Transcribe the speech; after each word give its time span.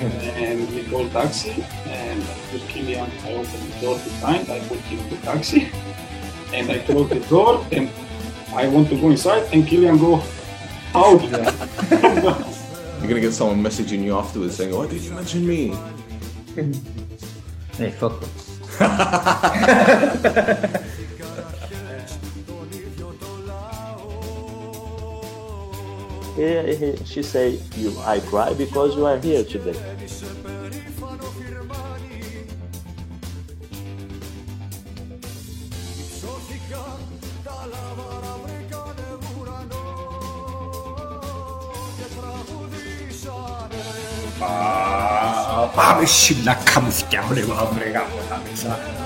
and 0.00 0.68
we 0.74 0.84
called 0.84 1.10
taxi 1.12 1.64
and 1.86 2.18
with 2.52 2.62
Kilian 2.68 3.10
I 3.24 3.32
opened 3.34 3.72
the 3.72 3.80
door 3.80 3.98
behind, 3.98 4.50
I 4.50 4.60
put 4.60 4.78
him 4.78 4.98
in 4.98 5.10
the 5.10 5.16
taxi 5.16 5.68
and 6.52 6.70
I 6.70 6.78
closed 6.80 7.10
the 7.10 7.20
door 7.28 7.64
and 7.72 7.90
I 8.54 8.68
want 8.68 8.88
to 8.90 9.00
go 9.00 9.10
inside 9.10 9.44
and 9.52 9.64
Kilian 9.64 9.98
go 9.98 10.22
out 10.94 11.20
there. 11.30 11.52
You're 13.00 13.08
gonna 13.08 13.20
get 13.20 13.32
someone 13.32 13.62
messaging 13.62 14.04
you 14.04 14.16
afterwards 14.16 14.56
saying, 14.56 14.74
"Why 14.76 14.86
did 14.86 15.02
you 15.02 15.12
mention 15.12 15.46
me?" 15.46 15.74
Hey, 17.76 17.90
fuck 17.90 18.20
them. 18.20 18.30
here, 26.34 26.96
she 27.04 27.22
say, 27.22 27.58
you, 27.76 27.96
I 28.00 28.20
cry 28.20 28.54
because 28.54 28.96
you 28.96 29.06
are 29.06 29.18
here 29.18 29.44
today. 29.44 29.76
밤에 45.74 46.04
신락하면 46.04 46.90
때문에 47.10 47.42
와 47.50 47.68
그래가 47.70 48.04
못합니다. 48.04 49.01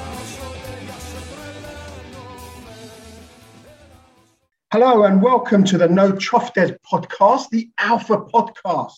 Hello 4.72 5.05
and 5.05 5.22
welcome 5.22 5.62
to 5.62 5.78
the 5.78 5.86
No 5.86 6.11
Choftes 6.11 6.77
podcast, 6.84 7.50
the 7.50 7.70
Alpha 7.78 8.17
podcast. 8.17 8.95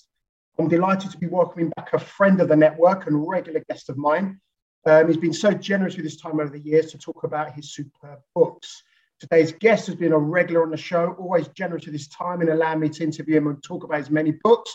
I'm 0.59 0.67
delighted 0.67 1.11
to 1.11 1.19
be 1.19 1.27
welcoming 1.27 1.71
back 1.77 1.93
a 1.93 1.99
friend 1.99 2.41
of 2.41 2.49
the 2.49 2.57
network 2.57 3.07
and 3.07 3.29
regular 3.29 3.63
guest 3.69 3.91
of 3.91 3.99
mine. 3.99 4.41
Um, 4.87 5.09
he's 5.09 5.19
been 5.19 5.35
so 5.35 5.53
generous 5.53 5.95
with 5.95 6.07
his 6.07 6.17
time 6.17 6.41
over 6.41 6.49
the 6.49 6.59
years 6.59 6.91
to 6.93 6.99
talk 6.99 7.23
about 7.25 7.53
his 7.53 7.75
superb 7.75 8.21
books. 8.35 8.83
Today's 9.21 9.53
guest 9.53 9.89
has 9.89 9.97
been 9.97 10.13
a 10.13 10.19
regular 10.19 10.63
on 10.63 10.71
the 10.71 10.79
show, 10.79 11.15
always 11.19 11.49
generous 11.49 11.85
with 11.85 11.93
his 11.93 12.09
time 12.09 12.41
and 12.41 12.49
allowing 12.49 12.81
me 12.81 12.89
to 12.89 13.05
interview 13.05 13.37
him 13.37 13.49
and 13.49 13.63
talk 13.63 13.85
about 13.85 13.99
his 13.99 14.11
many 14.11 14.33
books. 14.43 14.75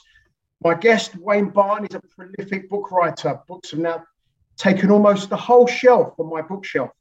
My 0.64 0.76
guest, 0.76 1.16
Wayne 1.16 1.50
Barton, 1.50 1.88
is 1.90 1.96
a 1.96 2.02
prolific 2.02 2.70
book 2.70 2.92
writer. 2.92 3.40
Books 3.48 3.72
have 3.72 3.80
now 3.80 4.04
taken 4.58 4.92
almost 4.92 5.32
the 5.32 5.38
whole 5.38 5.66
shelf 5.66 6.14
on 6.20 6.30
my 6.30 6.44
bookshelf, 6.44 6.92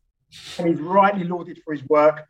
and 0.58 0.66
he's 0.66 0.80
rightly 0.80 1.24
lauded 1.24 1.60
for 1.62 1.74
his 1.74 1.86
work 1.90 2.26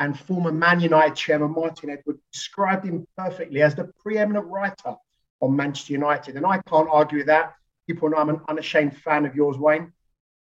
and 0.00 0.18
former 0.18 0.52
Man 0.52 0.80
United 0.80 1.16
chairman 1.16 1.52
Martin 1.52 1.90
Edward 1.90 2.18
described 2.32 2.84
him 2.84 3.06
perfectly 3.16 3.62
as 3.62 3.74
the 3.74 3.90
preeminent 4.02 4.46
writer 4.46 4.94
on 5.40 5.56
Manchester 5.56 5.92
United. 5.92 6.36
And 6.36 6.46
I 6.46 6.60
can't 6.62 6.88
argue 6.90 7.18
with 7.18 7.26
that. 7.28 7.54
People 7.86 8.10
know 8.10 8.18
I'm 8.18 8.28
an 8.28 8.40
unashamed 8.48 8.96
fan 8.96 9.24
of 9.24 9.34
yours, 9.34 9.58
Wayne. 9.58 9.92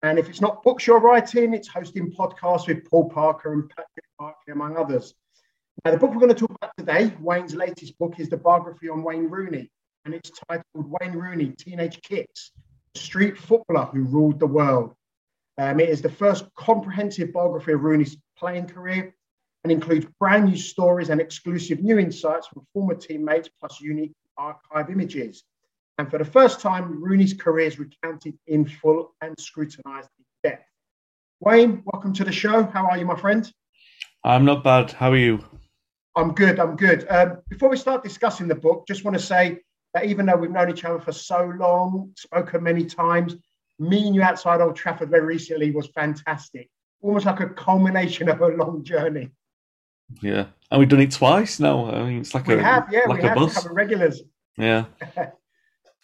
And 0.03 0.19
if 0.19 0.30
it's 0.30 0.41
not 0.41 0.63
books 0.63 0.85
you're 0.85 1.00
writing, 1.00 1.53
it's 1.53 1.68
hosting 1.68 2.12
podcasts 2.12 2.68
with 2.68 2.90
Paul 2.90 3.09
Parker 3.09 3.53
and 3.53 3.69
Patrick 3.69 4.06
Barkley, 4.19 4.53
among 4.53 4.78
others. 4.78 5.13
Now, 5.84 5.91
the 5.91 5.97
book 5.97 6.12
we're 6.12 6.19
going 6.19 6.34
to 6.34 6.40
talk 6.40 6.51
about 6.51 6.72
today, 6.78 7.13
Wayne's 7.19 7.56
latest 7.56 7.97
book, 7.97 8.19
is 8.19 8.30
the 8.30 8.38
biography 8.38 8.90
on 8.90 9.03
Wayne 9.03 9.30
Rooney. 9.30 9.69
And 10.03 10.13
it's 10.13 10.31
titled 10.47 10.66
Wayne 10.75 11.13
Rooney, 11.13 11.50
Teenage 11.57 12.01
Kicks, 12.01 12.51
Street 12.96 13.38
Footballer 13.38 13.85
Who 13.85 14.03
Ruled 14.03 14.40
the 14.40 14.47
World. 14.47 14.96
Um, 15.57 15.80
it 15.80 15.90
is 15.90 16.01
the 16.01 16.09
first 16.09 16.46
comprehensive 16.56 17.34
biography 17.34 17.74
of 17.74 17.84
Rooney's 17.84 18.18
playing 18.38 18.68
career 18.68 19.16
and 19.66 19.72
includes 19.72 20.06
brand 20.20 20.46
new 20.46 20.56
stories 20.56 21.09
and 21.09 21.20
exclusive 21.20 21.81
new 21.81 21.98
insights 21.98 22.46
from 22.46 22.68
former 22.72 22.94
teammates, 22.94 23.50
plus 23.59 23.81
unique 23.81 24.14
archive 24.38 24.92
images. 24.92 25.44
And 25.98 26.08
for 26.08 26.20
the 26.20 26.24
first 26.24 26.59
time, 26.59 27.03
Rooney's 27.03 27.34
career 27.34 27.66
is 27.66 27.80
recounted 27.80 28.38
in 28.46 28.68
full 28.68 29.16
and 29.22 29.34
scrutinized 29.40 30.09
in 30.20 30.52
depth. 30.52 30.70
Wayne, 31.40 31.81
welcome 31.92 32.14
to 32.14 32.24
the 32.24 32.31
show. 32.31 32.66
How 32.66 32.86
are 32.86 33.00
you, 33.00 33.06
my 33.06 33.20
friend? 33.20 33.52
I'm 34.24 34.46
not 34.46 34.64
bad. 34.64 34.92
How 34.92 35.12
are 35.12 35.18
you? 35.18 35.44
I'm 36.16 36.36
good. 36.36 36.59
I'm 36.59 36.75
good. 36.75 37.08
Um, 37.09 37.40
before 37.50 37.70
we 37.70 37.78
start 37.78 38.04
discussing 38.04 38.48
the 38.48 38.54
book, 38.54 38.86
just 38.88 39.04
want 39.04 39.18
to 39.18 39.24
say 39.24 39.62
that 39.96 40.06
even 40.06 40.28
though 40.28 40.38
we've 40.38 40.52
known 40.52 40.70
each 40.70 40.86
other 40.86 41.00
for 41.00 41.12
so 41.12 41.52
long, 41.58 42.12
spoken 42.18 42.62
many 42.62 42.86
times, 42.86 43.36
meeting 43.80 44.14
you 44.14 44.22
outside 44.22 44.62
Old 44.62 44.75
Trafford 44.75 45.09
very 45.09 45.25
recently 45.25 45.72
was 45.72 45.88
fantastic. 45.88 46.70
Almost 47.02 47.25
like 47.25 47.40
a 47.40 47.50
culmination 47.50 48.30
of 48.30 48.42
a 48.42 48.50
long 48.50 48.84
journey. 48.84 49.31
Yeah, 50.22 50.46
and 50.72 50.80
we've 50.80 50.90
done 50.90 51.02
it 51.02 51.12
twice 51.12 51.60
now. 51.60 51.90
I 51.92 52.04
mean, 52.06 52.20
it's 52.20 52.34
like 52.34 52.48
We 52.48 52.56
a 52.56 52.64
have, 52.64 52.88
yeah, 52.92 53.02
like 53.08 53.22
we 53.22 53.26
a 53.26 53.30
have 53.30 53.38
bus. 53.38 53.66
regulars. 53.68 54.22
Yeah. 54.58 54.86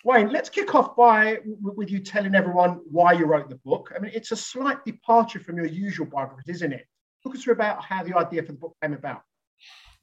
Wayne, 0.03 0.29
let's 0.29 0.49
kick 0.49 0.73
off 0.73 0.95
by 0.95 1.37
with 1.45 1.91
you 1.91 1.99
telling 1.99 2.33
everyone 2.33 2.81
why 2.89 3.13
you 3.13 3.25
wrote 3.25 3.49
the 3.49 3.57
book. 3.57 3.91
I 3.95 3.99
mean, 3.99 4.11
it's 4.15 4.31
a 4.31 4.35
slight 4.35 4.83
departure 4.83 5.39
from 5.39 5.57
your 5.57 5.67
usual 5.67 6.07
biography, 6.07 6.51
isn't 6.51 6.73
it? 6.73 6.87
Talk 7.23 7.35
us 7.35 7.43
through 7.43 7.53
about 7.53 7.83
how 7.83 8.03
the 8.03 8.17
idea 8.17 8.41
for 8.41 8.51
the 8.53 8.57
book 8.57 8.75
came 8.81 8.93
about. 8.93 9.21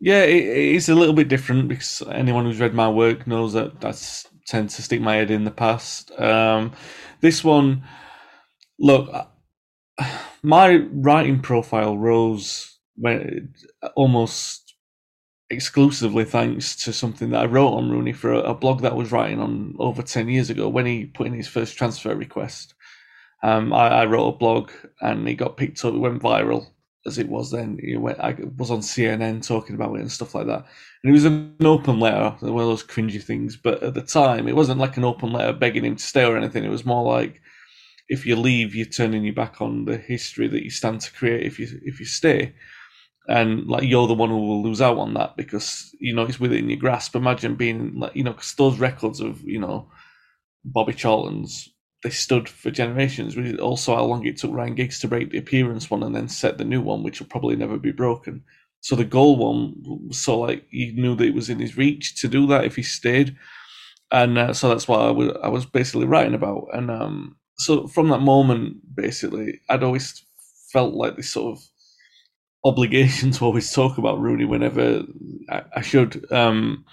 Yeah, 0.01 0.23
it, 0.23 0.45
it's 0.77 0.89
a 0.89 0.95
little 0.95 1.15
bit 1.15 1.27
different 1.27 1.67
because 1.67 2.01
anyone 2.13 2.45
who's 2.45 2.61
read 2.61 2.75
my 2.75 2.89
work 2.89 3.27
knows 3.27 3.55
that 3.55 3.85
I 3.85 3.93
tend 4.47 4.71
to 4.71 4.83
stick 4.83 5.01
my 5.01 5.17
head 5.17 5.33
in 5.33 5.43
the 5.43 5.51
past. 5.51 6.13
Um, 6.13 6.73
this 7.21 7.43
one, 7.43 7.83
look, 8.79 9.11
my 10.45 10.77
writing 10.93 11.41
profile 11.41 11.99
rose 11.99 12.78
almost 13.95 14.75
exclusively 15.51 16.25
thanks 16.25 16.77
to 16.85 16.93
something 16.93 17.31
that 17.31 17.43
I 17.43 17.47
wrote 17.47 17.75
on 17.75 17.91
Rooney 17.91 18.13
for 18.13 18.33
a, 18.33 18.41
a 18.41 18.55
blog 18.55 18.83
that 18.83 18.93
I 18.93 18.97
was 18.97 19.13
writing 19.13 19.41
on 19.41 19.75
over 19.79 20.03
10 20.03 20.29
years 20.29 20.51
ago 20.51 20.69
when 20.69 20.87
he 20.87 21.07
put 21.07 21.27
in 21.27 21.33
his 21.33 21.49
first 21.49 21.77
transfer 21.77 22.15
request. 22.15 22.75
Um, 23.43 23.73
I, 23.73 23.89
I 23.89 24.05
wrote 24.07 24.29
a 24.29 24.39
blog 24.39 24.71
and 25.01 25.29
it 25.29 25.35
got 25.35 25.57
picked 25.57 25.85
up, 25.85 25.95
it 25.95 25.99
went 25.99 26.23
viral 26.23 26.67
as 27.07 27.19
it 27.19 27.29
was 27.29 27.51
then. 27.51 27.79
It 27.83 27.97
went, 27.97 28.21
I 28.21 28.37
was 28.57 28.71
on 28.71 28.81
CNN 28.81 29.47
talking 29.47 29.75
about 29.75 29.95
it 29.95 30.01
and 30.01 30.13
stuff 30.13 30.35
like 30.35 30.47
that. 30.47 30.67
And 31.03 31.11
it 31.11 31.13
was 31.13 31.25
an 31.25 31.57
open 31.63 31.99
letter, 32.01 32.37
one 32.41 32.63
of 32.63 32.69
those 32.69 32.85
cringy 32.85 33.23
things. 33.23 33.57
But 33.57 33.83
at 33.83 33.95
the 33.95 34.03
time, 34.03 34.49
it 34.49 34.57
wasn't 34.57 34.81
like 34.81 34.97
an 34.97 35.05
open 35.05 35.33
letter 35.33 35.53
begging 35.53 35.85
him 35.85 35.97
to 35.97 36.03
stay 36.03 36.25
or 36.25 36.37
anything. 36.37 36.65
It 36.65 36.71
was 36.71 36.85
more 36.85 37.05
like, 37.05 37.41
if 38.09 38.27
you 38.27 38.37
leave, 38.37 38.75
you're 38.75 38.87
turning 38.87 39.25
your 39.25 39.35
back 39.35 39.61
on 39.61 39.85
the 39.85 39.97
history 39.97 40.49
that 40.49 40.65
you 40.65 40.71
stand 40.71 41.01
to 41.03 41.13
create 41.13 41.47
if 41.47 41.59
you 41.59 41.69
if 41.85 42.01
you 42.01 42.07
stay. 42.07 42.55
And 43.29 43.67
like 43.67 43.85
you're 43.85 44.07
the 44.09 44.15
one 44.15 44.31
who 44.31 44.39
will 44.39 44.63
lose 44.63 44.81
out 44.81 44.99
on 44.99 45.15
that 45.15 45.37
because 45.37 45.95
you 46.01 46.15
know 46.15 46.25
it's 46.25 46.41
within 46.41 46.71
your 46.71 46.79
grasp. 46.79 47.15
Imagine 47.15 47.55
being 47.57 47.99
like 47.99 48.17
you 48.17 48.25
know 48.25 48.33
because 48.33 48.55
those 48.55 48.79
records 48.79 49.21
of 49.21 49.43
you 49.43 49.61
know 49.61 49.91
Bobby 50.65 50.93
Charlton's 50.95 51.69
they 52.05 52.11
stood 52.11 52.49
for 52.49 52.71
generations. 52.71 53.37
Also, 53.59 53.95
how 53.97 54.05
long 54.05 54.25
it 54.25 54.37
took 54.37 54.53
Ryan 54.53 54.75
Giggs 54.77 55.01
to 55.01 55.09
break 55.09 55.31
the 55.31 55.39
appearance 55.39 55.91
one 55.91 56.03
and 56.05 56.15
then 56.15 56.29
set 56.29 56.57
the 56.59 56.65
new 56.65 56.81
one, 56.81 57.03
which 57.03 57.21
will 57.21 57.27
probably 57.27 57.57
never 57.57 57.77
be 57.79 57.91
broken. 57.93 58.45
So 58.81 58.95
the 58.97 59.05
goal 59.05 59.37
one 59.37 60.13
so 60.13 60.39
like 60.41 60.67
he 60.71 60.93
knew 60.93 61.17
that 61.17 61.27
it 61.27 61.35
was 61.35 61.51
in 61.51 61.59
his 61.59 61.77
reach 61.77 62.21
to 62.21 62.29
do 62.29 62.47
that 62.49 62.65
if 62.65 62.77
he 62.77 62.83
stayed, 62.83 63.37
and 64.11 64.39
uh, 64.39 64.53
so 64.55 64.69
that's 64.69 64.89
what 64.89 65.01
I 65.01 65.11
was 65.11 65.33
I 65.43 65.49
was 65.49 65.67
basically 65.67 66.07
writing 66.07 66.35
about. 66.35 66.69
And 66.73 66.91
um, 66.91 67.37
so 67.59 67.87
from 67.89 68.09
that 68.09 68.21
moment, 68.21 68.79
basically, 68.95 69.61
I'd 69.69 69.83
always 69.83 70.25
felt 70.73 70.95
like 70.95 71.17
this 71.17 71.31
sort 71.31 71.59
of 71.59 71.65
obligation 72.65 73.31
to 73.33 73.45
always 73.45 73.73
talk 73.73 73.99
about 73.99 74.21
Rooney 74.21 74.45
whenever 74.45 75.03
I, 75.51 75.63
I 75.77 75.81
should. 75.83 76.31
Um, 76.33 76.85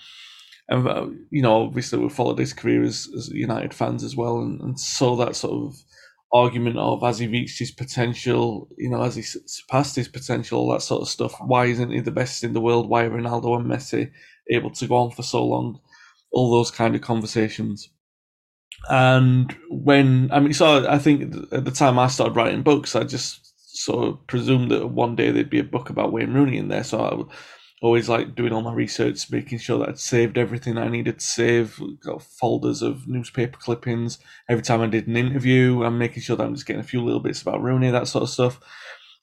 and 0.68 0.88
uh, 0.88 1.08
you 1.30 1.42
know, 1.42 1.64
obviously, 1.64 2.00
we 2.00 2.10
followed 2.10 2.40
his 2.40 2.54
career 2.54 2.84
as, 2.84 3.08
as 3.16 3.30
United 3.30 3.74
fans 3.74 4.04
as 4.04 4.16
well, 4.16 4.40
and, 4.40 4.60
and 4.62 4.80
saw 4.80 5.16
that 5.18 5.36
sort 5.36 5.54
of 5.54 5.76
argument 6.34 6.78
of 6.78 7.04
as 7.04 7.20
he 7.20 7.28
reached 7.28 7.60
his 7.60 7.72
potential? 7.72 8.68
You 8.78 8.90
know, 8.90 9.02
as 9.04 9.16
he 9.16 9.22
surpassed 9.22 9.96
his 9.96 10.08
potential? 10.08 10.60
All 10.60 10.72
that 10.74 10.82
sort 10.82 11.02
of 11.02 11.08
stuff. 11.08 11.36
Why 11.40 11.66
isn't 11.66 11.92
he 11.92 12.00
the 12.00 12.12
best 12.12 12.44
in 12.44 12.54
the 12.54 12.62
world? 12.62 12.90
Why 12.90 13.04
are 13.04 13.10
Ronaldo 13.12 13.60
and 13.60 13.70
Messi 13.70 14.12
able 14.52 14.72
to 14.72 14.88
go 14.88 14.96
on 14.96 15.12
for 15.12 15.24
so 15.24 15.46
long? 15.46 15.80
All 16.32 16.52
those 16.52 16.72
kind 16.72 16.96
of 16.96 17.02
conversations. 17.02 17.90
And 18.90 19.56
when 19.70 20.30
I 20.32 20.40
mean, 20.40 20.54
so 20.54 20.88
I 20.88 21.00
think 21.00 21.34
at 21.52 21.66
the 21.66 21.72
time 21.72 21.98
I 21.98 22.08
started 22.08 22.36
writing 22.36 22.62
books, 22.62 22.96
I 22.96 23.04
just 23.04 23.45
sort 23.76 24.08
of 24.08 24.28
presumed 24.28 24.72
that 24.72 24.88
one 24.88 25.16
day 25.16 25.32
there'd 25.32 25.50
be 25.50 25.60
a 25.60 25.64
book 25.64 25.90
about 25.90 26.12
Wayne 26.12 26.34
Rooney 26.34 26.58
in 26.58 26.68
there. 26.68 26.84
So 26.84 27.00
I 27.00 27.24
always 27.82 28.10
like 28.10 28.36
doing 28.36 28.54
all 28.54 28.62
my 28.62 28.74
research, 28.74 29.30
making 29.32 29.60
sure 29.60 29.80
that 29.80 29.90
I'd 29.90 30.00
saved 30.00 30.38
everything 30.38 30.78
I 30.78 30.88
needed 30.88 31.20
to 31.20 31.26
save. 31.26 31.80
Got 32.02 32.24
folders 32.24 32.82
of 32.82 33.08
newspaper 33.08 33.58
clippings. 33.58 34.20
Every 34.50 34.64
time 34.64 34.82
I 34.82 34.88
did 34.88 35.08
an 35.08 35.18
interview, 35.18 35.84
I'm 35.84 35.98
making 35.98 36.24
sure 36.24 36.36
that 36.36 36.44
I'm 36.46 36.56
just 36.56 36.66
getting 36.66 36.82
a 36.82 36.86
few 36.86 37.04
little 37.04 37.20
bits 37.20 37.42
about 37.42 37.62
Rooney, 37.62 37.92
that 37.92 38.08
sort 38.08 38.24
of 38.24 38.30
stuff. 38.30 38.60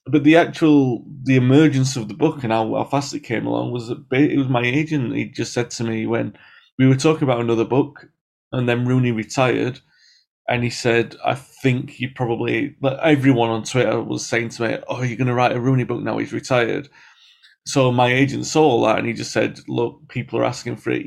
But 0.05 0.25
the 0.25 0.37
actual 0.37 1.05
the 1.23 1.37
emergence 1.37 1.97
of 1.97 2.09
the 2.09 2.15
book 2.15 2.43
and 2.43 2.53
how, 2.53 2.75
how 2.75 2.85
fast 2.85 3.15
it 3.15 3.21
came 3.21 3.47
along 3.47 3.73
was 3.73 3.89
it 3.89 4.39
was 4.39 4.49
my 4.49 4.63
agent. 4.63 5.15
He 5.15 5.27
just 5.27 5.53
said 5.53 5.71
to 5.73 5.85
me 5.85 6.07
when 6.07 6.37
we 6.79 6.87
were 6.87 6.97
talking 6.97 7.23
about 7.23 7.41
another 7.41 7.65
book, 7.65 8.09
and 8.51 8.69
then 8.69 8.87
Rooney 8.87 9.13
retired, 9.13 9.81
and 10.49 10.65
he 10.65 10.71
said, 10.71 11.17
"I 11.25 11.35
think 11.35 12.01
you 12.01 12.11
probably." 12.15 12.77
Everyone 13.03 13.51
on 13.51 13.65
Twitter 13.65 14.03
was 14.03 14.27
saying 14.27 14.51
to 14.51 14.63
me, 14.63 14.79
"Oh, 14.89 15.03
you're 15.03 15.17
going 15.17 15.29
to 15.29 15.35
write 15.35 15.57
a 15.57 15.61
Rooney 15.61 15.85
book 15.85 16.03
now? 16.03 16.19
He's 16.19 16.33
retired." 16.33 16.89
So 17.65 17.93
my 17.93 18.13
agent 18.13 18.47
saw 18.47 18.65
all 18.65 18.87
that 18.87 18.99
and 18.99 19.07
he 19.07 19.13
just 19.13 19.33
said, 19.33 19.61
"Look, 19.69 20.09
people 20.09 20.39
are 20.39 20.45
asking 20.45 20.77
for 20.77 20.91
it. 20.91 21.07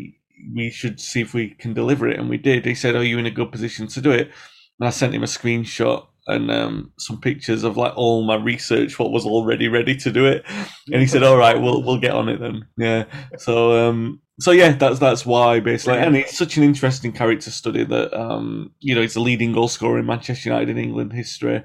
We 0.54 0.70
should 0.70 1.00
see 1.00 1.22
if 1.22 1.34
we 1.34 1.50
can 1.50 1.74
deliver 1.74 2.08
it." 2.08 2.20
And 2.20 2.30
we 2.30 2.38
did. 2.38 2.66
He 2.66 2.76
said, 2.76 2.96
"Are 2.96 3.04
you 3.04 3.18
in 3.18 3.26
a 3.26 3.32
good 3.32 3.52
position 3.52 3.88
to 3.88 4.02
do 4.02 4.12
it?" 4.12 4.32
And 4.80 4.88
I 4.88 4.92
sent 4.92 5.14
him 5.14 5.24
a 5.24 5.28
screenshot 5.28 6.08
and 6.28 6.50
um, 6.52 6.92
some 6.98 7.20
pictures 7.20 7.64
of 7.64 7.78
like 7.78 7.94
all 7.96 8.24
my 8.24 8.36
research, 8.36 8.98
what 8.98 9.12
was 9.12 9.26
already 9.26 9.68
ready 9.68 9.96
to 9.98 10.12
do 10.12 10.26
it. 10.26 10.44
And 10.92 11.02
he 11.02 11.08
said, 11.08 11.24
"All 11.24 11.38
right, 11.38 11.60
we'll 11.60 11.84
we'll 11.84 12.00
get 12.00 12.14
on 12.14 12.30
it 12.30 12.40
then." 12.40 12.68
Yeah. 12.78 13.06
So 13.38 13.90
um, 13.90 14.22
so 14.40 14.52
yeah, 14.52 14.72
that's 14.74 15.00
that's 15.00 15.26
why 15.26 15.60
basically, 15.60 16.00
and 16.00 16.16
it's 16.16 16.38
such 16.38 16.58
an 16.58 16.64
interesting 16.64 17.12
character 17.12 17.52
study 17.52 17.84
that 17.84 18.14
um, 18.14 18.72
you 18.80 18.96
know 18.96 19.02
he's 19.02 19.14
the 19.14 19.20
leading 19.22 19.54
goal 19.54 19.68
scorer 19.68 20.00
in 20.00 20.06
Manchester 20.06 20.50
United 20.50 20.70
in 20.70 20.78
England 20.78 21.14
history. 21.14 21.64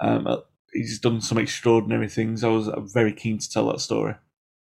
Um, 0.00 0.42
he's 0.72 0.98
done 0.98 1.20
some 1.20 1.38
extraordinary 1.38 2.08
things. 2.08 2.44
I 2.44 2.48
was 2.48 2.68
very 2.92 3.12
keen 3.12 3.38
to 3.38 3.50
tell 3.50 3.68
that 3.68 3.80
story. 3.80 4.14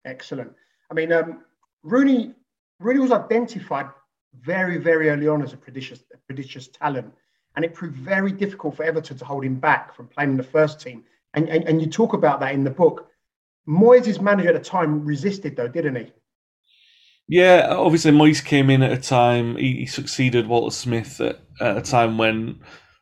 Excellent. 0.06 0.54
I 0.92 0.94
mean, 0.94 1.12
um, 1.12 1.44
Rooney 1.84 2.34
Rooney 2.80 3.00
was 3.00 3.12
identified 3.12 3.88
very, 4.42 4.78
very 4.78 5.10
early 5.10 5.28
on 5.28 5.42
as 5.42 5.54
a 5.54 5.58
prodigious, 5.58 6.04
a 6.14 6.18
prodigious 6.28 6.68
talent, 6.68 7.14
and 7.56 7.66
it 7.66 7.74
proved 7.74 7.96
very 7.96 8.32
difficult 8.32 8.76
for 8.76 8.84
Everton 8.84 9.18
to 9.18 9.26
hold 9.26 9.46
him 9.46 9.56
back 9.56 9.96
from 9.96 10.08
playing 10.08 10.32
in 10.32 10.38
the 10.38 10.44
first 10.44 10.80
team. 10.80 11.04
And, 11.34 11.50
and, 11.50 11.64
and 11.66 11.82
you 11.82 11.88
talk 11.88 12.14
about 12.14 12.40
that 12.40 12.54
in 12.54 12.64
the 12.64 12.70
book. 12.70 13.10
Moyes' 13.68 14.22
manager 14.22 14.50
at 14.50 14.56
the 14.56 14.70
time 14.70 15.06
resisted, 15.06 15.56
though, 15.56 15.68
didn't 15.68 15.96
he? 15.96 16.12
Yeah, 17.28 17.68
obviously 17.70 18.12
Moyes 18.12 18.44
came 18.44 18.70
in 18.70 18.84
at 18.84 18.92
a 18.92 19.02
time 19.02 19.58
he, 19.58 19.78
he 19.78 19.86
succeeded 19.88 20.48
Walter 20.48 20.74
Smith 20.74 21.20
at, 21.20 21.40
at, 21.60 21.78
a 21.78 21.82
time 21.82 22.18
when 22.20 22.60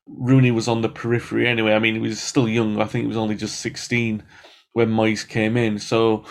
Rooney 0.07 0.51
was 0.51 0.67
on 0.67 0.81
the 0.81 0.89
periphery. 0.89 1.47
Anyway, 1.47 1.73
I 1.73 1.79
mean 1.79 1.95
he 1.95 1.99
was 1.99 2.21
still 2.21 2.47
young. 2.47 2.79
I 2.79 2.85
think 2.85 3.03
he 3.03 3.07
was 3.07 3.17
only 3.17 3.35
just 3.35 3.59
sixteen 3.59 4.23
when 4.71 4.89
Moyes 4.89 5.27
came 5.27 5.57
in. 5.57 5.77
So 5.77 6.23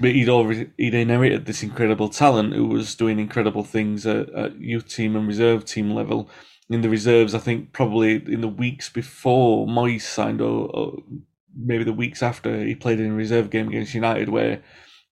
but 0.00 0.12
he'd 0.12 0.28
already 0.28 0.70
he'd 0.76 0.94
inherited 0.94 1.44
this 1.44 1.62
incredible 1.62 2.08
talent 2.08 2.54
who 2.54 2.66
was 2.66 2.94
doing 2.94 3.18
incredible 3.18 3.64
things 3.64 4.06
at, 4.06 4.30
at 4.30 4.58
youth 4.58 4.88
team 4.88 5.14
and 5.14 5.28
reserve 5.28 5.64
team 5.64 5.92
level. 5.92 6.28
In 6.70 6.82
the 6.82 6.88
reserves, 6.88 7.34
I 7.34 7.38
think 7.38 7.72
probably 7.72 8.14
in 8.14 8.40
the 8.40 8.48
weeks 8.48 8.88
before 8.88 9.66
Moyes 9.66 10.02
signed, 10.02 10.40
or, 10.40 10.70
or 10.70 11.02
maybe 11.54 11.84
the 11.84 11.92
weeks 11.92 12.22
after, 12.22 12.64
he 12.64 12.74
played 12.74 13.00
in 13.00 13.10
a 13.10 13.14
reserve 13.14 13.50
game 13.50 13.68
against 13.68 13.92
United 13.94 14.28
where 14.28 14.62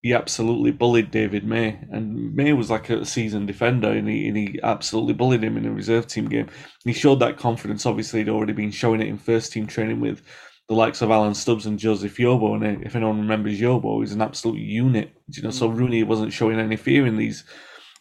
he 0.01 0.15
absolutely 0.15 0.71
bullied 0.71 1.11
David 1.11 1.45
May, 1.45 1.81
and 1.91 2.33
May 2.35 2.53
was 2.53 2.71
like 2.71 2.89
a 2.89 3.05
seasoned 3.05 3.49
defender, 3.49 3.91
and 3.91 4.09
he, 4.09 4.29
and 4.29 4.37
he 4.37 4.61
absolutely 4.63 5.15
bullied 5.15 5.43
him 5.43 5.57
in 5.57 5.67
a 5.67 5.73
reserve 5.73 6.07
team 6.07 6.29
game. 6.29 6.47
And 6.47 6.85
he 6.85 6.93
showed 6.93 7.19
that 7.19 7.37
confidence. 7.37 7.85
Obviously, 7.85 8.21
he'd 8.21 8.29
already 8.29 8.53
been 8.53 8.71
showing 8.71 9.01
it 9.01 9.09
in 9.09 9.19
first 9.19 9.53
team 9.53 9.67
training 9.67 10.01
with 10.01 10.23
the 10.69 10.75
likes 10.75 11.03
of 11.03 11.11
Alan 11.11 11.35
Stubbs 11.35 11.67
and 11.67 11.79
Joseph 11.79 12.17
Yobo. 12.17 12.55
And 12.55 12.85
if 12.87 12.95
anyone 12.95 13.19
remembers 13.19 13.61
Yobo, 13.61 14.01
he's 14.01 14.13
an 14.13 14.23
absolute 14.23 14.61
unit. 14.61 15.11
You 15.29 15.43
know, 15.43 15.51
so 15.51 15.69
mm. 15.69 15.77
Rooney 15.77 16.03
wasn't 16.05 16.33
showing 16.33 16.61
any 16.61 16.77
fear 16.77 17.05
in 17.05 17.17
these 17.17 17.43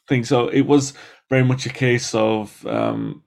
things. 0.07 0.29
So 0.29 0.49
it 0.49 0.67
was 0.67 0.93
very 1.29 1.43
much 1.43 1.65
a 1.65 1.69
case 1.69 2.13
of, 2.13 2.63
um, 2.67 3.23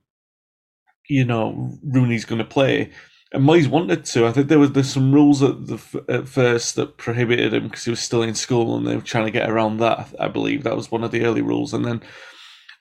you 1.10 1.24
know, 1.24 1.78
Rooney's 1.84 2.24
going 2.24 2.38
to 2.38 2.44
play. 2.44 2.90
And 3.32 3.44
Moyes 3.44 3.68
wanted 3.68 4.04
to. 4.06 4.26
I 4.26 4.32
think 4.32 4.48
there 4.48 4.58
was 4.58 4.72
there's 4.72 4.92
some 4.92 5.12
rules 5.12 5.42
at 5.42 5.66
the 5.66 6.04
at 6.08 6.28
first 6.28 6.76
that 6.76 6.96
prohibited 6.96 7.54
him 7.54 7.64
because 7.64 7.84
he 7.84 7.90
was 7.90 8.00
still 8.00 8.22
in 8.22 8.34
school, 8.34 8.76
and 8.76 8.86
they 8.86 8.96
were 8.96 9.02
trying 9.02 9.26
to 9.26 9.30
get 9.30 9.48
around 9.48 9.78
that. 9.78 10.12
I 10.18 10.28
believe 10.28 10.62
that 10.62 10.76
was 10.76 10.90
one 10.90 11.04
of 11.04 11.10
the 11.10 11.24
early 11.24 11.42
rules. 11.42 11.72
And 11.72 11.84
then 11.84 12.00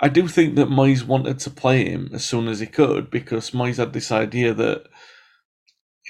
I 0.02 0.10
do 0.10 0.28
think 0.28 0.56
that 0.56 0.70
Moyes 0.70 1.04
wanted 1.04 1.40
to 1.40 1.50
play 1.50 1.86
him 1.86 2.10
as 2.14 2.24
soon 2.24 2.48
as 2.48 2.60
he 2.60 2.66
could 2.66 3.12
because 3.12 3.52
Moyes 3.52 3.78
had 3.78 3.94
this 3.94 4.12
idea 4.12 4.54
that 4.54 4.88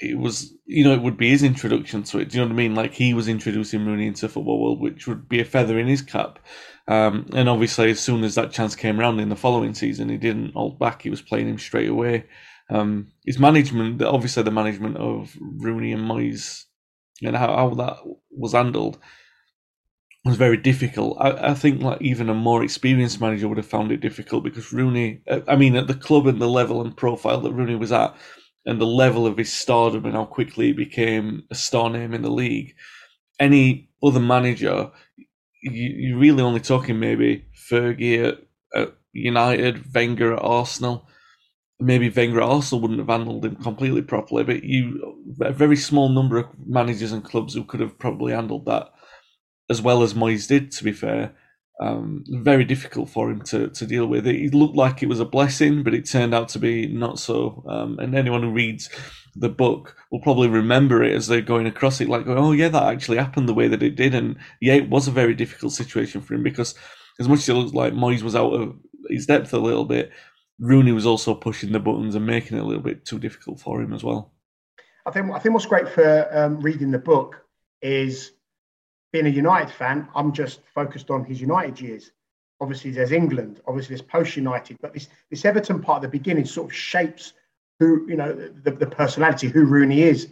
it 0.00 0.18
was, 0.18 0.54
you 0.64 0.84
know, 0.84 0.94
it 0.94 1.02
would 1.02 1.18
be 1.18 1.30
his 1.30 1.42
introduction 1.42 2.02
to 2.04 2.18
it. 2.20 2.30
Do 2.30 2.38
you 2.38 2.44
know 2.44 2.48
what 2.48 2.54
I 2.54 2.56
mean? 2.56 2.74
Like 2.74 2.94
he 2.94 3.12
was 3.12 3.28
introducing 3.28 3.84
Rooney 3.84 4.06
into 4.06 4.28
football 4.28 4.62
world, 4.62 4.80
which 4.80 5.06
would 5.06 5.28
be 5.28 5.40
a 5.40 5.44
feather 5.44 5.78
in 5.78 5.86
his 5.86 6.00
cap. 6.00 6.38
Um, 6.90 7.30
and 7.34 7.48
obviously, 7.48 7.88
as 7.92 8.00
soon 8.00 8.24
as 8.24 8.34
that 8.34 8.50
chance 8.50 8.74
came 8.74 8.98
around 8.98 9.20
in 9.20 9.28
the 9.28 9.36
following 9.36 9.74
season, 9.74 10.08
he 10.08 10.16
didn't 10.16 10.54
hold 10.54 10.80
back. 10.80 11.02
He 11.02 11.10
was 11.10 11.22
playing 11.22 11.48
him 11.48 11.58
straight 11.58 11.88
away. 11.88 12.26
Um, 12.68 13.12
his 13.24 13.38
management, 13.38 14.02
obviously, 14.02 14.42
the 14.42 14.50
management 14.50 14.96
of 14.96 15.36
Rooney 15.40 15.92
and 15.92 16.02
Moyes, 16.02 16.64
and 17.22 17.36
how, 17.36 17.54
how 17.54 17.74
that 17.74 17.98
was 18.30 18.54
handled 18.54 18.98
was 20.24 20.36
very 20.36 20.56
difficult. 20.56 21.16
I, 21.20 21.50
I, 21.50 21.54
think 21.54 21.80
like 21.80 22.02
even 22.02 22.28
a 22.28 22.34
more 22.34 22.64
experienced 22.64 23.20
manager 23.20 23.46
would 23.46 23.56
have 23.56 23.66
found 23.66 23.92
it 23.92 24.00
difficult 24.00 24.42
because 24.42 24.72
Rooney, 24.72 25.22
I 25.46 25.54
mean, 25.54 25.76
at 25.76 25.86
the 25.86 25.94
club 25.94 26.26
and 26.26 26.40
the 26.40 26.48
level 26.48 26.82
and 26.82 26.96
profile 26.96 27.40
that 27.40 27.52
Rooney 27.52 27.76
was 27.76 27.92
at, 27.92 28.16
and 28.66 28.80
the 28.80 28.86
level 28.86 29.26
of 29.26 29.38
his 29.38 29.52
stardom 29.52 30.04
and 30.06 30.14
how 30.14 30.24
quickly 30.24 30.66
he 30.66 30.72
became 30.72 31.44
a 31.50 31.54
star 31.54 31.88
name 31.88 32.14
in 32.14 32.22
the 32.22 32.30
league. 32.30 32.74
Any 33.38 33.90
other 34.02 34.20
manager, 34.20 34.90
you, 35.60 36.16
are 36.16 36.18
really 36.18 36.42
only 36.42 36.60
talking 36.60 36.98
maybe 36.98 37.44
Fergie 37.70 38.24
at, 38.28 38.38
at, 38.74 38.94
United, 39.12 39.92
Wenger 39.94 40.34
at 40.34 40.42
Arsenal. 40.42 41.08
Maybe 41.80 42.10
Wenger 42.10 42.40
at 42.40 42.48
Arsenal 42.48 42.82
wouldn't 42.82 43.00
have 43.00 43.08
handled 43.08 43.44
him 43.44 43.56
completely 43.56 44.02
properly, 44.02 44.44
but 44.44 44.62
you 44.62 45.34
a 45.40 45.52
very 45.52 45.76
small 45.76 46.08
number 46.08 46.38
of 46.38 46.46
managers 46.66 47.12
and 47.12 47.24
clubs 47.24 47.54
who 47.54 47.64
could 47.64 47.80
have 47.80 47.98
probably 47.98 48.32
handled 48.32 48.66
that 48.66 48.92
as 49.68 49.80
well 49.80 50.02
as 50.02 50.14
Moyes 50.14 50.46
did. 50.46 50.70
To 50.72 50.84
be 50.84 50.92
fair, 50.92 51.34
um, 51.80 52.24
very 52.28 52.64
difficult 52.64 53.08
for 53.08 53.30
him 53.30 53.40
to, 53.42 53.68
to 53.68 53.86
deal 53.86 54.06
with. 54.06 54.26
It 54.26 54.54
looked 54.54 54.76
like 54.76 55.02
it 55.02 55.08
was 55.08 55.18
a 55.20 55.24
blessing, 55.24 55.82
but 55.82 55.94
it 55.94 56.08
turned 56.08 56.34
out 56.34 56.50
to 56.50 56.58
be 56.58 56.86
not 56.86 57.18
so. 57.18 57.64
Um, 57.66 57.98
and 57.98 58.14
anyone 58.14 58.42
who 58.42 58.52
reads 58.52 58.90
the 59.34 59.48
book 59.48 59.96
will 60.10 60.20
probably 60.20 60.48
remember 60.48 61.02
it 61.02 61.14
as 61.14 61.26
they're 61.26 61.40
going 61.40 61.66
across 61.66 62.00
it, 62.00 62.08
like, 62.08 62.26
oh, 62.26 62.52
yeah, 62.52 62.68
that 62.68 62.82
actually 62.82 63.16
happened 63.16 63.48
the 63.48 63.54
way 63.54 63.66
that 63.68 63.82
it 63.82 63.96
did. 63.96 64.14
And 64.14 64.36
yeah, 64.60 64.74
it 64.74 64.90
was 64.90 65.08
a 65.08 65.12
very 65.12 65.34
difficult 65.34 65.72
situation 65.72 66.20
for 66.20 66.34
him 66.34 66.42
because 66.42 66.74
as 67.18 67.28
much 67.28 67.40
as 67.40 67.48
it 67.48 67.54
looked 67.54 67.74
like 67.74 67.94
Moyes 67.94 68.22
was 68.22 68.36
out 68.36 68.52
of 68.52 68.76
his 69.08 69.26
depth 69.26 69.54
a 69.54 69.58
little 69.58 69.86
bit, 69.86 70.10
Rooney 70.58 70.92
was 70.92 71.06
also 71.06 71.34
pushing 71.34 71.72
the 71.72 71.80
buttons 71.80 72.14
and 72.14 72.26
making 72.26 72.58
it 72.58 72.60
a 72.60 72.66
little 72.66 72.82
bit 72.82 73.06
too 73.06 73.18
difficult 73.18 73.58
for 73.58 73.80
him 73.80 73.94
as 73.94 74.04
well. 74.04 74.34
I 75.06 75.10
think 75.12 75.30
I 75.32 75.38
think 75.38 75.54
what's 75.54 75.64
great 75.64 75.88
for 75.88 76.28
um, 76.36 76.60
reading 76.60 76.90
the 76.90 76.98
book 76.98 77.42
is 77.80 78.32
being 79.12 79.26
a 79.26 79.30
United 79.30 79.72
fan, 79.72 80.08
I'm 80.14 80.32
just 80.32 80.60
focused 80.74 81.10
on 81.10 81.24
his 81.24 81.40
United 81.40 81.80
years. 81.80 82.12
Obviously, 82.60 82.90
there's 82.90 83.12
England, 83.12 83.60
obviously 83.66 83.96
there's 83.96 84.06
post 84.06 84.36
United, 84.36 84.76
but 84.82 84.92
this 84.92 85.08
this 85.30 85.44
Everton 85.44 85.80
part 85.80 86.04
at 86.04 86.10
the 86.10 86.18
beginning 86.18 86.44
sort 86.44 86.70
of 86.70 86.76
shapes 86.76 87.32
who 87.78 88.06
you 88.06 88.16
know 88.16 88.32
the, 88.32 88.70
the 88.70 88.86
personality, 88.86 89.48
who 89.48 89.64
Rooney 89.64 90.02
is. 90.02 90.28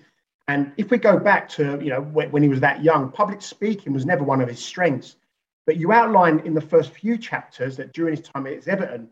And 0.46 0.72
if 0.76 0.90
we 0.90 0.98
go 0.98 1.18
back 1.18 1.48
to 1.50 1.80
you 1.82 1.90
know 1.90 2.02
when, 2.02 2.30
when 2.30 2.42
he 2.42 2.48
was 2.48 2.60
that 2.60 2.84
young, 2.84 3.10
public 3.10 3.42
speaking 3.42 3.92
was 3.92 4.04
never 4.04 4.24
one 4.24 4.40
of 4.40 4.48
his 4.48 4.64
strengths. 4.64 5.16
But 5.66 5.76
you 5.76 5.92
outline 5.92 6.40
in 6.40 6.54
the 6.54 6.60
first 6.60 6.92
few 6.92 7.18
chapters 7.18 7.76
that 7.76 7.92
during 7.92 8.16
his 8.16 8.26
time 8.26 8.46
at 8.46 8.66
Everton, 8.66 9.10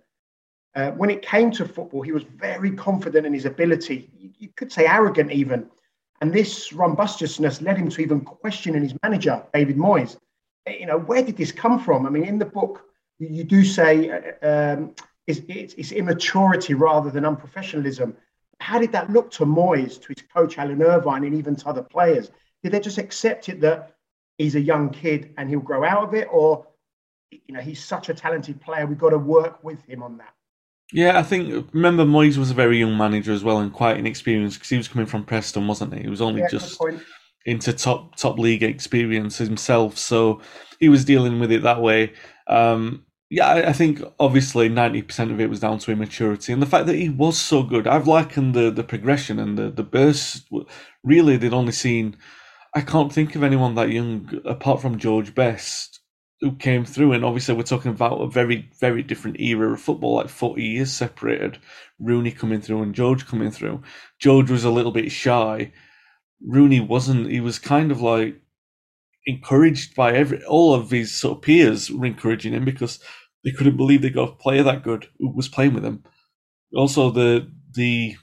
uh, 0.75 0.90
when 0.92 1.11
it 1.11 1.23
came 1.23 1.50
to 1.52 1.66
football, 1.66 2.02
he 2.02 2.12
was 2.12 2.23
very 2.23 2.70
confident 2.70 3.26
in 3.26 3.32
his 3.32 3.46
ability. 3.46 4.11
You, 4.16 4.30
you 4.38 4.49
could 4.56 4.70
say 4.70 4.87
arrogant 4.87 5.32
even. 5.32 5.70
And 6.20 6.32
this 6.32 6.73
robustness 6.73 7.61
led 7.61 7.76
him 7.76 7.90
to 7.90 8.00
even 8.00 8.20
questioning 8.20 8.82
his 8.82 8.94
manager, 9.02 9.42
David 9.52 9.76
Moyes. 9.76 10.16
You 10.66 10.87
know, 10.87 10.99
where 10.99 11.23
did 11.23 11.37
this 11.37 11.52
come 11.52 11.78
from? 11.78 12.06
I 12.06 12.11
mean, 12.11 12.25
in 12.25 12.38
the 12.38 12.46
book, 12.46 12.85
you 13.18 13.44
do 13.44 13.64
say 13.64 14.11
uh, 14.11 14.75
um, 14.75 14.94
it's, 15.26 15.40
it's, 15.49 15.92
immaturity 15.92 16.75
rather 16.75 17.11
than 17.11 17.25
unprofessionalism. 17.25 18.14
How 18.61 18.78
did 18.78 18.92
that 18.92 19.11
look 19.11 19.30
to 19.32 19.44
Moyes, 19.44 20.00
to 20.00 20.08
his 20.08 20.26
coach 20.32 20.58
Alan 20.58 20.82
Irvine, 20.82 21.25
and 21.25 21.35
even 21.35 21.56
to 21.56 21.68
other 21.68 21.82
players? 21.82 22.30
Did 22.62 22.73
they 22.73 22.80
just 22.80 22.99
accept 22.99 23.49
it 23.49 23.61
that 23.61 23.96
he's 24.38 24.54
a 24.54 24.61
young 24.61 24.90
kid 24.90 25.35
and 25.37 25.49
he'll 25.49 25.61
grow 25.61 25.85
out 25.85 26.02
of 26.04 26.14
it, 26.14 26.28
or 26.30 26.66
you 27.30 27.54
know 27.54 27.61
he's 27.61 27.82
such 27.82 28.08
a 28.08 28.14
talented 28.14 28.61
player, 28.61 28.87
we've 28.87 28.99
got 28.99 29.11
to 29.11 29.18
work 29.18 29.62
with 29.62 29.85
him 29.85 30.02
on 30.02 30.18
that? 30.18 30.36
Yeah, 30.93 31.19
I 31.19 31.23
think 31.23 31.69
remember 31.73 32.05
Moyes 32.05 32.37
was 32.37 32.50
a 32.50 32.55
very 32.55 32.78
young 32.78 32.97
manager 32.97 33.33
as 33.33 33.43
well 33.43 33.59
and 33.59 33.73
quite 33.73 33.99
inexperienced 33.99 34.59
because 34.59 34.69
he 34.71 34.76
was 34.76 34.88
coming 34.88 35.07
from 35.07 35.25
Preston, 35.25 35.66
wasn't 35.66 35.95
he? 35.95 36.02
He 36.02 36.09
was 36.09 36.21
only 36.21 36.43
yeah, 36.43 36.49
just 36.49 36.81
into 37.45 37.73
top 37.73 38.16
top 38.16 38.38
league 38.38 38.62
experience 38.62 39.38
himself, 39.38 39.99
so 39.99 40.40
he 40.78 40.88
was 40.88 41.05
dealing 41.05 41.40
with 41.40 41.50
it 41.50 41.62
that 41.62 41.83
way. 41.83 42.12
Um, 42.47 43.05
yeah, 43.31 43.49
I, 43.49 43.69
I 43.71 43.73
think 43.73 44.00
obviously 44.21 44.69
ninety 44.69 45.02
percent 45.02 45.33
of 45.33 45.40
it 45.40 45.50
was 45.50 45.61
down 45.61 45.81
to 45.81 45.90
immaturity 45.90 46.52
and 46.52 46.62
the 46.62 46.66
fact 46.66 46.87
that 46.87 46.95
he 46.95 47.09
was 47.09 47.37
so 47.37 47.64
good. 47.64 47.88
I've 47.88 48.07
likened 48.07 48.55
the 48.55 48.71
the 48.71 48.85
progression 48.85 49.40
and 49.40 49.59
the 49.59 49.71
the 49.71 49.83
burst. 49.83 50.49
Really, 51.02 51.37
they'd 51.37 51.52
only 51.52 51.73
seen 51.73 52.16
I 52.75 52.83
can't 52.83 53.12
think 53.12 53.35
of 53.35 53.43
anyone 53.43 53.75
that 53.75 53.90
young 53.90 54.40
apart 54.45 54.83
from 54.83 54.99
George 54.99 55.35
Best 55.35 55.96
who 56.40 56.55
came 56.57 56.85
through. 56.85 57.12
And 57.12 57.25
obviously, 57.25 57.55
we're 57.55 57.62
talking 57.62 57.90
about 57.90 58.21
a 58.21 58.28
very, 58.28 58.69
very 58.81 59.02
different 59.02 59.40
era 59.40 59.73
of 59.73 59.81
football, 59.81 60.16
like 60.16 60.28
40 60.28 60.62
years 60.62 60.93
separated. 60.93 61.59
Rooney 61.99 62.31
coming 62.31 62.61
through 62.61 62.83
and 62.83 62.95
George 62.95 63.26
coming 63.26 63.50
through. 63.50 63.83
George 64.19 64.50
was 64.50 64.64
a 64.64 64.71
little 64.71 64.93
bit 64.93 65.11
shy. 65.11 65.73
Rooney 66.47 66.81
wasn't. 66.81 67.31
He 67.31 67.40
was 67.40 67.59
kind 67.59 67.90
of 67.90 68.00
like 68.02 68.40
encouraged 69.26 69.95
by 69.97 70.12
every 70.12 70.45
all 70.45 70.75
of 70.75 70.90
his 70.90 71.14
sort 71.14 71.38
of 71.38 71.43
peers 71.43 71.90
were 71.90 72.07
encouraging 72.07 72.52
him 72.52 72.64
because 72.64 73.00
they 73.45 73.50
couldn't 73.50 73.76
believe 73.76 74.02
they 74.02 74.11
got 74.11 74.28
a 74.28 74.37
player 74.37 74.62
that 74.62 74.83
good 74.85 75.09
who 75.19 75.31
was 75.31 75.49
playing 75.49 75.75
with 75.75 75.85
him. 75.85 76.05
Also, 76.75 77.11
the 77.11 77.50
the 77.75 78.16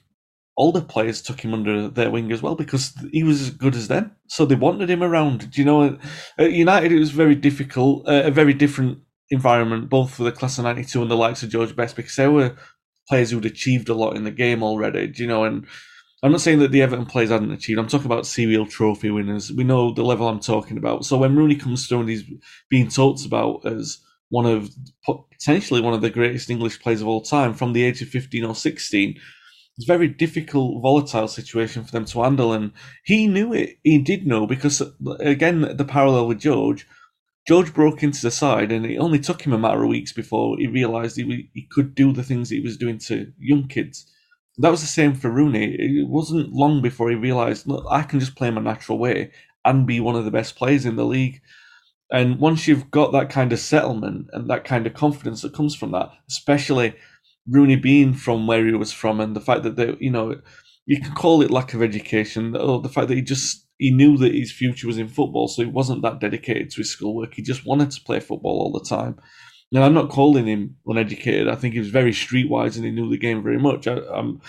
older 0.58 0.82
players 0.82 1.22
took 1.22 1.42
him 1.42 1.54
under 1.54 1.90
their 1.90 2.12
wing 2.12 2.32
as 2.32 2.42
well 2.42 2.56
because 2.56 2.94
he 3.12 3.24
was 3.24 3.42
as 3.42 3.50
good 3.50 3.76
as 3.76 3.88
them. 3.88 4.16
So 4.28 4.46
they 4.46 4.56
wanted 4.56 4.90
him 4.90 5.04
around. 5.04 5.52
Do 5.52 5.62
you 5.62 5.66
know? 5.66 5.98
At 6.38 6.52
United, 6.52 6.92
it 6.92 7.00
was 7.00 7.12
very 7.12 7.36
difficult, 7.36 8.08
uh, 8.08 8.24
a 8.26 8.32
very 8.32 8.54
different 8.54 9.00
environment, 9.30 9.90
both 9.90 10.14
for 10.14 10.24
the 10.24 10.32
class 10.32 10.58
of 10.58 10.66
'92 10.66 11.02
and 11.02 11.12
the 11.12 11.16
likes 11.16 11.44
of 11.44 11.50
George 11.50 11.76
Best, 11.76 11.96
because 11.96 12.16
they 12.16 12.28
were 12.28 12.56
players 13.08 13.32
who'd 13.32 13.46
achieved 13.46 13.90
a 13.90 13.94
lot 13.94 14.16
in 14.16 14.24
the 14.24 14.32
game 14.32 14.64
already. 14.64 15.08
Do 15.08 15.24
you 15.24 15.28
know? 15.28 15.44
And 15.44 15.66
I'm 16.22 16.32
not 16.32 16.42
saying 16.42 16.60
that 16.60 16.72
the 16.72 16.82
Everton 16.82 17.06
players 17.06 17.32
hadn't 17.32 17.52
achieved. 17.52 17.80
I'm 17.80 17.88
talking 17.88 18.06
about 18.06 18.26
serial 18.26 18.66
trophy 18.66 19.10
winners. 19.10 19.52
We 19.52 19.66
know 19.66 19.94
the 19.94 20.04
level 20.04 20.28
I'm 20.28 20.40
talking 20.40 20.78
about. 20.78 21.06
So 21.06 21.18
when 21.18 21.36
Rooney 21.36 21.56
comes 21.56 21.86
through 21.86 22.02
and 22.02 22.10
he's 22.10 22.24
being 22.70 22.88
talked 22.88 23.26
about 23.26 23.66
as 23.66 24.00
one 24.30 24.46
of 24.46 24.70
potentially 25.06 25.82
one 25.82 25.94
of 25.94 26.02
the 26.02 26.10
greatest 26.10 26.50
English 26.50 26.80
players 26.80 27.02
of 27.02 27.08
all 27.08 27.22
time 27.22 27.54
from 27.54 27.74
the 27.74 27.84
age 27.84 28.02
of 28.02 28.08
15 28.08 28.46
or 28.46 28.56
16, 28.56 29.20
it's 29.78 29.90
a 29.90 29.94
very 29.94 30.08
difficult, 30.08 30.82
volatile 30.82 31.28
situation 31.28 31.84
for 31.84 31.92
them 31.92 32.06
to 32.06 32.22
handle. 32.22 32.54
And 32.54 32.74
he 33.04 33.28
knew 33.28 33.54
it. 33.54 33.78
He 33.84 34.00
did 34.00 34.28
know 34.28 34.46
because, 34.46 34.82
again, 35.20 35.76
the 35.76 35.86
parallel 35.86 36.28
with 36.28 36.40
George, 36.40 36.86
George 37.48 37.74
broke 37.74 38.04
into 38.04 38.22
the 38.22 38.32
side, 38.32 38.72
and 38.72 38.86
it 38.86 38.98
only 38.98 39.20
took 39.20 39.42
him 39.42 39.52
a 39.52 39.58
matter 39.58 39.84
of 39.84 39.90
weeks 39.90 40.14
before 40.14 40.58
he 40.58 40.68
realised 40.68 41.18
he, 41.18 41.50
he 41.54 41.68
could 41.72 41.94
do 41.94 42.14
the 42.14 42.24
things 42.24 42.50
he 42.50 42.62
was 42.62 42.78
doing 42.78 42.98
to 43.00 43.34
young 43.38 43.68
kids. 43.68 44.10
That 44.60 44.70
was 44.70 44.82
the 44.82 44.88
same 44.88 45.16
for 45.16 45.30
Rooney. 45.30 45.76
It 45.78 46.08
wasn't 46.08 46.54
long 46.54 46.82
before 46.82 47.10
he 47.10 47.16
realised, 47.16 47.68
look, 47.68 47.86
I 47.90 48.04
can 48.04 48.20
just 48.20 48.36
play 48.36 48.52
my 48.52 48.62
natural 48.62 48.98
way 48.98 49.32
and 49.66 49.88
be 49.88 50.00
one 50.00 50.16
of 50.16 50.26
the 50.26 50.32
best 50.32 50.56
players 50.56 50.86
in 50.86 50.96
the 50.96 51.06
league. 51.06 51.42
And 52.12 52.40
once 52.40 52.68
you've 52.68 52.92
got 52.92 53.12
that 53.14 53.30
kind 53.30 53.52
of 53.52 53.60
settlement 53.60 54.28
and 54.32 54.50
that 54.50 54.66
kind 54.66 54.86
of 54.86 54.94
confidence 54.94 55.42
that 55.42 55.56
comes 55.56 55.74
from 55.76 55.92
that, 55.92 56.12
especially 56.30 56.96
Rooney 57.48 57.76
being 57.76 58.14
from 58.14 58.48
where 58.48 58.66
he 58.66 58.74
was 58.74 58.92
from, 58.92 59.20
and 59.20 59.36
the 59.36 59.42
fact 59.42 59.64
that 59.64 59.76
they, 59.76 59.96
you 60.00 60.12
know, 60.12 60.40
you 60.86 61.00
can 61.00 61.14
call 61.14 61.42
it 61.42 61.52
lack 61.52 61.74
of 61.74 61.82
education, 61.82 62.56
or 62.56 62.82
the 62.82 62.90
fact 62.90 63.08
that 63.08 63.16
he 63.16 63.22
just 63.22 63.68
he 63.78 63.92
knew 63.92 64.18
that 64.18 64.34
his 64.34 64.52
future 64.52 64.88
was 64.88 64.98
in 64.98 65.08
football, 65.08 65.48
so 65.48 65.64
he 65.64 65.70
wasn't 65.70 66.02
that 66.04 66.20
dedicated 66.20 66.70
to 66.72 66.78
his 66.78 66.92
schoolwork. 66.92 67.34
He 67.34 67.42
just 67.42 67.66
wanted 67.66 67.92
to 67.92 68.02
play 68.02 68.20
football 68.20 68.60
all 68.60 68.72
the 68.72 68.86
time. 68.88 69.18
Now, 69.74 69.84
I'm 69.84 69.94
not 69.96 70.10
calling 70.10 70.46
him 70.46 70.78
uneducated. 70.86 71.48
I 71.48 71.56
think 71.56 71.74
he 71.74 71.80
was 71.80 71.90
very 71.90 72.12
streetwise 72.12 72.76
and 72.76 72.86
he 72.86 72.92
knew 72.92 73.10
the 73.10 73.18
game 73.18 73.42
very 73.42 73.58
much. 73.58 73.88
I, 73.88 73.98
am 74.16 74.40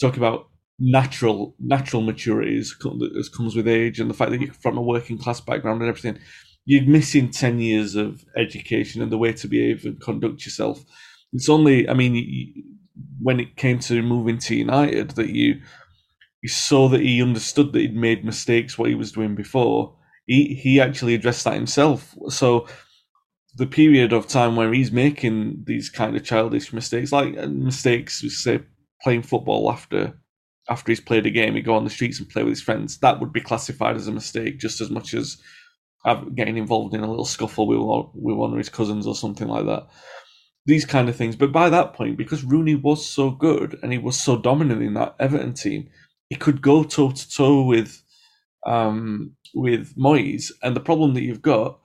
talking 0.00 0.20
about 0.20 0.48
natural 0.78 1.56
natural 1.58 2.00
maturity 2.02 2.56
as 2.56 2.72
comes 2.72 3.56
with 3.56 3.66
age 3.66 3.98
and 3.98 4.08
the 4.08 4.14
fact 4.14 4.30
that 4.30 4.40
you're 4.40 4.52
from 4.54 4.78
a 4.78 4.82
working 4.82 5.18
class 5.18 5.40
background 5.40 5.82
and 5.82 5.88
everything. 5.88 6.18
You're 6.64 6.86
missing 6.86 7.30
10 7.30 7.58
years 7.58 7.96
of 7.96 8.24
education 8.36 9.02
and 9.02 9.10
the 9.10 9.18
way 9.18 9.32
to 9.32 9.48
behave 9.48 9.84
and 9.84 10.00
conduct 10.00 10.44
yourself 10.44 10.84
it's 11.32 11.48
only, 11.48 11.88
I 11.88 11.94
mean, 11.94 12.78
when 13.20 13.40
it 13.40 13.56
came 13.56 13.78
to 13.80 14.02
moving 14.02 14.38
to 14.38 14.54
United, 14.54 15.10
that 15.12 15.30
you 15.30 15.60
you 16.42 16.48
saw 16.48 16.88
that 16.88 17.00
he 17.00 17.20
understood 17.20 17.72
that 17.72 17.80
he'd 17.80 17.96
made 17.96 18.24
mistakes 18.24 18.78
what 18.78 18.88
he 18.88 18.94
was 18.94 19.12
doing 19.12 19.34
before. 19.34 19.96
He 20.26 20.54
he 20.54 20.80
actually 20.80 21.14
addressed 21.14 21.44
that 21.44 21.54
himself. 21.54 22.14
So 22.28 22.66
the 23.56 23.66
period 23.66 24.12
of 24.12 24.28
time 24.28 24.56
where 24.56 24.72
he's 24.72 24.92
making 24.92 25.64
these 25.66 25.90
kind 25.90 26.16
of 26.16 26.24
childish 26.24 26.72
mistakes, 26.72 27.12
like 27.12 27.36
uh, 27.36 27.48
mistakes, 27.48 28.22
say 28.42 28.60
playing 29.02 29.22
football 29.22 29.70
after 29.70 30.18
after 30.70 30.92
he's 30.92 31.00
played 31.00 31.26
a 31.26 31.30
game, 31.30 31.54
he'd 31.54 31.64
go 31.64 31.74
on 31.74 31.84
the 31.84 31.90
streets 31.90 32.20
and 32.20 32.28
play 32.28 32.42
with 32.42 32.52
his 32.52 32.62
friends. 32.62 32.98
That 32.98 33.20
would 33.20 33.32
be 33.32 33.40
classified 33.40 33.96
as 33.96 34.06
a 34.06 34.12
mistake 34.12 34.58
just 34.58 34.80
as 34.80 34.90
much 34.90 35.14
as 35.14 35.38
getting 36.34 36.56
involved 36.56 36.94
in 36.94 37.02
a 37.02 37.08
little 37.08 37.24
scuffle 37.24 37.66
with 37.66 38.36
one 38.36 38.52
of 38.52 38.58
his 38.58 38.68
cousins 38.68 39.06
or 39.06 39.14
something 39.14 39.48
like 39.48 39.66
that 39.66 39.88
these 40.68 40.84
kind 40.84 41.08
of 41.08 41.16
things. 41.16 41.34
But 41.34 41.50
by 41.50 41.70
that 41.70 41.94
point, 41.94 42.18
because 42.18 42.44
Rooney 42.44 42.74
was 42.74 43.00
so 43.04 43.30
good 43.30 43.78
and 43.82 43.90
he 43.90 43.98
was 43.98 44.20
so 44.20 44.36
dominant 44.36 44.82
in 44.82 44.94
that 44.94 45.16
Everton 45.18 45.54
team, 45.54 45.88
he 46.28 46.36
could 46.36 46.60
go 46.60 46.84
toe 46.84 47.10
to 47.10 47.30
toe 47.38 47.62
with 47.62 48.02
um, 48.66 49.32
with 49.54 49.96
Moyes. 49.96 50.52
And 50.62 50.76
the 50.76 50.80
problem 50.88 51.14
that 51.14 51.22
you've 51.22 51.42
got, 51.42 51.80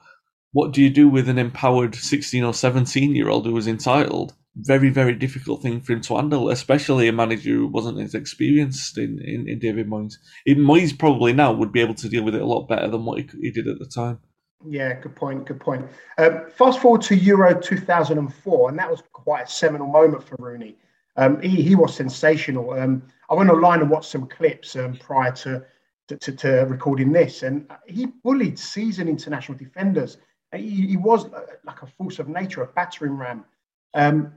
what 0.52 0.74
do 0.74 0.82
you 0.82 0.90
do 0.90 1.08
with 1.08 1.30
an 1.30 1.40
empowered 1.40 1.96
sixteen 1.96 2.44
or 2.44 2.54
seventeen 2.54 3.16
year 3.16 3.30
old 3.30 3.46
who 3.46 3.54
was 3.54 3.68
entitled? 3.68 4.34
Very, 4.56 4.90
very 4.90 5.16
difficult 5.16 5.62
thing 5.62 5.82
for 5.82 5.94
him 5.94 6.02
to 6.02 6.16
handle, 6.16 6.50
especially 6.50 7.08
a 7.08 7.14
manager 7.14 7.56
who 7.56 7.68
wasn't 7.68 8.00
as 8.00 8.14
experienced 8.14 8.98
in, 9.00 9.20
in, 9.24 9.50
in 9.50 9.60
David 9.60 9.88
Moyes. 9.90 10.16
Moyes 10.48 11.00
probably 11.04 11.34
now 11.34 11.54
would 11.54 11.72
be 11.72 11.82
able 11.82 11.96
to 11.96 12.10
deal 12.10 12.24
with 12.24 12.36
it 12.36 12.42
a 12.42 12.46
lot 12.54 12.68
better 12.68 12.88
than 12.88 13.06
what 13.06 13.20
he, 13.20 13.28
he 13.42 13.52
did 13.52 13.68
at 13.68 13.80
the 13.80 13.88
time. 13.88 14.20
Yeah, 14.66 14.94
good 15.00 15.16
point. 15.16 15.46
Good 15.46 15.60
point. 15.60 15.86
Um, 16.18 16.46
fast 16.56 16.80
forward 16.80 17.02
to 17.04 17.16
Euro 17.16 17.60
2004, 17.60 18.70
and 18.70 18.80
that 18.80 18.90
was 18.90 19.04
quite 19.12 19.48
a 19.48 19.50
seminal 19.50 19.88
moment 19.88 20.24
for 20.24 20.36
Rooney. 20.40 20.78
Um, 21.16 21.42
he, 21.42 21.62
he 21.62 21.76
was 21.76 21.96
sensational. 21.96 22.72
Um, 22.72 23.04
I 23.30 23.36
went 23.36 23.50
online 23.50 23.82
and 23.82 23.90
watched 23.90 24.10
some 24.10 24.28
clips 24.28 24.76
um, 24.76 24.96
prior 24.96 25.32
to, 25.32 25.64
to, 26.08 26.18
to, 26.18 26.32
to, 26.32 26.50
recording 26.68 27.12
this, 27.12 27.44
and 27.44 27.70
he 27.88 28.06
bullied 28.06 28.58
seasoned 28.58 29.10
international 29.10 29.58
defenders. 29.58 30.18
He, 30.56 30.88
he 30.88 30.98
was 30.98 31.26
uh, 31.34 31.42
like 31.66 31.82
a 31.82 31.88
force 31.88 32.20
of 32.20 32.30
nature, 32.30 32.64
a 32.64 32.68
battering 32.68 33.18
ram. 33.18 33.46
Um, 33.94 34.34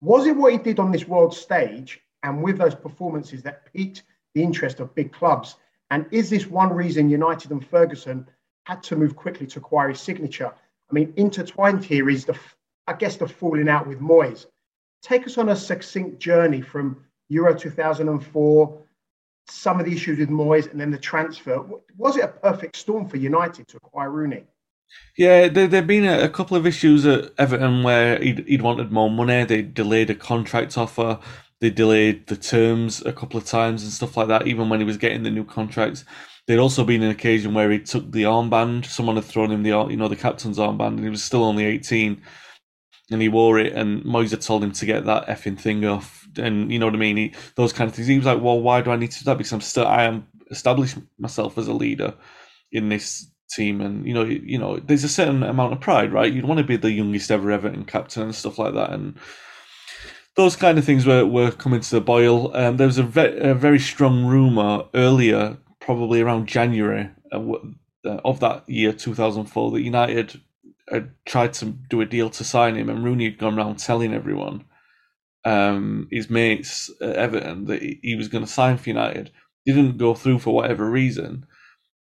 was 0.00 0.26
it 0.26 0.36
what 0.36 0.52
he 0.52 0.58
did 0.58 0.78
on 0.78 0.92
this 0.92 1.08
world 1.08 1.34
stage 1.34 2.00
and 2.22 2.42
with 2.42 2.58
those 2.58 2.74
performances 2.74 3.42
that 3.42 3.72
piqued 3.72 4.02
the 4.34 4.42
interest 4.42 4.80
of 4.80 4.94
big 4.94 5.12
clubs? 5.12 5.56
And 5.90 6.06
is 6.10 6.30
this 6.30 6.46
one 6.46 6.72
reason 6.72 7.10
United 7.10 7.50
and 7.50 7.66
Ferguson 7.66 8.28
had 8.64 8.82
to 8.84 8.96
move 8.96 9.14
quickly 9.14 9.46
to 9.46 9.58
acquire 9.58 9.90
his 9.90 10.00
signature. 10.00 10.52
I 10.90 10.92
mean, 10.92 11.12
intertwined 11.16 11.84
here 11.84 12.10
is 12.10 12.24
the, 12.24 12.38
I 12.86 12.94
guess, 12.94 13.16
the 13.16 13.28
falling 13.28 13.68
out 13.68 13.86
with 13.86 14.00
Moyes. 14.00 14.46
Take 15.02 15.26
us 15.26 15.38
on 15.38 15.50
a 15.50 15.56
succinct 15.56 16.18
journey 16.18 16.60
from 16.60 17.04
Euro 17.28 17.54
2004, 17.54 18.82
some 19.48 19.80
of 19.80 19.86
the 19.86 19.92
issues 19.92 20.18
with 20.18 20.30
Moyes, 20.30 20.70
and 20.70 20.80
then 20.80 20.90
the 20.90 20.98
transfer. 20.98 21.64
Was 21.96 22.16
it 22.16 22.24
a 22.24 22.28
perfect 22.28 22.76
storm 22.76 23.08
for 23.08 23.18
United 23.18 23.68
to 23.68 23.76
acquire 23.76 24.10
Rooney? 24.10 24.44
Yeah, 25.16 25.48
there 25.48 25.68
have 25.68 25.86
been 25.86 26.04
a, 26.04 26.20
a, 26.20 26.28
couple 26.28 26.56
of 26.56 26.66
issues 26.66 27.04
at 27.06 27.32
Everton 27.38 27.82
where 27.82 28.18
he'd, 28.20 28.46
he'd 28.46 28.62
wanted 28.62 28.92
more 28.92 29.10
money. 29.10 29.44
They 29.44 29.62
delayed 29.62 30.10
a 30.10 30.14
contract 30.14 30.78
offer. 30.78 31.18
They 31.60 31.70
delayed 31.70 32.26
the 32.26 32.36
terms 32.36 33.04
a 33.04 33.12
couple 33.12 33.38
of 33.38 33.44
times 33.44 33.82
and 33.82 33.92
stuff 33.92 34.16
like 34.16 34.28
that, 34.28 34.46
even 34.46 34.68
when 34.68 34.80
he 34.80 34.86
was 34.86 34.96
getting 34.96 35.22
the 35.22 35.30
new 35.30 35.44
contracts. 35.44 36.04
There'd 36.46 36.60
also 36.60 36.84
been 36.84 37.02
an 37.02 37.10
occasion 37.10 37.54
where 37.54 37.70
he 37.70 37.78
took 37.78 38.10
the 38.12 38.24
armband. 38.24 38.86
Someone 38.86 39.16
had 39.16 39.24
thrown 39.24 39.50
him 39.50 39.62
the 39.62 39.70
you 39.90 39.96
know 39.96 40.08
the 40.08 40.16
captain's 40.16 40.58
armband, 40.58 40.88
and 40.88 41.04
he 41.04 41.08
was 41.08 41.24
still 41.24 41.44
only 41.44 41.64
eighteen, 41.64 42.22
and 43.10 43.22
he 43.22 43.28
wore 43.28 43.58
it. 43.58 43.72
And 43.72 44.04
Moyes 44.04 44.30
had 44.30 44.42
told 44.42 44.62
him 44.62 44.72
to 44.72 44.86
get 44.86 45.06
that 45.06 45.26
effing 45.26 45.58
thing 45.58 45.84
off, 45.84 46.28
and 46.36 46.70
you 46.70 46.78
know 46.78 46.86
what 46.86 46.94
I 46.94 46.98
mean. 46.98 47.16
He, 47.16 47.34
those 47.56 47.72
kind 47.72 47.88
of 47.88 47.96
things. 47.96 48.08
He 48.08 48.18
was 48.18 48.26
like, 48.26 48.42
"Well, 48.42 48.60
why 48.60 48.82
do 48.82 48.90
I 48.90 48.96
need 48.96 49.10
to 49.12 49.18
do 49.20 49.24
that? 49.24 49.38
Because 49.38 49.52
I'm 49.52 49.60
still 49.62 49.86
I 49.86 50.04
am 50.04 50.26
established 50.50 50.98
myself 51.18 51.56
as 51.56 51.66
a 51.66 51.72
leader 51.72 52.14
in 52.72 52.90
this 52.90 53.26
team, 53.50 53.80
and 53.80 54.06
you 54.06 54.12
know, 54.12 54.24
you 54.24 54.58
know, 54.58 54.78
there's 54.78 55.04
a 55.04 55.08
certain 55.08 55.42
amount 55.42 55.72
of 55.72 55.80
pride, 55.80 56.12
right? 56.12 56.32
You'd 56.32 56.44
want 56.44 56.58
to 56.58 56.64
be 56.64 56.76
the 56.76 56.92
youngest 56.92 57.30
ever 57.30 57.50
Everton 57.50 57.84
captain 57.84 58.24
and 58.24 58.34
stuff 58.34 58.58
like 58.58 58.74
that, 58.74 58.90
and 58.90 59.18
those 60.36 60.56
kind 60.56 60.78
of 60.78 60.84
things 60.84 61.06
were, 61.06 61.24
were 61.24 61.50
coming 61.52 61.80
to 61.80 61.90
the 61.90 62.00
boil. 62.00 62.54
Um, 62.56 62.76
there 62.76 62.86
was 62.86 62.98
a, 62.98 63.04
ve- 63.04 63.38
a 63.38 63.54
very 63.54 63.78
strong 63.78 64.26
rumor 64.26 64.84
earlier 64.94 65.58
probably 65.84 66.22
around 66.22 66.46
January 66.46 67.10
uh, 67.30 67.38
of 68.24 68.40
that 68.40 68.68
year, 68.68 68.92
2004, 68.92 69.70
that 69.72 69.82
United 69.82 70.40
had 70.90 71.10
tried 71.26 71.52
to 71.54 71.66
do 71.66 72.00
a 72.00 72.06
deal 72.06 72.30
to 72.30 72.44
sign 72.44 72.74
him, 72.74 72.88
and 72.88 73.04
Rooney 73.04 73.26
had 73.26 73.38
gone 73.38 73.58
around 73.58 73.78
telling 73.78 74.14
everyone, 74.14 74.64
um, 75.44 76.08
his 76.10 76.30
mates 76.30 76.90
at 77.02 77.16
Everton, 77.16 77.66
that 77.66 77.82
he 77.82 78.14
was 78.16 78.28
going 78.28 78.44
to 78.44 78.50
sign 78.50 78.78
for 78.78 78.88
United. 78.88 79.30
Didn't 79.66 79.98
go 79.98 80.14
through 80.14 80.38
for 80.38 80.54
whatever 80.54 80.90
reason, 80.90 81.46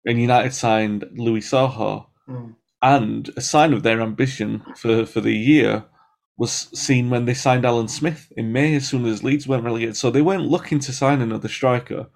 and 0.06 0.20
United 0.20 0.54
signed 0.54 1.04
Louis 1.14 1.40
Saha. 1.40 2.06
Mm. 2.28 2.56
And 2.80 3.30
a 3.36 3.40
sign 3.40 3.72
of 3.72 3.82
their 3.84 4.00
ambition 4.00 4.62
for, 4.76 5.06
for 5.06 5.20
the 5.20 5.34
year 5.34 5.84
was 6.36 6.52
seen 6.52 7.10
when 7.10 7.24
they 7.24 7.34
signed 7.34 7.64
Alan 7.64 7.86
Smith 7.86 8.32
in 8.36 8.52
May, 8.52 8.74
as 8.74 8.88
soon 8.88 9.06
as 9.06 9.22
Leeds 9.22 9.46
went 9.46 9.62
relegated. 9.62 9.96
So 9.96 10.10
they 10.10 10.22
weren't 10.22 10.46
looking 10.46 10.80
to 10.80 10.92
sign 10.92 11.20
another 11.20 11.48
striker 11.48 12.08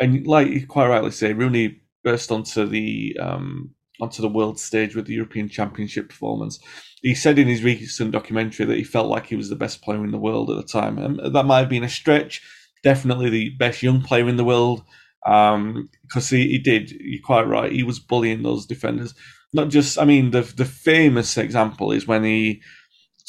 and 0.00 0.26
like 0.26 0.48
you 0.48 0.66
quite 0.66 0.88
rightly 0.88 1.10
say, 1.10 1.32
Rooney 1.32 1.80
burst 2.04 2.30
onto 2.30 2.66
the 2.66 3.16
um, 3.20 3.70
onto 4.00 4.22
the 4.22 4.28
world 4.28 4.58
stage 4.58 4.94
with 4.94 5.06
the 5.06 5.14
European 5.14 5.48
Championship 5.48 6.08
performance. 6.08 6.58
He 7.02 7.14
said 7.14 7.38
in 7.38 7.48
his 7.48 7.62
recent 7.62 8.10
documentary 8.10 8.66
that 8.66 8.76
he 8.76 8.84
felt 8.84 9.08
like 9.08 9.26
he 9.26 9.36
was 9.36 9.48
the 9.48 9.56
best 9.56 9.82
player 9.82 10.04
in 10.04 10.10
the 10.10 10.18
world 10.18 10.50
at 10.50 10.56
the 10.56 10.62
time, 10.62 10.98
and 10.98 11.34
that 11.34 11.44
might 11.46 11.60
have 11.60 11.68
been 11.68 11.84
a 11.84 11.88
stretch. 11.88 12.42
Definitely 12.82 13.30
the 13.30 13.50
best 13.58 13.82
young 13.82 14.02
player 14.02 14.28
in 14.28 14.36
the 14.36 14.44
world. 14.44 14.82
because 15.24 16.28
he, 16.30 16.48
he 16.48 16.58
did. 16.58 16.90
You're 17.00 17.22
quite 17.24 17.46
right. 17.46 17.72
He 17.72 17.82
was 17.82 17.98
bullying 17.98 18.42
those 18.42 18.66
defenders. 18.66 19.14
Not 19.52 19.70
just, 19.70 19.98
I 19.98 20.04
mean, 20.04 20.30
the 20.30 20.42
the 20.42 20.64
famous 20.64 21.36
example 21.36 21.92
is 21.92 22.06
when 22.06 22.24
he 22.24 22.62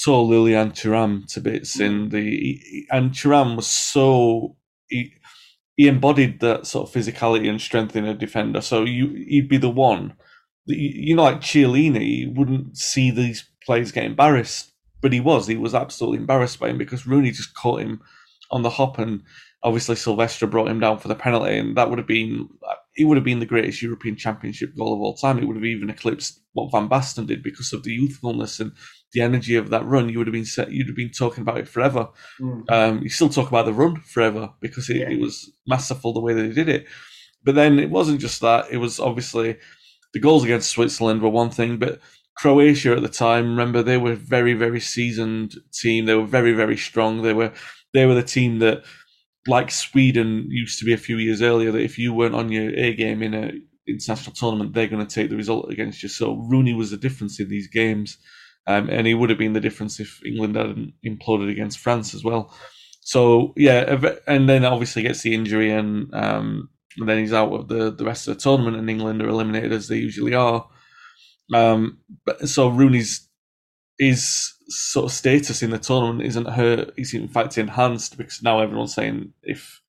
tore 0.03 0.23
Lilian 0.25 0.71
Thuram 0.71 1.25
to 1.33 1.41
bits 1.41 1.79
in 1.79 2.09
the, 2.09 2.59
and 2.91 3.11
Thuram 3.11 3.55
was 3.55 3.67
so 3.67 4.55
he 4.89 5.13
he 5.77 5.87
embodied 5.87 6.39
that 6.41 6.65
sort 6.67 6.89
of 6.89 6.93
physicality 6.93 7.49
and 7.49 7.61
strength 7.61 7.95
in 7.95 8.03
a 8.03 8.13
defender. 8.13 8.61
So 8.61 8.83
you 8.83 9.25
he'd 9.27 9.47
be 9.47 9.57
the 9.57 9.69
one, 9.69 10.15
you 10.65 10.89
you 11.09 11.15
know, 11.15 11.23
like 11.23 11.39
Chiellini 11.39 12.35
wouldn't 12.35 12.77
see 12.77 13.11
these 13.11 13.47
players 13.65 13.91
get 13.91 14.03
embarrassed, 14.03 14.73
but 15.01 15.13
he 15.13 15.19
was. 15.19 15.47
He 15.47 15.55
was 15.55 15.75
absolutely 15.75 16.17
embarrassed 16.17 16.59
by 16.59 16.69
him 16.69 16.77
because 16.77 17.07
Rooney 17.07 17.31
just 17.31 17.55
caught 17.55 17.81
him 17.81 18.01
on 18.51 18.63
the 18.63 18.71
hop, 18.71 18.97
and 18.97 19.21
obviously 19.63 19.95
Silvestre 19.95 20.47
brought 20.47 20.67
him 20.67 20.79
down 20.79 20.97
for 20.97 21.07
the 21.07 21.15
penalty, 21.15 21.57
and 21.57 21.77
that 21.77 21.89
would 21.89 21.99
have 21.99 22.07
been 22.07 22.49
he 22.97 23.05
would 23.05 23.15
have 23.15 23.23
been 23.23 23.39
the 23.39 23.45
greatest 23.45 23.81
European 23.83 24.15
Championship 24.15 24.75
goal 24.75 24.93
of 24.93 24.99
all 24.99 25.15
time. 25.15 25.37
It 25.37 25.45
would 25.45 25.55
have 25.55 25.63
even 25.63 25.89
eclipsed 25.91 26.41
what 26.53 26.71
Van 26.71 26.89
Basten 26.89 27.27
did 27.27 27.43
because 27.43 27.71
of 27.71 27.83
the 27.83 27.93
youthfulness 27.93 28.59
and 28.59 28.71
the 29.13 29.21
energy 29.21 29.55
of 29.55 29.69
that 29.69 29.85
run. 29.85 30.09
You 30.09 30.17
would 30.17 30.27
have 30.27 30.33
been 30.33 30.45
set, 30.45 30.71
you'd 30.71 30.87
have 30.87 30.95
been 30.95 31.11
talking 31.11 31.43
about 31.43 31.59
it 31.59 31.67
forever. 31.67 32.09
Mm. 32.41 32.71
Um, 32.71 33.03
you 33.03 33.09
still 33.09 33.29
talk 33.29 33.49
about 33.49 33.65
the 33.65 33.73
run 33.73 33.97
forever 34.01 34.49
because 34.61 34.89
it, 34.89 34.97
Yeah. 34.97 35.11
it 35.11 35.19
was 35.21 35.51
masterful 35.67 36.11
the 36.11 36.19
way 36.19 36.33
that 36.33 36.41
they 36.41 36.53
did 36.53 36.69
it. 36.69 36.87
But 37.43 37.53
then 37.53 37.77
it 37.77 37.91
wasn't 37.91 38.19
just 38.19 38.41
that; 38.41 38.65
it 38.71 38.77
was 38.77 38.99
obviously 38.99 39.57
the 40.13 40.19
goals 40.19 40.43
against 40.43 40.71
Switzerland 40.71 41.21
were 41.21 41.29
one 41.29 41.51
thing, 41.51 41.77
but 41.77 42.01
Croatia 42.35 42.95
at 42.95 43.03
the 43.03 43.09
time, 43.09 43.49
remember 43.51 43.83
they 43.83 43.97
were 43.97 44.13
a 44.13 44.15
very, 44.15 44.53
very 44.53 44.79
seasoned 44.79 45.53
team. 45.71 46.05
They 46.05 46.15
were 46.15 46.25
very, 46.25 46.53
very 46.53 46.77
strong. 46.77 47.21
They 47.21 47.33
were 47.33 47.53
they 47.93 48.07
were 48.07 48.15
the 48.15 48.23
team 48.23 48.57
that, 48.59 48.83
like 49.47 49.71
Sweden 49.71 50.45
used 50.49 50.79
to 50.79 50.85
be 50.85 50.93
a 50.93 50.97
few 50.97 51.17
years 51.17 51.41
earlier, 51.41 51.71
that 51.71 51.81
if 51.81 51.97
you 51.97 52.13
weren't 52.13 52.35
on 52.35 52.51
your 52.51 52.69
A 52.75 52.93
game 52.93 53.23
in 53.23 53.33
a 53.33 53.51
international 53.87 54.35
tournament, 54.35 54.73
they're 54.73 54.87
going 54.87 55.05
to 55.05 55.15
take 55.15 55.29
the 55.29 55.37
result 55.37 55.71
against 55.71 56.03
you. 56.03 56.09
So 56.09 56.35
Rooney 56.49 56.73
was 56.73 56.91
the 56.91 56.97
difference 56.97 57.39
in 57.39 57.49
these 57.49 57.67
games, 57.67 58.17
um, 58.67 58.89
and 58.89 59.07
he 59.07 59.13
would 59.13 59.29
have 59.29 59.39
been 59.39 59.53
the 59.53 59.61
difference 59.61 59.99
if 59.99 60.19
England 60.25 60.55
hadn't 60.55 60.93
imploded 61.05 61.49
against 61.49 61.79
France 61.79 62.13
as 62.13 62.23
well. 62.23 62.53
So 63.01 63.53
yeah, 63.55 63.97
and 64.27 64.49
then 64.49 64.65
obviously 64.65 65.03
gets 65.03 65.21
the 65.21 65.33
injury, 65.33 65.71
and, 65.71 66.13
um, 66.13 66.69
and 66.97 67.07
then 67.07 67.19
he's 67.19 67.33
out 67.33 67.53
of 67.53 67.67
the 67.69 67.91
the 67.91 68.03
rest 68.03 68.27
of 68.27 68.35
the 68.35 68.41
tournament, 68.41 68.75
and 68.75 68.89
England 68.89 69.21
are 69.21 69.29
eliminated 69.29 69.71
as 69.71 69.87
they 69.87 69.97
usually 69.97 70.33
are. 70.33 70.67
Um, 71.53 71.99
but 72.25 72.49
so 72.49 72.67
Rooney's 72.67 73.29
his 73.97 74.53
sort 74.69 75.05
of 75.05 75.11
status 75.11 75.63
in 75.63 75.71
the 75.71 75.79
tournament 75.79 76.25
isn't 76.25 76.49
hurt. 76.49 76.91
He's 76.95 77.13
in 77.13 77.27
fact 77.27 77.57
enhanced 77.57 78.17
because 78.17 78.43
now 78.43 78.59
everyone's 78.59 78.93
saying 78.93 79.33
if 79.43 79.81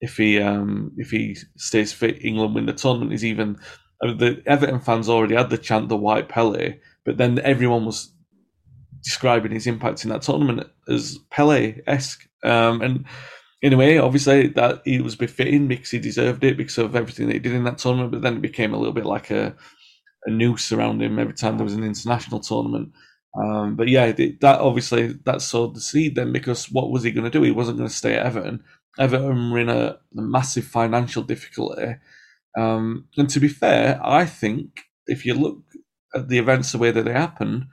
if 0.00 0.16
he 0.16 0.40
um, 0.40 0.92
if 0.96 1.10
he 1.10 1.36
stays 1.56 1.92
fit, 1.92 2.24
England 2.24 2.54
win 2.54 2.66
the 2.66 2.72
tournament. 2.72 3.12
Is 3.12 3.24
even 3.24 3.58
I 4.02 4.06
mean, 4.06 4.18
the 4.18 4.42
Everton 4.46 4.80
fans 4.80 5.08
already 5.08 5.36
had 5.36 5.50
the 5.50 5.58
chant 5.58 5.88
the 5.88 5.96
white 5.96 6.28
Pele, 6.28 6.78
but 7.04 7.18
then 7.18 7.38
everyone 7.40 7.86
was 7.86 8.12
describing 9.02 9.52
his 9.52 9.66
impact 9.66 10.04
in 10.04 10.10
that 10.10 10.22
tournament 10.22 10.68
as 10.88 11.18
Pele 11.30 11.80
esque. 11.86 12.28
Um, 12.44 12.82
and 12.82 13.04
in 13.60 13.72
a 13.72 13.76
way, 13.76 13.98
obviously, 13.98 14.48
that 14.48 14.82
he 14.84 15.00
was 15.00 15.14
befitting 15.14 15.68
because 15.68 15.90
he 15.90 15.98
deserved 15.98 16.42
it 16.42 16.56
because 16.56 16.78
of 16.78 16.96
everything 16.96 17.26
that 17.26 17.34
he 17.34 17.38
did 17.38 17.52
in 17.52 17.64
that 17.64 17.78
tournament. 17.78 18.10
But 18.10 18.22
then 18.22 18.36
it 18.36 18.42
became 18.42 18.74
a 18.74 18.76
little 18.76 18.92
bit 18.92 19.06
like 19.06 19.30
a, 19.30 19.54
a 20.26 20.30
noose 20.30 20.72
around 20.72 21.00
him 21.00 21.18
every 21.18 21.34
time 21.34 21.56
there 21.56 21.64
was 21.64 21.74
an 21.74 21.84
international 21.84 22.40
tournament. 22.40 22.92
Um, 23.34 23.76
but 23.76 23.88
yeah, 23.88 24.12
that 24.12 24.60
obviously 24.60 25.14
that 25.24 25.42
sowed 25.42 25.74
the 25.74 25.80
seed 25.80 26.14
then 26.16 26.32
because 26.32 26.70
what 26.70 26.90
was 26.90 27.02
he 27.02 27.10
going 27.10 27.24
to 27.24 27.30
do? 27.30 27.42
He 27.42 27.50
wasn't 27.50 27.78
going 27.78 27.88
to 27.88 27.94
stay 27.94 28.14
at 28.14 28.26
Everton. 28.26 28.62
Everton 28.98 29.50
were 29.50 29.58
in 29.58 29.70
a, 29.70 29.98
a 30.16 30.22
massive 30.22 30.66
financial 30.66 31.22
difficulty. 31.22 31.96
Um, 32.58 33.06
and 33.16 33.30
to 33.30 33.40
be 33.40 33.48
fair, 33.48 33.98
I 34.04 34.26
think 34.26 34.82
if 35.06 35.24
you 35.24 35.34
look 35.34 35.62
at 36.14 36.28
the 36.28 36.38
events 36.38 36.72
the 36.72 36.78
way 36.78 36.90
that 36.90 37.04
they 37.04 37.12
happened, 37.12 37.64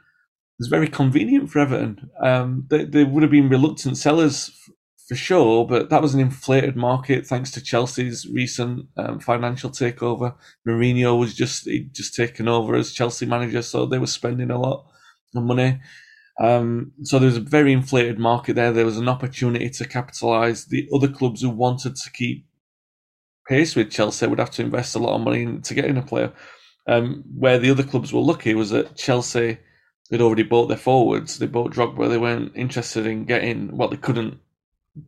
it's 0.60 0.70
very 0.70 0.88
convenient 0.88 1.52
for 1.52 1.60
Everton. 1.60 2.10
Um, 2.22 2.66
they, 2.70 2.86
they 2.86 3.04
would 3.04 3.24
have 3.24 3.32
been 3.32 3.50
reluctant 3.50 3.98
sellers 3.98 4.52
for 5.10 5.16
sure, 5.16 5.66
but 5.66 5.90
that 5.90 6.02
was 6.02 6.14
an 6.14 6.22
inflated 6.22 6.76
market 6.78 7.26
thanks 7.26 7.52
to 7.52 7.62
Chelsea's 7.62 8.28
recent 8.28 8.86
um, 8.96 9.20
financial 9.20 9.72
takeover. 9.72 10.36
Mourinho 10.68 11.20
was 11.20 11.34
just 11.34 11.68
just 11.92 12.16
taken 12.16 12.48
over 12.48 12.76
as 12.76 12.94
Chelsea 12.94 13.26
manager, 13.26 13.62
so 13.62 13.86
they 13.86 13.98
were 13.98 14.08
spending 14.08 14.52
a 14.52 14.60
lot 14.60 14.86
of 15.36 15.44
money. 15.44 15.80
Um, 16.40 16.94
so 17.04 17.20
there 17.20 17.28
was 17.28 17.38
a 17.38 17.42
very 17.42 17.74
inflated 17.74 18.18
market 18.18 18.56
there. 18.56 18.72
There 18.72 18.86
was 18.86 18.98
an 18.98 19.10
opportunity 19.10 19.70
to 19.70 19.88
capitalise. 19.88 20.66
The 20.66 20.88
other 20.94 21.10
clubs 21.10 21.42
who 21.42 21.50
wanted 21.50 21.96
to 21.98 22.12
keep 22.12 22.46
pace 23.48 23.76
with 23.76 23.92
Chelsea 23.92 24.28
would 24.28 24.40
have 24.40 24.52
to 24.52 24.62
invest 24.62 24.96
a 24.96 25.00
lot 25.00 25.16
of 25.16 25.22
money 25.22 25.42
in, 25.42 25.62
to 25.64 25.74
get 25.74 25.86
in 25.86 25.98
a 25.98 26.02
player. 26.02 26.32
Um, 26.88 27.24
where 27.36 27.60
the 27.60 27.70
other 27.70 27.84
clubs 27.84 28.14
were 28.14 28.22
lucky 28.22 28.56
was 28.56 28.70
that 28.70 28.96
Chelsea 28.96 29.58
had 30.12 30.22
already 30.22 30.44
bought 30.44 30.68
their 30.68 30.78
forwards. 30.78 31.38
They 31.38 31.46
bought 31.46 31.74
Drogba. 31.74 32.10
They 32.10 32.18
weren't 32.18 32.56
interested 32.56 33.06
in 33.06 33.26
getting. 33.26 33.76
Well, 33.76 33.90
they 33.90 33.98
couldn't. 33.98 34.40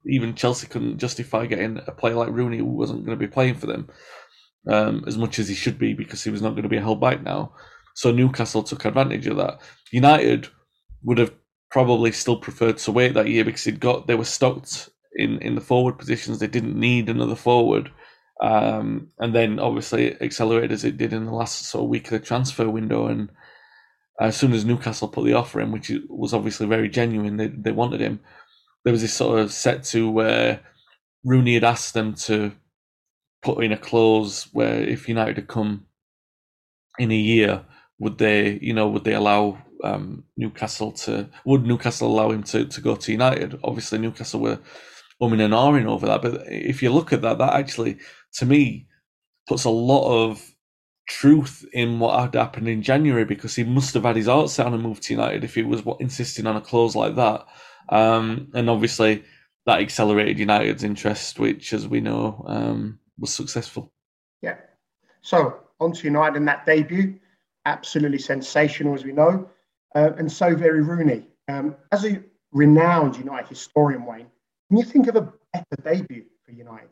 Even 0.05 0.35
Chelsea 0.35 0.67
couldn't 0.67 0.99
justify 0.99 1.45
getting 1.45 1.79
a 1.87 1.91
player 1.91 2.15
like 2.15 2.29
Rooney 2.29 2.57
who 2.57 2.65
wasn't 2.65 3.05
going 3.05 3.17
to 3.17 3.25
be 3.25 3.31
playing 3.31 3.55
for 3.55 3.67
them 3.67 3.89
um, 4.67 5.03
as 5.07 5.17
much 5.17 5.39
as 5.39 5.47
he 5.47 5.55
should 5.55 5.79
be 5.79 5.93
because 5.93 6.23
he 6.23 6.29
was 6.29 6.41
not 6.41 6.51
going 6.51 6.63
to 6.63 6.69
be 6.69 6.77
held 6.77 7.01
back 7.01 7.23
now. 7.23 7.53
So 7.95 8.11
Newcastle 8.11 8.63
took 8.63 8.85
advantage 8.85 9.27
of 9.27 9.37
that. 9.37 9.59
United 9.91 10.47
would 11.03 11.17
have 11.17 11.33
probably 11.69 12.11
still 12.11 12.37
preferred 12.37 12.77
to 12.77 12.91
wait 12.91 13.13
that 13.13 13.29
year 13.29 13.45
because 13.45 13.63
they'd 13.63 13.79
got 13.79 14.07
they 14.07 14.15
were 14.15 14.25
stocked 14.25 14.89
in 15.15 15.39
in 15.39 15.55
the 15.55 15.61
forward 15.61 15.97
positions. 15.97 16.39
They 16.39 16.47
didn't 16.47 16.79
need 16.79 17.09
another 17.09 17.35
forward. 17.35 17.91
Um, 18.41 19.09
and 19.19 19.35
then 19.35 19.59
obviously 19.59 20.19
accelerated 20.19 20.71
as 20.71 20.83
it 20.83 20.97
did 20.97 21.13
in 21.13 21.25
the 21.25 21.33
last 21.33 21.65
sort 21.65 21.83
of 21.83 21.89
week 21.89 22.05
of 22.05 22.19
the 22.19 22.25
transfer 22.25 22.67
window. 22.67 23.05
And 23.05 23.29
as 24.19 24.35
soon 24.35 24.53
as 24.53 24.65
Newcastle 24.65 25.07
put 25.07 25.25
the 25.25 25.33
offer 25.33 25.61
in, 25.61 25.71
which 25.71 25.91
was 26.09 26.33
obviously 26.33 26.65
very 26.67 26.89
genuine, 26.89 27.37
they 27.37 27.47
they 27.47 27.71
wanted 27.71 28.01
him. 28.01 28.19
There 28.83 28.91
was 28.91 29.01
this 29.01 29.13
sort 29.13 29.39
of 29.39 29.53
set 29.53 29.83
to 29.85 30.09
where 30.09 30.61
Rooney 31.23 31.53
had 31.53 31.63
asked 31.63 31.93
them 31.93 32.15
to 32.15 32.53
put 33.43 33.63
in 33.63 33.71
a 33.71 33.77
clause 33.77 34.47
where 34.53 34.81
if 34.81 35.07
United 35.07 35.35
had 35.35 35.47
come 35.47 35.85
in 36.97 37.11
a 37.11 37.15
year, 37.15 37.65
would 38.01 38.17
they, 38.17 38.57
you 38.63 38.73
know, 38.73 38.89
would 38.89 39.03
they 39.03 39.13
allow 39.13 39.59
um, 39.83 40.23
Newcastle 40.35 40.91
to, 40.91 41.29
would 41.45 41.67
Newcastle 41.67 42.07
allow 42.07 42.31
him 42.31 42.41
to, 42.43 42.65
to 42.65 42.81
go 42.81 42.95
to 42.95 43.11
United? 43.11 43.59
Obviously, 43.63 43.99
Newcastle 43.99 44.39
were 44.39 44.59
umming 45.21 45.45
and 45.45 45.53
ahhing 45.53 45.85
over 45.85 46.07
that. 46.07 46.23
But 46.23 46.41
if 46.47 46.81
you 46.81 46.91
look 46.91 47.13
at 47.13 47.21
that, 47.21 47.37
that 47.37 47.53
actually, 47.53 47.99
to 48.33 48.45
me, 48.47 48.87
puts 49.47 49.65
a 49.65 49.69
lot 49.69 50.09
of 50.11 50.43
truth 51.07 51.63
in 51.73 51.99
what 51.99 52.19
had 52.19 52.33
happened 52.33 52.67
in 52.67 52.81
January 52.81 53.23
because 53.23 53.55
he 53.55 53.63
must 53.63 53.93
have 53.93 54.03
had 54.03 54.15
his 54.15 54.25
heart 54.25 54.49
set 54.49 54.65
on 54.65 54.73
a 54.73 54.79
move 54.79 54.99
to 55.01 55.13
United 55.13 55.43
if 55.43 55.53
he 55.53 55.61
was 55.61 55.83
insisting 55.99 56.47
on 56.47 56.55
a 56.55 56.61
clause 56.61 56.95
like 56.95 57.15
that. 57.17 57.45
Um, 57.89 58.49
and 58.55 58.67
obviously, 58.67 59.23
that 59.67 59.79
accelerated 59.79 60.39
United's 60.39 60.83
interest, 60.83 61.37
which, 61.37 61.71
as 61.71 61.87
we 61.87 62.01
know, 62.01 62.43
um, 62.47 62.97
was 63.19 63.31
successful. 63.31 63.93
Yeah. 64.41 64.55
So 65.21 65.59
on 65.79 65.91
to 65.91 66.03
United 66.03 66.37
in 66.37 66.45
that 66.45 66.65
debut, 66.65 67.19
absolutely 67.65 68.19
sensational 68.19 68.93
as 68.93 69.03
we 69.03 69.11
know, 69.11 69.49
uh, 69.95 70.11
and 70.17 70.31
so 70.31 70.55
very 70.55 70.81
Rooney. 70.81 71.27
Um, 71.47 71.75
as 71.91 72.05
a 72.05 72.21
renowned 72.51 73.17
United 73.17 73.47
historian, 73.47 74.05
Wayne, 74.05 74.27
can 74.69 74.77
you 74.77 74.83
think 74.83 75.07
of 75.07 75.15
a 75.15 75.33
better 75.53 75.75
debut 75.83 76.25
for 76.45 76.51
United? 76.51 76.89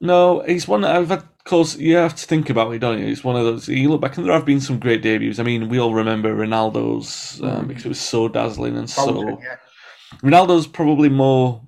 No, 0.00 0.40
it's 0.40 0.66
one 0.66 0.80
that 0.82 0.96
I've 0.96 1.08
had. 1.08 1.18
Of 1.20 1.44
course, 1.44 1.76
you 1.76 1.96
have 1.96 2.14
to 2.16 2.26
think 2.26 2.50
about 2.50 2.72
it, 2.72 2.78
don't 2.78 2.98
you? 2.98 3.06
It's 3.06 3.24
one 3.24 3.36
of 3.36 3.44
those. 3.44 3.68
You 3.68 3.90
look 3.90 4.00
back, 4.00 4.16
and 4.16 4.26
there 4.26 4.32
have 4.32 4.44
been 4.44 4.60
some 4.60 4.78
great 4.78 5.02
debuts. 5.02 5.38
I 5.38 5.42
mean, 5.42 5.68
we 5.68 5.78
all 5.78 5.94
remember 5.94 6.34
Ronaldo's 6.34 7.40
um, 7.42 7.66
because 7.66 7.84
it 7.84 7.88
was 7.88 8.00
so 8.00 8.28
dazzling 8.28 8.76
and 8.76 8.88
so. 8.88 9.38
Yeah. 9.42 9.56
Ronaldo's 10.22 10.66
probably 10.66 11.08
more 11.08 11.62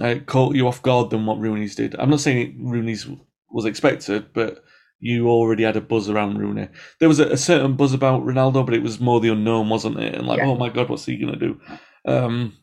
uh, 0.00 0.16
caught 0.26 0.54
you 0.54 0.66
off 0.66 0.82
guard 0.82 1.10
than 1.10 1.26
what 1.26 1.38
Rooney's 1.38 1.74
did. 1.74 1.94
I'm 1.98 2.10
not 2.10 2.20
saying 2.20 2.56
Rooney's 2.58 3.06
was 3.50 3.64
expected, 3.64 4.32
but 4.32 4.64
you 5.04 5.28
already 5.28 5.64
had 5.64 5.76
a 5.76 5.80
buzz 5.80 6.08
around 6.08 6.38
Rooney. 6.38 6.68
There 7.00 7.08
was 7.08 7.18
a, 7.18 7.26
a 7.30 7.36
certain 7.36 7.74
buzz 7.74 7.92
about 7.92 8.22
Ronaldo, 8.24 8.64
but 8.64 8.74
it 8.74 8.82
was 8.82 9.00
more 9.00 9.20
the 9.20 9.30
unknown, 9.30 9.68
wasn't 9.68 9.98
it? 9.98 10.14
And 10.14 10.26
like, 10.28 10.38
Yeah. 10.38 10.46
oh 10.46 10.56
my 10.56 10.68
god, 10.70 10.88
what's 10.88 11.06
he 11.06 11.18
gonna 11.18 11.36
do? 11.36 11.60
Um, 12.06 12.56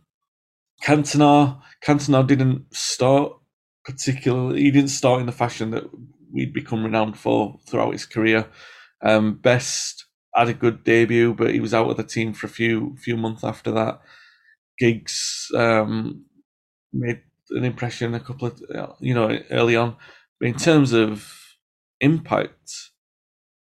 Cantona, 0.84 1.62
Cantona 1.84 2.26
didn't 2.26 2.74
start 2.74 3.34
particularly. 3.86 4.62
He 4.62 4.72
didn't 4.72 4.90
start 4.90 5.20
in 5.20 5.26
the 5.26 5.32
fashion 5.34 5.72
that 5.72 5.84
we'd 6.32 6.54
become 6.54 6.84
renowned 6.84 7.18
for 7.18 7.60
throughout 7.68 7.92
his 7.92 8.06
career. 8.06 8.48
Um, 9.02 9.36
Best 9.36 10.06
had 10.34 10.48
a 10.48 10.54
good 10.54 10.84
debut, 10.84 11.34
but 11.34 11.54
he 11.54 11.60
was 11.60 11.74
out 11.74 11.90
of 11.90 11.98
the 11.98 12.04
team 12.04 12.34
for 12.34 12.48
a 12.48 12.50
few 12.50 12.96
few 13.04 13.18
months 13.18 13.44
after 13.44 13.72
that. 13.72 14.00
Giggs 14.78 15.52
um, 15.56 16.24
made 16.94 17.22
an 17.50 17.66
impression 17.66 18.14
a 18.14 18.20
couple 18.20 18.48
of 18.48 18.62
you 19.02 19.14
know 19.14 19.38
early 19.52 19.76
on, 19.76 19.98
but 20.40 20.48
in 20.50 20.56
terms 20.56 20.94
of 20.94 21.39
impact 22.02 22.92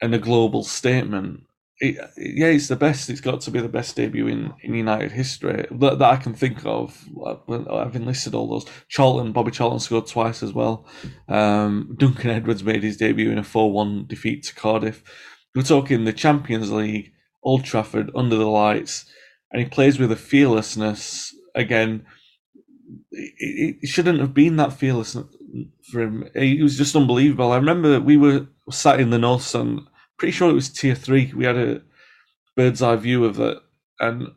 and 0.01 0.13
a 0.13 0.19
global 0.19 0.63
statement, 0.63 1.41
it, 1.79 1.95
yeah, 2.17 2.47
it's 2.47 2.67
the 2.67 2.75
best. 2.75 3.09
It's 3.09 3.21
got 3.21 3.41
to 3.41 3.51
be 3.51 3.59
the 3.59 3.67
best 3.67 3.95
debut 3.95 4.27
in, 4.27 4.53
in 4.61 4.73
United 4.73 5.11
history 5.11 5.65
that, 5.71 5.99
that 5.99 6.09
I 6.09 6.15
can 6.17 6.33
think 6.33 6.65
of. 6.65 7.05
I've 7.49 7.95
enlisted 7.95 8.35
all 8.35 8.47
those. 8.47 8.65
Charlton, 8.89 9.33
Bobby 9.33 9.51
Charlton 9.51 9.79
scored 9.79 10.07
twice 10.07 10.43
as 10.43 10.53
well. 10.53 10.85
Um, 11.27 11.95
Duncan 11.97 12.29
Edwards 12.29 12.63
made 12.63 12.83
his 12.83 12.97
debut 12.97 13.31
in 13.31 13.37
a 13.37 13.43
4 13.43 13.71
1 13.71 14.05
defeat 14.07 14.43
to 14.43 14.55
Cardiff. 14.55 15.03
We're 15.55 15.63
talking 15.63 16.05
the 16.05 16.13
Champions 16.13 16.71
League, 16.71 17.11
Old 17.43 17.63
Trafford, 17.65 18.11
under 18.15 18.35
the 18.35 18.47
lights, 18.47 19.05
and 19.51 19.61
he 19.61 19.67
plays 19.67 19.99
with 19.99 20.11
a 20.11 20.15
fearlessness. 20.15 21.35
Again, 21.53 22.05
it, 23.11 23.77
it 23.81 23.87
shouldn't 23.87 24.19
have 24.19 24.33
been 24.33 24.55
that 24.55 24.73
fearless 24.73 25.15
for 25.91 26.01
him. 26.01 26.29
He 26.35 26.61
was 26.61 26.77
just 26.77 26.95
unbelievable. 26.95 27.51
I 27.51 27.57
remember 27.57 27.99
we 27.99 28.17
were 28.17 28.47
sat 28.71 28.99
in 28.99 29.09
the 29.09 29.19
North 29.19 29.53
and 29.55 29.81
pretty 30.17 30.31
sure 30.31 30.49
it 30.49 30.53
was 30.53 30.69
tier 30.69 30.95
three. 30.95 31.31
We 31.35 31.45
had 31.45 31.57
a 31.57 31.81
bird's 32.55 32.81
eye 32.81 32.95
view 32.95 33.25
of 33.25 33.39
it, 33.39 33.57
and 33.99 34.29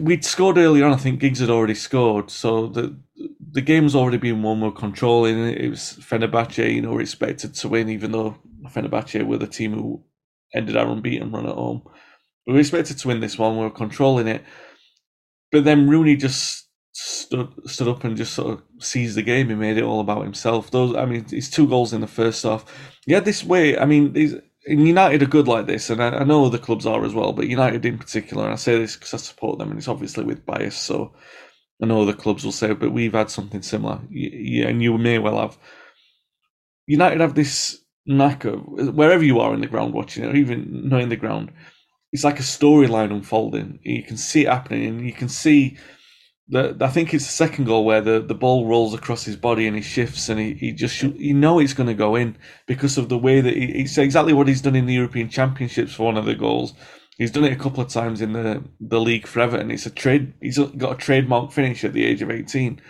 we'd 0.00 0.24
scored 0.24 0.58
early 0.58 0.82
on. 0.82 0.92
I 0.92 0.96
think 0.96 1.20
Giggs 1.20 1.40
had 1.40 1.50
already 1.50 1.74
scored, 1.74 2.30
so 2.30 2.66
the 2.68 2.96
the 3.52 3.60
game 3.60 3.84
was 3.84 3.96
already 3.96 4.18
been 4.18 4.42
won. 4.42 4.60
We're 4.60 4.72
controlling 4.72 5.38
it. 5.38 5.58
It 5.60 5.70
was 5.70 5.98
Fenerbahce, 6.00 6.74
you 6.74 6.82
know, 6.82 6.92
we're 6.92 7.00
expected 7.00 7.54
to 7.54 7.68
win, 7.68 7.88
even 7.88 8.12
though 8.12 8.36
Fenerbahce 8.66 9.26
were 9.26 9.38
the 9.38 9.46
team 9.46 9.72
who 9.74 10.02
ended 10.54 10.76
our 10.76 10.88
unbeaten 10.88 11.30
run 11.32 11.46
at 11.46 11.54
home. 11.54 11.82
We 12.46 12.54
were 12.54 12.60
expected 12.60 12.98
to 12.98 13.08
win 13.08 13.20
this 13.20 13.38
one. 13.38 13.56
We 13.56 13.64
were 13.64 13.70
controlling 13.70 14.28
it, 14.28 14.44
but 15.52 15.64
then 15.64 15.88
Rooney 15.88 16.16
just 16.16 16.67
stood 16.98 17.52
stood 17.66 17.88
up 17.88 18.02
and 18.02 18.16
just 18.16 18.34
sort 18.34 18.54
of 18.54 18.62
seized 18.82 19.16
the 19.16 19.22
game. 19.22 19.48
He 19.48 19.54
made 19.54 19.78
it 19.78 19.84
all 19.84 20.00
about 20.00 20.24
himself. 20.24 20.70
Those, 20.70 20.96
I 20.96 21.04
mean, 21.04 21.24
his 21.28 21.48
two 21.48 21.68
goals 21.68 21.92
in 21.92 22.00
the 22.00 22.06
first 22.06 22.42
half. 22.42 22.64
Yeah, 23.06 23.20
this 23.20 23.44
way. 23.44 23.78
I 23.78 23.84
mean, 23.84 24.14
United 24.66 25.22
are 25.22 25.26
good 25.26 25.46
like 25.46 25.66
this, 25.66 25.90
and 25.90 26.02
I, 26.02 26.08
I, 26.08 26.24
know 26.24 26.44
other 26.44 26.58
clubs 26.58 26.86
are 26.86 27.04
as 27.04 27.14
well. 27.14 27.32
But 27.32 27.46
United 27.46 27.84
in 27.84 27.98
particular, 27.98 28.44
and 28.44 28.52
I 28.52 28.56
say 28.56 28.78
this 28.78 28.96
because 28.96 29.14
I 29.14 29.18
support 29.18 29.58
them, 29.58 29.70
and 29.70 29.78
it's 29.78 29.88
obviously 29.88 30.24
with 30.24 30.44
bias. 30.44 30.76
So 30.76 31.14
I 31.82 31.86
know 31.86 32.02
other 32.02 32.12
clubs 32.12 32.44
will 32.44 32.52
say, 32.52 32.72
but 32.74 32.92
we've 32.92 33.12
had 33.12 33.30
something 33.30 33.62
similar, 33.62 34.00
yeah, 34.10 34.66
and 34.66 34.82
you 34.82 34.98
may 34.98 35.18
well 35.18 35.38
have. 35.38 35.56
United 36.86 37.20
have 37.20 37.34
this 37.34 37.78
knack 38.06 38.44
of 38.44 38.60
wherever 38.66 39.22
you 39.22 39.38
are 39.40 39.52
in 39.54 39.60
the 39.60 39.66
ground 39.66 39.94
watching 39.94 40.24
it, 40.24 40.34
or 40.34 40.36
even 40.36 40.88
not 40.88 41.02
in 41.02 41.10
the 41.10 41.16
ground. 41.16 41.52
It's 42.12 42.24
like 42.24 42.40
a 42.40 42.42
storyline 42.42 43.12
unfolding. 43.12 43.78
You 43.82 44.02
can 44.02 44.16
see 44.16 44.46
it 44.46 44.48
happening, 44.48 44.86
and 44.86 45.06
you 45.06 45.12
can 45.12 45.28
see 45.28 45.76
the, 46.48 46.76
I 46.80 46.88
think 46.88 47.12
it's 47.12 47.26
the 47.26 47.32
second 47.32 47.66
goal 47.66 47.84
where 47.84 48.00
the, 48.00 48.20
the 48.20 48.34
ball 48.34 48.66
rolls 48.66 48.94
across 48.94 49.24
his 49.24 49.36
body 49.36 49.66
and 49.66 49.76
he 49.76 49.82
shifts 49.82 50.28
and 50.28 50.40
he, 50.40 50.54
he 50.54 50.72
just 50.72 51.02
you 51.02 51.34
know 51.34 51.58
it's 51.58 51.74
going 51.74 51.88
to 51.88 51.94
go 51.94 52.14
in 52.14 52.36
because 52.66 52.96
of 52.96 53.08
the 53.08 53.18
way 53.18 53.40
that 53.40 53.54
he, 53.54 53.66
it's 53.82 53.98
exactly 53.98 54.32
what 54.32 54.48
he's 54.48 54.62
done 54.62 54.76
in 54.76 54.86
the 54.86 54.94
European 54.94 55.28
Championships 55.28 55.94
for 55.94 56.04
one 56.04 56.16
of 56.16 56.24
the 56.24 56.34
goals. 56.34 56.72
He's 57.18 57.32
done 57.32 57.44
it 57.44 57.52
a 57.52 57.56
couple 57.56 57.82
of 57.82 57.88
times 57.88 58.20
in 58.20 58.32
the, 58.32 58.62
the 58.80 59.00
league 59.00 59.26
for 59.26 59.40
Everton. 59.40 59.72
It's 59.72 59.86
a 59.86 59.90
trade. 59.90 60.34
He's 60.40 60.56
got 60.56 60.92
a 60.92 60.96
trademark 60.96 61.50
finish 61.50 61.82
at 61.82 61.92
the 61.92 62.04
age 62.04 62.22
of 62.22 62.30
eighteen. 62.30 62.80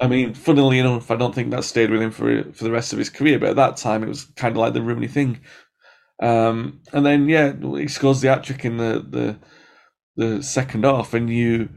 I 0.00 0.06
mean, 0.08 0.32
funnily 0.32 0.78
enough, 0.78 1.10
I 1.10 1.16
don't 1.16 1.34
think 1.34 1.50
that 1.50 1.64
stayed 1.64 1.90
with 1.90 2.00
him 2.00 2.10
for 2.10 2.50
for 2.54 2.64
the 2.64 2.70
rest 2.72 2.94
of 2.94 2.98
his 2.98 3.10
career. 3.10 3.38
But 3.38 3.50
at 3.50 3.56
that 3.56 3.76
time, 3.76 4.02
it 4.02 4.08
was 4.08 4.24
kind 4.36 4.52
of 4.52 4.58
like 4.58 4.72
the 4.72 4.80
Rooney 4.80 5.06
thing. 5.06 5.40
Um, 6.22 6.80
and 6.94 7.04
then 7.04 7.28
yeah, 7.28 7.52
he 7.52 7.88
scores 7.88 8.22
the 8.22 8.28
hat 8.28 8.44
trick 8.44 8.64
in 8.64 8.78
the 8.78 9.04
the 9.06 9.38
the 10.16 10.42
second 10.42 10.84
half, 10.84 11.12
and 11.12 11.28
you 11.28 11.68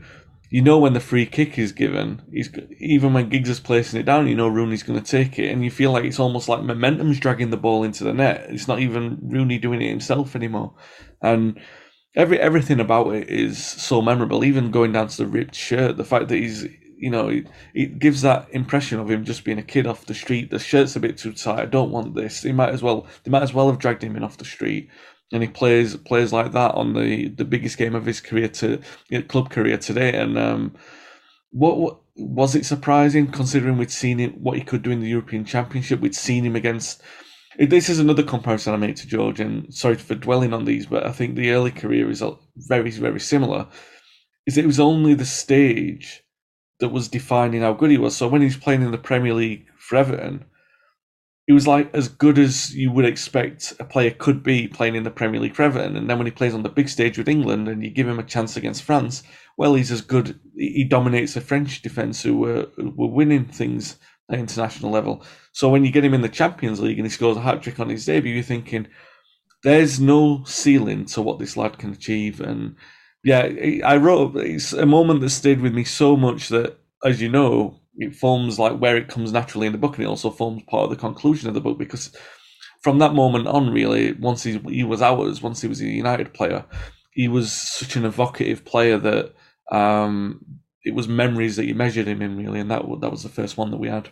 you 0.49 0.61
know 0.61 0.77
when 0.77 0.93
the 0.93 0.99
free 0.99 1.25
kick 1.25 1.57
is 1.57 1.71
given, 1.71 2.21
he's 2.31 2.49
even 2.79 3.13
when 3.13 3.29
Giggs 3.29 3.49
is 3.49 3.59
placing 3.59 3.99
it 3.99 4.03
down, 4.03 4.27
you 4.27 4.35
know 4.35 4.47
Rooney's 4.47 4.83
going 4.83 5.01
to 5.01 5.05
take 5.05 5.37
it, 5.39 5.51
and 5.51 5.63
you 5.63 5.71
feel 5.71 5.91
like 5.91 6.05
it's 6.05 6.19
almost 6.19 6.47
like 6.47 6.63
momentum's 6.63 7.19
dragging 7.19 7.49
the 7.49 7.57
ball 7.57 7.83
into 7.83 8.03
the 8.03 8.13
net. 8.13 8.45
It's 8.49 8.67
not 8.67 8.79
even 8.79 9.19
Rooney 9.21 9.57
doing 9.57 9.81
it 9.81 9.89
himself 9.89 10.35
anymore, 10.35 10.73
and 11.21 11.59
every 12.15 12.39
everything 12.39 12.79
about 12.79 13.13
it 13.13 13.29
is 13.29 13.63
so 13.63 14.01
memorable. 14.01 14.43
Even 14.45 14.71
going 14.71 14.93
down 14.93 15.09
to 15.09 15.17
the 15.17 15.27
ripped 15.27 15.55
shirt, 15.55 15.97
the 15.97 16.05
fact 16.05 16.29
that 16.29 16.37
he's 16.37 16.65
you 16.97 17.11
know 17.11 17.27
it, 17.27 17.47
it 17.73 17.99
gives 17.99 18.21
that 18.21 18.47
impression 18.51 18.99
of 18.99 19.11
him 19.11 19.25
just 19.25 19.43
being 19.43 19.59
a 19.59 19.63
kid 19.63 19.85
off 19.85 20.05
the 20.05 20.13
street. 20.13 20.49
The 20.49 20.59
shirt's 20.59 20.95
a 20.95 21.01
bit 21.01 21.17
too 21.17 21.33
tight. 21.33 21.59
I 21.59 21.65
don't 21.65 21.91
want 21.91 22.15
this. 22.15 22.43
He 22.43 22.53
might 22.53 22.73
as 22.73 22.81
well. 22.81 23.05
They 23.23 23.31
might 23.31 23.43
as 23.43 23.53
well 23.53 23.69
have 23.69 23.79
dragged 23.79 24.03
him 24.03 24.15
in 24.15 24.23
off 24.23 24.37
the 24.37 24.45
street 24.45 24.89
and 25.31 25.43
he 25.43 25.49
plays 25.49 25.95
plays 25.97 26.31
like 26.31 26.51
that 26.53 26.73
on 26.75 26.93
the, 26.93 27.29
the 27.29 27.45
biggest 27.45 27.77
game 27.77 27.95
of 27.95 28.05
his 28.05 28.21
career 28.21 28.47
to 28.47 28.81
club 29.27 29.49
career 29.49 29.77
today. 29.77 30.13
And 30.13 30.37
um, 30.37 30.75
what, 31.51 31.77
what 31.77 31.99
was 32.15 32.55
it 32.55 32.65
surprising 32.65 33.27
considering 33.27 33.77
we'd 33.77 33.91
seen 33.91 34.19
it 34.19 34.37
what 34.37 34.57
he 34.57 34.63
could 34.63 34.83
do 34.83 34.91
in 34.91 35.01
the 35.01 35.09
European 35.09 35.45
Championship? 35.45 35.99
We'd 35.99 36.15
seen 36.15 36.45
him 36.45 36.55
against. 36.55 37.01
This 37.59 37.89
is 37.89 37.99
another 37.99 38.23
comparison 38.23 38.73
I 38.73 38.77
made 38.77 38.97
to 38.97 39.07
George, 39.07 39.39
and 39.39 39.73
sorry 39.73 39.95
for 39.95 40.13
dwelling 40.13 40.53
on 40.53 40.65
these, 40.65 40.85
but 40.85 41.05
I 41.05 41.11
think 41.11 41.35
the 41.35 41.51
early 41.51 41.71
career 41.71 42.09
is 42.09 42.23
very 42.55 42.91
very 42.91 43.19
similar. 43.19 43.67
Is 44.45 44.57
it 44.57 44.65
was 44.65 44.79
only 44.79 45.13
the 45.13 45.25
stage 45.25 46.23
that 46.79 46.89
was 46.89 47.07
defining 47.07 47.61
how 47.61 47.73
good 47.73 47.91
he 47.91 47.97
was. 47.97 48.15
So 48.15 48.27
when 48.27 48.41
he's 48.41 48.57
playing 48.57 48.83
in 48.83 48.91
the 48.91 48.97
Premier 48.97 49.33
League 49.33 49.65
for 49.79 49.95
Everton 49.95 50.45
he 51.47 51.53
was 51.53 51.65
like 51.65 51.89
as 51.95 52.09
good 52.09 52.37
as 52.37 52.75
you 52.75 52.91
would 52.91 53.05
expect 53.05 53.73
a 53.79 53.85
player 53.85 54.11
could 54.11 54.43
be 54.43 54.67
playing 54.67 54.95
in 54.95 55.03
the 55.03 55.09
Premier 55.09 55.39
League 55.39 55.55
for 55.55 55.63
Everton. 55.63 55.95
And 55.95 56.09
then 56.09 56.17
when 56.17 56.27
he 56.27 56.31
plays 56.31 56.53
on 56.53 56.61
the 56.61 56.69
big 56.69 56.89
stage 56.89 57.17
with 57.17 57.29
England 57.29 57.69
and 57.69 57.81
you 57.81 57.89
give 57.89 58.07
him 58.07 58.19
a 58.19 58.23
chance 58.23 58.57
against 58.57 58.83
France, 58.83 59.23
well, 59.57 59.73
he's 59.73 59.89
as 59.89 60.01
good. 60.01 60.37
He 60.57 60.83
dominates 60.83 61.33
the 61.33 61.41
French 61.41 61.81
defence 61.81 62.21
who 62.21 62.37
were, 62.37 62.67
who 62.75 62.93
were 62.97 63.07
winning 63.07 63.45
things 63.45 63.97
at 64.29 64.39
international 64.39 64.91
level. 64.91 65.23
So 65.53 65.69
when 65.69 65.85
you 65.85 65.91
get 65.91 66.03
him 66.03 66.13
in 66.13 66.21
the 66.21 66.27
Champions 66.27 66.81
League 66.81 66.99
and 66.99 67.05
he 67.05 67.09
scores 67.09 67.37
a 67.37 67.41
hat 67.41 67.63
trick 67.63 67.79
on 67.79 67.87
his 67.87 68.05
debut, 68.05 68.33
you're 68.33 68.43
thinking, 68.43 68.87
there's 69.63 70.01
no 70.01 70.43
ceiling 70.45 71.05
to 71.05 71.21
what 71.21 71.39
this 71.39 71.55
lad 71.55 71.77
can 71.77 71.93
achieve. 71.93 72.41
And 72.41 72.75
yeah, 73.23 73.49
I 73.85 73.95
wrote, 73.95 74.35
it's 74.35 74.73
a 74.73 74.85
moment 74.85 75.21
that 75.21 75.29
stayed 75.29 75.61
with 75.61 75.73
me 75.73 75.85
so 75.85 76.17
much 76.17 76.49
that, 76.49 76.77
as 77.05 77.21
you 77.21 77.29
know, 77.29 77.79
it 77.97 78.15
forms 78.15 78.59
like 78.59 78.77
where 78.77 78.97
it 78.97 79.07
comes 79.07 79.31
naturally 79.31 79.67
in 79.67 79.73
the 79.73 79.79
book, 79.79 79.95
and 79.95 80.05
it 80.05 80.09
also 80.09 80.29
forms 80.29 80.63
part 80.63 80.85
of 80.85 80.89
the 80.89 80.95
conclusion 80.95 81.47
of 81.47 81.53
the 81.53 81.61
book 81.61 81.77
because 81.77 82.15
from 82.81 82.99
that 82.99 83.13
moment 83.13 83.47
on, 83.47 83.69
really, 83.71 84.13
once 84.13 84.43
he, 84.43 84.59
he 84.69 84.83
was 84.83 85.01
ours, 85.01 85.41
once 85.41 85.61
he 85.61 85.67
was 85.67 85.81
a 85.81 85.85
United 85.85 86.33
player, 86.33 86.63
he 87.11 87.27
was 87.27 87.51
such 87.51 87.95
an 87.95 88.05
evocative 88.05 88.63
player 88.63 88.97
that 88.99 89.33
um, 89.71 90.45
it 90.85 90.93
was 90.93 91.07
memories 91.07 91.55
that 91.55 91.65
you 91.65 91.75
measured 91.75 92.07
him 92.07 92.21
in, 92.21 92.37
really, 92.37 92.59
and 92.59 92.69
that 92.69 92.83
that 93.01 93.11
was 93.11 93.23
the 93.23 93.29
first 93.29 93.57
one 93.57 93.71
that 93.71 93.77
we 93.77 93.89
had. 93.89 94.09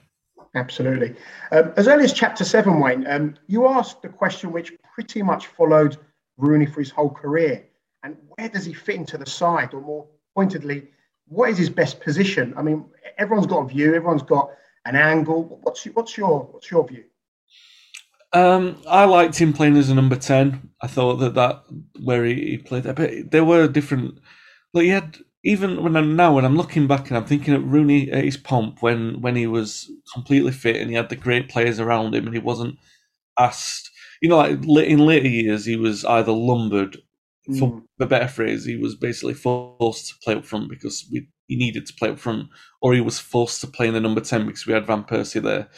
Absolutely. 0.56 1.16
Um, 1.52 1.74
as 1.78 1.88
early 1.88 2.06
as 2.06 2.14
chapter 2.14 2.44
seven, 2.44 2.80
Wayne, 2.80 3.06
um, 3.08 3.36
you 3.48 3.68
asked 3.68 4.02
the 4.02 4.10
question 4.10 4.52
which 4.52 4.74
pretty 4.94 5.22
much 5.22 5.48
followed 5.48 5.98
Rooney 6.38 6.66
for 6.66 6.80
his 6.80 6.90
whole 6.90 7.10
career, 7.12 7.66
and 8.04 8.18
where 8.36 8.50
does 8.50 8.66
he 8.66 8.74
fit 8.74 8.96
into 8.96 9.18
the 9.18 9.30
side, 9.30 9.74
or 9.74 9.82
more 9.82 10.08
pointedly, 10.36 10.90
what 11.28 11.50
is 11.50 11.58
his 11.58 11.70
best 11.70 12.02
position? 12.02 12.54
I 12.58 12.62
mean, 12.62 12.86
everyone's 13.18 13.48
got 13.48 13.60
a 13.60 13.68
view, 13.68 13.96
everyone's 13.96 14.24
got 14.24 14.50
an 14.86 14.96
angle. 14.96 15.60
What's 15.64 15.86
your, 15.86 15.94
what's 15.94 16.18
your 16.18 16.42
what's 16.52 16.70
your 16.70 16.88
view? 16.88 17.04
Um, 18.34 18.82
I 18.88 19.06
liked 19.06 19.38
him 19.38 19.54
playing 19.54 19.78
as 19.78 19.90
a 19.90 19.96
number 19.96 20.16
ten. 20.16 20.70
I 20.82 20.88
thought 20.88 21.18
that 21.18 21.36
that 21.36 21.64
where 22.04 22.26
he, 22.26 22.36
he 22.36 22.58
played 22.58 22.84
there, 22.84 22.94
but 22.94 23.32
there 23.32 23.46
were 23.46 23.68
different. 23.68 24.20
Look, 24.74 24.84
he 24.84 24.90
had 24.90 25.18
even 25.44 25.84
when 25.84 25.96
I'm 25.96 26.16
now 26.16 26.36
when 26.36 26.46
I'm 26.46 26.58
looking 26.58 26.88
back 26.88 27.08
and 27.08 27.18
I'm 27.18 27.26
thinking 27.26 27.54
at 27.54 27.64
Rooney 27.64 28.12
at 28.12 28.24
his 28.24 28.38
pomp 28.38 28.82
when 28.82 29.22
when 29.22 29.36
he 29.36 29.48
was 29.48 29.90
completely 30.14 30.52
fit 30.52 30.78
and 30.78 30.90
he 30.90 30.96
had 30.96 31.10
the 31.10 31.16
great 31.16 31.50
players 31.50 31.80
around 31.80 32.14
him 32.14 32.26
and 32.26 32.36
he 32.36 32.42
wasn't 32.42 32.78
asked. 33.40 33.92
You 34.22 34.30
know, 34.30 34.38
like 34.38 34.88
in 34.88 35.00
later 35.00 35.28
years, 35.28 35.66
he 35.66 35.76
was 35.76 36.04
either 36.06 36.32
lumbered 36.32 36.98
for 37.46 37.72
mm. 37.72 37.84
the 37.98 38.06
better 38.08 38.28
phrase, 38.28 38.66
he 38.66 38.76
was 38.76 38.96
basically 38.96 39.36
forced 39.36 40.10
to 40.10 40.16
play 40.24 40.36
up 40.36 40.46
front 40.46 40.70
because 40.70 41.08
we, 41.12 41.28
he 41.48 41.56
needed 41.56 41.86
to 41.86 41.94
play 41.94 42.10
up 42.10 42.20
front, 42.20 42.48
or 42.82 42.94
he 42.94 43.02
was 43.02 43.20
forced 43.20 43.62
to 43.62 43.68
play 43.68 43.88
in 43.88 43.94
the 43.94 44.00
number 44.00 44.22
10 44.22 44.46
because 44.46 44.66
we 44.66 44.74
had 44.74 44.88
Van 44.88 45.04
Persie 45.04 45.42
there. 45.42 45.70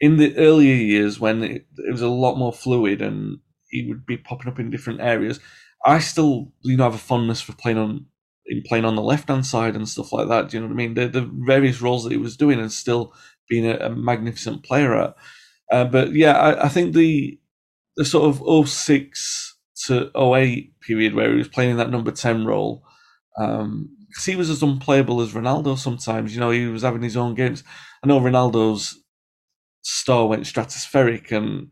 In 0.00 0.16
the 0.16 0.36
earlier 0.36 0.74
years, 0.74 1.20
when 1.20 1.44
it, 1.44 1.66
it 1.76 1.92
was 1.92 2.02
a 2.02 2.08
lot 2.08 2.36
more 2.36 2.52
fluid 2.52 3.00
and 3.00 3.38
he 3.68 3.86
would 3.86 4.04
be 4.04 4.16
popping 4.16 4.48
up 4.50 4.58
in 4.58 4.70
different 4.70 5.00
areas, 5.00 5.38
I 5.84 6.00
still, 6.00 6.52
you 6.62 6.76
know, 6.76 6.84
have 6.84 6.94
a 6.94 6.98
fondness 6.98 7.40
for 7.40 7.52
playing 7.52 7.78
on 7.78 8.06
in 8.46 8.62
playing 8.66 8.84
on 8.84 8.96
the 8.96 9.02
left 9.02 9.28
hand 9.28 9.46
side 9.46 9.76
and 9.76 9.88
stuff 9.88 10.12
like 10.12 10.28
that. 10.28 10.48
Do 10.48 10.56
you 10.56 10.60
know 10.60 10.66
what 10.66 10.74
I 10.74 10.76
mean? 10.76 10.94
The, 10.94 11.06
the 11.06 11.30
various 11.46 11.80
roles 11.80 12.02
that 12.04 12.10
he 12.10 12.18
was 12.18 12.36
doing 12.36 12.58
and 12.58 12.72
still 12.72 13.14
being 13.48 13.66
a, 13.66 13.76
a 13.76 13.90
magnificent 13.90 14.64
player 14.64 14.94
at. 14.94 15.14
Uh, 15.70 15.84
but 15.84 16.12
yeah, 16.12 16.32
I, 16.32 16.64
I, 16.64 16.68
think 16.68 16.94
the 16.94 17.38
the 17.96 18.04
sort 18.04 18.24
of 18.24 18.68
06 18.68 19.51
to 19.86 20.10
08 20.16 20.80
period 20.80 21.14
where 21.14 21.30
he 21.30 21.36
was 21.36 21.48
playing 21.48 21.76
that 21.76 21.90
number 21.90 22.10
10 22.10 22.44
role. 22.44 22.84
Um, 23.38 23.96
because 24.08 24.26
he 24.26 24.36
was 24.36 24.50
as 24.50 24.62
unplayable 24.62 25.22
as 25.22 25.32
Ronaldo 25.32 25.78
sometimes. 25.78 26.34
You 26.34 26.40
know, 26.40 26.50
he 26.50 26.66
was 26.66 26.82
having 26.82 27.00
his 27.02 27.16
own 27.16 27.34
games. 27.34 27.64
I 28.04 28.06
know 28.06 28.20
Ronaldo's 28.20 29.02
star 29.80 30.26
went 30.26 30.44
stratospheric, 30.44 31.32
and 31.32 31.68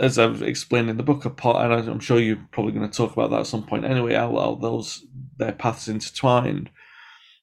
as 0.00 0.18
I've 0.18 0.42
explained 0.42 0.90
in 0.90 0.98
the 0.98 1.02
book, 1.02 1.24
apart, 1.24 1.64
and 1.64 1.88
I'm 1.88 2.00
sure 2.00 2.18
you're 2.18 2.46
probably 2.52 2.72
going 2.72 2.88
to 2.88 2.94
talk 2.94 3.12
about 3.12 3.30
that 3.30 3.40
at 3.40 3.46
some 3.46 3.64
point 3.64 3.86
anyway, 3.86 4.14
how, 4.14 4.36
how 4.36 4.56
those 4.56 5.04
their 5.38 5.52
paths 5.52 5.88
intertwined. 5.88 6.70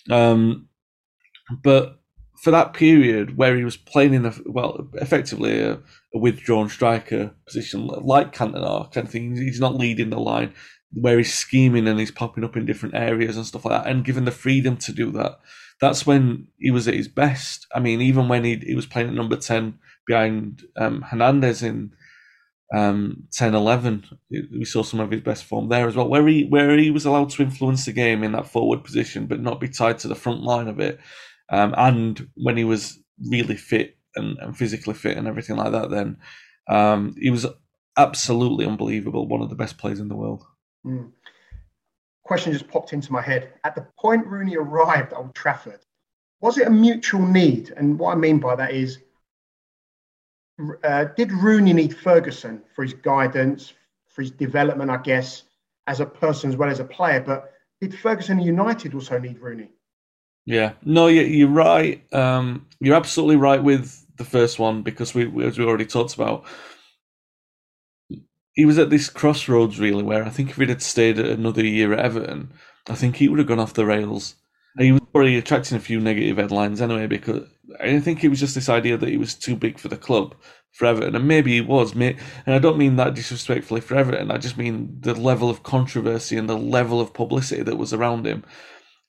Um, 0.09 0.67
but 1.63 2.00
for 2.41 2.49
that 2.49 2.73
period 2.73 3.37
where 3.37 3.55
he 3.55 3.63
was 3.63 3.77
playing 3.77 4.15
in 4.15 4.23
the 4.23 4.41
well, 4.47 4.87
effectively 4.95 5.59
a, 5.59 5.73
a 6.13 6.19
withdrawn 6.19 6.67
striker 6.67 7.31
position 7.45 7.85
like 7.85 8.33
Cantona 8.33 8.91
kind 8.91 9.05
of 9.05 9.11
thing. 9.11 9.35
He's 9.35 9.59
not 9.59 9.75
leading 9.75 10.09
the 10.09 10.19
line 10.19 10.53
where 10.91 11.17
he's 11.17 11.33
scheming 11.33 11.87
and 11.87 11.99
he's 11.99 12.11
popping 12.11 12.43
up 12.43 12.57
in 12.57 12.65
different 12.65 12.95
areas 12.95 13.37
and 13.37 13.45
stuff 13.45 13.63
like 13.63 13.83
that, 13.83 13.89
and 13.89 14.03
given 14.03 14.25
the 14.25 14.31
freedom 14.31 14.75
to 14.77 14.91
do 14.91 15.11
that. 15.11 15.39
That's 15.79 16.05
when 16.05 16.47
he 16.59 16.69
was 16.69 16.87
at 16.87 16.93
his 16.95 17.07
best. 17.07 17.65
I 17.73 17.79
mean, 17.79 18.01
even 18.01 18.27
when 18.27 18.43
he 18.43 18.55
he 18.55 18.75
was 18.75 18.87
playing 18.87 19.09
at 19.09 19.13
number 19.13 19.35
ten 19.37 19.77
behind 20.07 20.63
um, 20.77 21.03
Hernandez 21.03 21.61
in 21.61 21.91
um, 22.73 23.27
10 23.33 23.53
11 23.53 24.05
we 24.31 24.63
saw 24.63 24.81
some 24.81 25.01
of 25.01 25.11
his 25.11 25.19
best 25.19 25.43
form 25.43 25.67
there 25.67 25.89
as 25.89 25.95
well 25.97 26.07
where 26.07 26.25
he 26.25 26.45
where 26.45 26.77
he 26.77 26.89
was 26.89 27.05
allowed 27.05 27.29
to 27.31 27.41
influence 27.41 27.83
the 27.83 27.91
game 27.91 28.23
in 28.23 28.31
that 28.31 28.47
forward 28.47 28.81
position 28.81 29.25
but 29.25 29.41
not 29.41 29.59
be 29.59 29.67
tied 29.67 29.99
to 29.99 30.07
the 30.07 30.15
front 30.15 30.41
line 30.41 30.69
of 30.69 30.79
it 30.79 30.97
um, 31.51 31.73
and 31.77 32.27
when 32.35 32.57
he 32.57 32.63
was 32.63 32.99
really 33.29 33.55
fit 33.55 33.97
and, 34.15 34.37
and, 34.39 34.57
physically 34.57 34.93
fit 34.93 35.17
and 35.17 35.27
everything 35.27 35.55
like 35.55 35.71
that 35.71 35.89
then 35.89 36.17
um, 36.67 37.15
he 37.19 37.29
was 37.29 37.45
absolutely 37.97 38.65
unbelievable 38.65 39.27
one 39.27 39.41
of 39.41 39.49
the 39.49 39.55
best 39.55 39.77
players 39.77 39.99
in 39.99 40.07
the 40.07 40.15
world 40.15 40.43
mm. 40.85 41.11
question 42.23 42.51
just 42.51 42.67
popped 42.67 42.93
into 42.93 43.11
my 43.11 43.21
head 43.21 43.53
at 43.63 43.75
the 43.75 43.85
point 43.99 44.25
rooney 44.25 44.57
arrived 44.57 45.13
at 45.13 45.19
old 45.19 45.35
trafford 45.35 45.79
was 46.39 46.57
it 46.57 46.67
a 46.67 46.71
mutual 46.71 47.25
need 47.25 47.71
and 47.77 47.99
what 47.99 48.13
i 48.13 48.15
mean 48.15 48.39
by 48.39 48.55
that 48.55 48.73
is 48.73 48.99
uh, 50.83 51.05
did 51.15 51.31
Rooney 51.31 51.73
need 51.73 51.95
Ferguson 51.95 52.61
for 52.75 52.83
his 52.83 52.93
guidance, 52.93 53.73
for 54.07 54.21
his 54.21 54.31
development, 54.31 54.91
I 54.91 54.97
guess, 54.97 55.43
as 55.87 55.99
a 55.99 56.05
person 56.05 56.49
as 56.49 56.57
well 56.57 56.69
as 56.69 56.79
a 56.79 56.85
player? 56.85 57.21
But 57.21 57.53
did 57.79 57.97
Ferguson 57.97 58.39
United 58.39 58.93
also 58.93 59.17
need 59.17 59.39
Rooney? 59.39 59.69
Yeah, 60.51 60.73
no, 60.83 61.07
you're 61.07 61.47
right. 61.47 62.03
Um, 62.13 62.67
you're 62.81 62.97
absolutely 62.97 63.37
right 63.37 63.63
with 63.63 64.05
the 64.17 64.25
first 64.25 64.59
one 64.59 64.81
because 64.81 65.13
we, 65.15 65.23
as 65.45 65.57
we 65.57 65.63
already 65.63 65.85
talked 65.85 66.13
about, 66.13 66.43
he 68.53 68.65
was 68.65 68.77
at 68.77 68.89
this 68.89 69.09
crossroads 69.09 69.79
really 69.79 70.03
where 70.03 70.25
I 70.25 70.29
think 70.29 70.49
if 70.49 70.57
he'd 70.57 70.67
had 70.67 70.81
stayed 70.81 71.17
another 71.17 71.65
year 71.65 71.93
at 71.93 71.99
Everton, 72.03 72.51
I 72.89 72.95
think 72.95 73.15
he 73.15 73.29
would 73.29 73.39
have 73.39 73.47
gone 73.47 73.61
off 73.61 73.75
the 73.75 73.85
rails. 73.85 74.35
He 74.77 74.91
was 74.91 75.01
already 75.15 75.37
attracting 75.37 75.77
a 75.77 75.79
few 75.81 76.01
negative 76.01 76.35
headlines 76.35 76.81
anyway 76.81 77.07
because 77.07 77.47
I 77.79 78.01
think 78.01 78.21
it 78.21 78.27
was 78.27 78.41
just 78.41 78.55
this 78.55 78.67
idea 78.67 78.97
that 78.97 79.07
he 79.07 79.15
was 79.15 79.35
too 79.35 79.55
big 79.55 79.79
for 79.79 79.87
the 79.87 79.95
club 79.95 80.35
for 80.73 80.85
Everton, 80.85 81.15
and 81.15 81.29
maybe 81.29 81.53
he 81.53 81.61
was. 81.61 81.93
And 81.93 82.17
I 82.45 82.59
don't 82.59 82.77
mean 82.77 82.97
that 82.97 83.13
disrespectfully 83.13 83.79
for 83.79 83.95
Everton. 83.95 84.31
I 84.31 84.37
just 84.37 84.57
mean 84.57 84.97
the 84.99 85.13
level 85.13 85.49
of 85.49 85.63
controversy 85.63 86.35
and 86.35 86.49
the 86.49 86.57
level 86.57 86.99
of 86.99 87.13
publicity 87.13 87.63
that 87.63 87.77
was 87.77 87.93
around 87.93 88.27
him. 88.27 88.43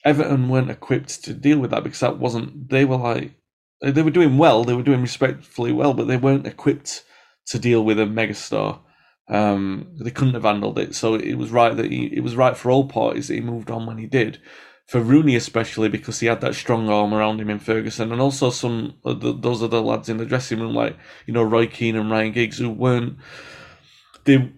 Everton 0.05 0.49
weren't 0.49 0.71
equipped 0.71 1.25
to 1.25 1.35
deal 1.35 1.59
with 1.59 1.71
that 1.71 1.85
because 1.85 2.01
that 2.01 2.19
wasn't. 2.19 2.71
They 2.71 2.85
were 2.85 2.97
like 2.97 3.35
they 3.81 4.03
were 4.03 4.11
doing 4.11 4.38
well. 4.38 4.65
They 4.65 4.75
were 4.75 4.83
doing 4.83 5.03
respectfully 5.03 5.73
well, 5.73 5.95
but 5.95 6.07
they 6.07 6.17
weren't 6.17 6.47
equipped 6.47 7.05
to 7.47 7.59
deal 7.59 7.85
with 7.85 7.99
a 7.99 8.05
megastar. 8.05 8.81
Um, 9.29 9.88
they 10.01 10.11
couldn't 10.11 10.35
have 10.35 10.45
handled 10.45 10.79
it. 10.79 10.95
So 10.95 11.15
it 11.15 11.35
was 11.35 11.51
right 11.51 11.77
that 11.77 11.91
he, 11.91 12.07
it 12.07 12.21
was 12.21 12.37
right 12.37 12.57
for 12.57 12.71
all 12.71 12.88
parties 12.88 13.29
that 13.29 13.35
he 13.35 13.41
moved 13.41 13.71
on 13.71 13.87
when 13.87 13.99
he 13.99 14.07
did 14.07 14.41
for 14.87 15.01
Rooney 15.01 15.37
especially 15.37 15.88
because 15.88 16.21
he 16.21 16.27
had 16.27 16.41
that 16.43 16.55
strong 16.55 16.88
arm 16.91 17.15
around 17.15 17.41
him 17.41 17.49
in 17.49 17.59
Ferguson, 17.59 18.12
and 18.12 18.21
also 18.21 18.51
some 18.51 18.95
the, 19.05 19.33
those 19.33 19.62
other 19.62 19.81
lads 19.81 20.09
in 20.09 20.19
the 20.19 20.27
dressing 20.27 20.61
room 20.61 20.75
like 20.75 20.97
you 21.27 21.33
know 21.33 21.43
Roy 21.43 21.67
Keane 21.67 21.97
and 21.97 22.11
Ryan 22.11 22.33
Giggs 22.33 22.59
who 22.59 22.71
weren't 22.71 23.17
they. 24.25 24.53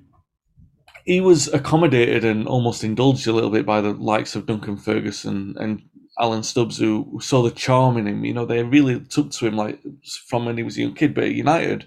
He 1.05 1.21
was 1.21 1.49
accommodated 1.49 2.25
and 2.25 2.49
almost 2.49 2.83
indulged 2.83 3.27
a 3.27 3.33
little 3.33 3.51
bit 3.51 3.67
by 3.67 3.81
the 3.81 3.93
likes 3.93 4.35
of 4.35 4.47
Duncan 4.47 4.77
Ferguson 4.77 5.55
and 5.59 5.83
Alan 6.19 6.43
Stubbs, 6.43 6.79
who 6.79 7.19
saw 7.21 7.43
the 7.43 7.51
charm 7.51 7.97
in 7.97 8.07
him. 8.07 8.25
You 8.25 8.33
know, 8.33 8.47
they 8.47 8.63
really 8.63 9.01
took 9.01 9.31
to 9.33 9.47
him 9.47 9.57
like 9.57 9.81
from 10.29 10.47
when 10.47 10.57
he 10.57 10.63
was 10.63 10.79
a 10.79 10.83
young 10.83 10.95
kid. 10.95 11.15
But 11.15 11.25
at 11.25 11.33
United, 11.33 11.87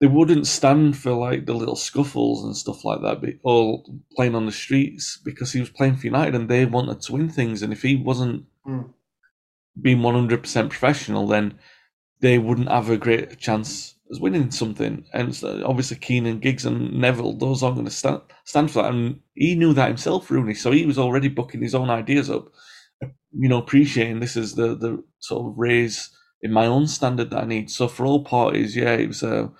they 0.00 0.06
wouldn't 0.06 0.46
stand 0.46 0.96
for 0.96 1.12
like 1.12 1.46
the 1.46 1.54
little 1.54 1.74
scuffles 1.74 2.44
and 2.44 2.56
stuff 2.56 2.84
like 2.84 3.00
that, 3.00 3.38
All 3.42 3.84
playing 4.14 4.34
on 4.34 4.46
the 4.46 4.52
streets 4.52 5.18
because 5.24 5.52
he 5.52 5.60
was 5.60 5.70
playing 5.70 5.96
for 5.96 6.06
United 6.06 6.34
and 6.34 6.48
they 6.48 6.66
wanted 6.66 7.00
to 7.02 7.12
win 7.12 7.28
things. 7.28 7.62
And 7.62 7.72
if 7.72 7.82
he 7.82 7.96
wasn't 7.96 8.44
mm. 8.66 8.90
being 9.80 10.02
one 10.02 10.14
hundred 10.14 10.42
percent 10.42 10.70
professional, 10.70 11.26
then 11.26 11.58
they 12.20 12.38
wouldn't 12.38 12.68
have 12.68 12.90
a 12.90 12.96
great 12.96 13.38
chance 13.38 13.95
as 14.10 14.20
winning 14.20 14.50
something. 14.50 15.04
And 15.12 15.34
so 15.34 15.62
obviously, 15.66 15.96
Keenan, 15.96 16.38
Giggs, 16.38 16.64
and 16.64 16.92
Neville, 17.00 17.34
those 17.34 17.62
aren't 17.62 17.76
going 17.76 17.86
to 17.86 17.90
stand 17.90 18.20
stand 18.44 18.70
for 18.70 18.82
that. 18.82 18.92
And 18.92 19.20
he 19.34 19.54
knew 19.54 19.72
that 19.74 19.88
himself, 19.88 20.30
Rooney. 20.30 20.54
So 20.54 20.70
he 20.70 20.86
was 20.86 20.98
already 20.98 21.28
booking 21.28 21.62
his 21.62 21.74
own 21.74 21.90
ideas 21.90 22.30
up. 22.30 22.48
You 23.38 23.48
know, 23.48 23.58
appreciating 23.58 24.20
this 24.20 24.36
is 24.36 24.54
the 24.54 24.74
the 24.74 25.02
sort 25.18 25.46
of 25.46 25.58
raise 25.58 26.10
in 26.42 26.52
my 26.52 26.66
own 26.66 26.86
standard 26.86 27.30
that 27.30 27.42
I 27.42 27.46
need. 27.46 27.70
So 27.70 27.88
for 27.88 28.06
all 28.06 28.24
parties, 28.24 28.76
yeah, 28.76 28.92
it 28.92 29.08
was 29.08 29.22
a 29.22 29.50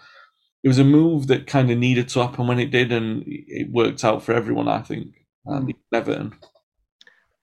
it 0.63 0.69
was 0.69 0.79
a 0.79 0.85
move 0.85 1.27
that 1.29 1.47
kind 1.47 1.71
of 1.71 1.79
needed 1.79 2.09
to 2.11 2.21
happen 2.21 2.47
when 2.47 2.59
it 2.59 2.71
did, 2.71 2.93
and 2.93 3.25
it 3.27 3.71
worked 3.71 4.05
out 4.05 4.23
for 4.23 4.33
everyone. 4.33 4.69
I 4.69 4.83
think, 4.83 5.09
and 5.45 5.65
hmm. 5.65 5.95
Everton. 5.95 6.35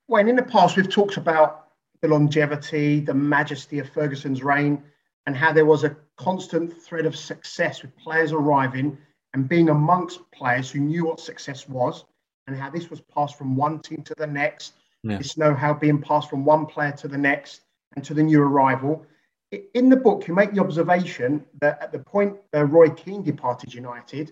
When 0.07 0.27
in 0.27 0.35
the 0.35 0.43
past 0.43 0.75
we've 0.75 0.89
talked 0.89 1.17
about 1.17 1.67
the 2.01 2.09
longevity, 2.09 2.99
the 2.99 3.13
majesty 3.13 3.79
of 3.79 3.89
Ferguson's 3.89 4.43
reign, 4.43 4.83
and 5.25 5.37
how 5.37 5.53
there 5.53 5.65
was 5.65 5.83
a 5.83 5.95
constant 6.17 6.73
thread 6.81 7.05
of 7.05 7.15
success 7.15 7.81
with 7.81 7.95
players 7.97 8.31
arriving 8.31 8.97
and 9.33 9.49
being 9.49 9.69
amongst 9.69 10.19
players 10.31 10.69
who 10.69 10.79
knew 10.79 11.05
what 11.05 11.19
success 11.19 11.67
was, 11.67 12.05
and 12.47 12.55
how 12.55 12.69
this 12.69 12.89
was 12.89 13.01
passed 13.01 13.37
from 13.37 13.55
one 13.55 13.79
team 13.79 14.03
to 14.03 14.13
the 14.15 14.27
next. 14.27 14.73
Yeah. 15.03 15.17
This 15.17 15.37
know-how 15.37 15.73
being 15.73 16.01
passed 16.01 16.29
from 16.29 16.45
one 16.45 16.65
player 16.65 16.91
to 16.93 17.07
the 17.07 17.17
next 17.17 17.61
and 17.95 18.05
to 18.05 18.13
the 18.13 18.23
new 18.23 18.41
arrival 18.41 19.05
in 19.73 19.89
the 19.89 19.95
book, 19.95 20.27
you 20.27 20.33
make 20.33 20.53
the 20.53 20.61
observation 20.61 21.45
that 21.61 21.81
at 21.81 21.91
the 21.91 21.99
point 21.99 22.37
uh, 22.55 22.65
Roy 22.65 22.89
Keane 22.89 23.23
departed 23.23 23.73
United, 23.73 24.31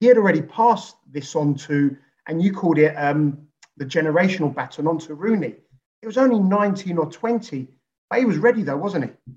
he 0.00 0.06
had 0.06 0.16
already 0.16 0.42
passed 0.42 0.96
this 1.10 1.36
on 1.36 1.54
to, 1.54 1.96
and 2.26 2.42
you 2.42 2.52
called 2.52 2.78
it 2.78 2.94
um, 2.94 3.46
the 3.76 3.84
generational 3.84 4.54
baton 4.54 4.86
on 4.86 4.98
to 4.98 5.14
Rooney. 5.14 5.54
It 6.02 6.06
was 6.06 6.18
only 6.18 6.38
19 6.38 6.98
or 6.98 7.10
20, 7.10 7.68
but 8.10 8.18
he 8.18 8.24
was 8.24 8.38
ready 8.38 8.62
though, 8.62 8.76
wasn't 8.76 9.04
he? 9.04 9.32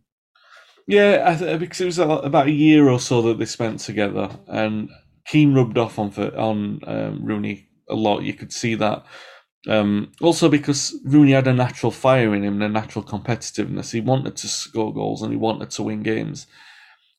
Yeah, 0.88 1.36
th- 1.38 1.60
because 1.60 1.82
it 1.82 1.86
was 1.86 2.00
about 2.00 2.48
a 2.48 2.52
year 2.52 2.90
or 2.90 3.00
so 3.00 3.22
that 3.24 3.40
they 3.40 3.46
spent 3.46 3.80
together, 3.80 4.30
and 4.48 4.90
Keane 5.28 5.54
rubbed 5.54 5.78
off 5.78 5.98
on 5.98 6.12
on 6.36 6.80
um, 6.86 7.26
Rooney 7.26 7.68
a 7.90 7.96
lot. 7.96 8.22
You 8.24 8.34
could 8.34 8.54
see 8.54 8.76
that 8.76 9.04
um, 9.70 10.12
also, 10.22 10.50
because 10.50 10.96
Rooney 11.06 11.34
had 11.34 11.48
a 11.48 11.54
natural 11.54 11.92
fire 11.92 12.36
in 12.36 12.44
him 12.44 12.56
and 12.56 12.64
a 12.64 12.70
natural 12.70 13.04
competitiveness, 13.06 13.92
he 13.94 14.02
wanted 14.02 14.38
to 14.38 14.48
score 14.48 14.94
goals 14.94 15.22
and 15.24 15.32
he 15.32 15.38
wanted 15.38 15.72
to 15.72 15.84
win 15.84 16.04
games. 16.04 16.48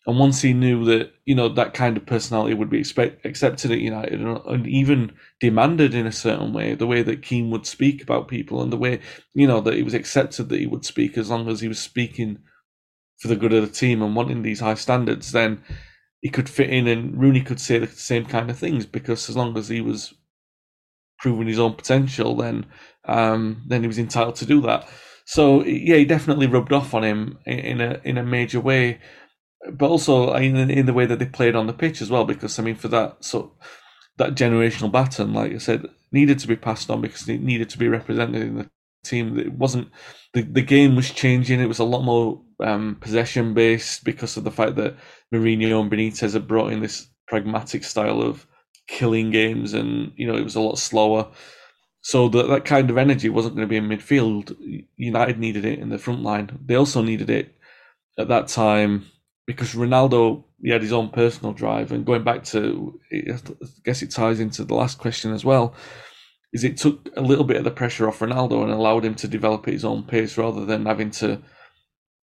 And 0.07 0.19
once 0.21 0.41
he 0.43 0.53
knew 0.53 0.85
that 0.85 1.13
you 1.25 1.35
know 1.35 1.49
that 1.49 1.75
kind 1.75 1.97
of 1.97 2.07
personality 2.07 2.55
would 2.55 2.71
be 2.71 2.79
expect, 2.79 3.27
accepted 3.27 3.73
at 3.73 3.81
United 3.81 4.21
and, 4.21 4.67
even 4.67 5.13
demanded 5.41 5.95
in 5.95 6.07
a 6.07 6.13
certain 6.13 6.53
way, 6.53 6.75
the 6.75 6.87
way 6.87 7.03
that 7.03 7.23
Keane 7.23 7.51
would 7.51 7.67
speak 7.67 8.03
about 8.03 8.29
people 8.29 8.63
and 8.63 8.73
the 8.73 8.77
way 8.77 9.01
you 9.35 9.47
know 9.49 9.61
that 9.61 9.75
it 9.75 9.83
was 9.85 9.95
accepted 9.95 10.49
that 10.49 10.61
he 10.61 10.67
would 10.67 10.85
speak 10.85 11.19
as 11.19 11.29
long 11.31 11.49
as 11.49 11.61
he 11.61 11.69
was 11.69 11.81
speaking 11.81 12.39
for 13.19 13.29
the 13.29 13.37
good 13.37 13.53
of 13.53 13.67
the 13.67 13.73
team 13.73 14.03
and 14.03 14.15
wanting 14.15 14.43
these 14.43 14.61
high 14.61 14.75
standards, 14.75 15.33
then 15.33 15.63
he 16.21 16.29
could 16.29 16.49
fit 16.49 16.71
in 16.71 16.87
and 16.87 17.19
Rooney 17.19 17.41
could 17.41 17.61
say 17.61 17.79
the 17.79 17.87
same 17.87 18.27
kind 18.27 18.51
of 18.51 18.59
things 18.59 18.87
because 18.87 19.29
as 19.29 19.37
long 19.37 19.57
as 19.57 19.69
he 19.69 19.81
was 19.81 20.15
proving 21.19 21.47
his 21.47 21.59
own 21.59 21.75
potential, 21.75 22.37
then 22.37 22.67
um, 23.07 23.63
then 23.67 23.83
he 23.83 23.87
was 23.87 23.99
entitled 23.99 24.37
to 24.37 24.47
do 24.47 24.61
that. 24.63 24.89
So 25.25 25.65
yeah, 25.65 25.97
he 25.97 26.05
definitely 26.05 26.47
rubbed 26.47 26.73
off 26.73 26.95
on 26.95 27.05
him 27.05 27.39
in 27.47 27.81
a 27.81 28.01
in 28.05 28.19
a 28.19 28.23
major 28.23 28.61
way, 28.61 29.01
but 29.73 29.89
also 29.91 30.35
in 30.35 30.57
in 30.71 30.87
the 30.87 30.93
way 30.93 31.07
that 31.07 31.19
they 31.19 31.27
played 31.27 31.57
on 31.57 31.67
the 31.67 31.73
pitch 31.73 32.01
as 32.01 32.11
well. 32.11 32.25
Because 32.25 32.59
I 32.59 32.63
mean, 32.63 32.77
for 32.77 32.89
that 32.89 33.25
so 33.25 33.53
that 34.19 34.35
generational 34.35 34.91
baton, 34.93 35.33
like 35.33 35.53
I 35.53 35.59
said, 35.59 35.87
needed 36.13 36.39
to 36.41 36.49
be 36.49 36.57
passed 36.57 36.91
on 36.91 37.01
because 37.01 37.29
it 37.29 37.41
needed 37.41 37.69
to 37.71 37.79
be 37.79 37.89
represented 37.89 38.43
in 38.43 38.57
the 38.57 38.71
team. 39.05 39.39
It 39.39 39.53
wasn't 39.53 39.91
the 40.33 40.43
the 40.43 40.63
game 40.63 40.97
was 40.97 41.11
changing. 41.11 41.61
It 41.61 41.67
was 41.69 41.81
a 41.81 41.85
lot 41.85 42.03
more 42.03 42.43
um, 42.61 42.97
possession 43.01 43.55
based 43.55 44.05
because 44.05 44.37
of 44.37 44.45
the 44.45 44.51
fact 44.51 44.77
that 44.77 44.97
Mourinho 45.33 45.81
and 45.81 45.91
Benitez 45.91 46.33
had 46.33 46.49
brought 46.49 46.73
in 46.73 46.81
this 46.81 47.09
pragmatic 47.27 47.85
style 47.85 48.23
of 48.23 48.47
killing 48.89 49.31
games, 49.31 49.75
and 49.75 50.13
you 50.17 50.27
know 50.27 50.37
it 50.37 50.45
was 50.45 50.57
a 50.57 50.61
lot 50.61 50.79
slower. 50.79 51.29
So 52.01 52.29
that 52.29 52.49
that 52.49 52.65
kind 52.65 52.91
of 52.91 52.99
energy 52.99 53.29
wasn't 53.29 53.57
going 53.57 53.69
to 53.69 53.71
be 53.71 53.77
in 53.77 53.89
midfield. 53.89 54.57
United 54.97 55.39
needed 55.39 55.65
it 55.65 55.79
in 55.79 55.89
the 55.89 55.99
front 55.99 56.23
line. 56.23 56.59
They 56.65 56.77
also 56.77 57.03
needed 57.03 57.31
it 57.31 57.55
at 58.19 58.29
that 58.29 58.49
time 58.49 59.07
because 59.47 59.75
Ronaldo 59.75 60.45
he 60.63 60.71
had 60.71 60.83
his 60.83 60.93
own 60.93 61.11
personal 61.11 61.53
drive. 61.53 61.93
And 61.93 62.07
going 62.07 62.25
back 62.25 62.45
to, 62.45 62.99
I 63.13 63.39
guess 63.85 64.03
it 64.03 64.11
ties 64.11 64.41
into 64.41 64.65
the 64.65 64.75
last 64.75 64.99
question 64.99 65.33
as 65.33 65.45
well. 65.45 65.75
Is 66.53 66.65
it 66.65 66.77
took 66.77 67.09
a 67.17 67.21
little 67.21 67.45
bit 67.45 67.59
of 67.59 67.65
the 67.65 67.71
pressure 67.71 68.09
off 68.09 68.21
Ronaldo 68.21 68.63
and 68.63 68.73
allowed 68.73 69.05
him 69.05 69.15
to 69.17 69.29
develop 69.29 69.67
at 69.67 69.75
his 69.75 69.85
own 69.85 70.05
pace 70.05 70.39
rather 70.39 70.65
than 70.65 70.87
having 70.87 71.11
to, 71.13 71.43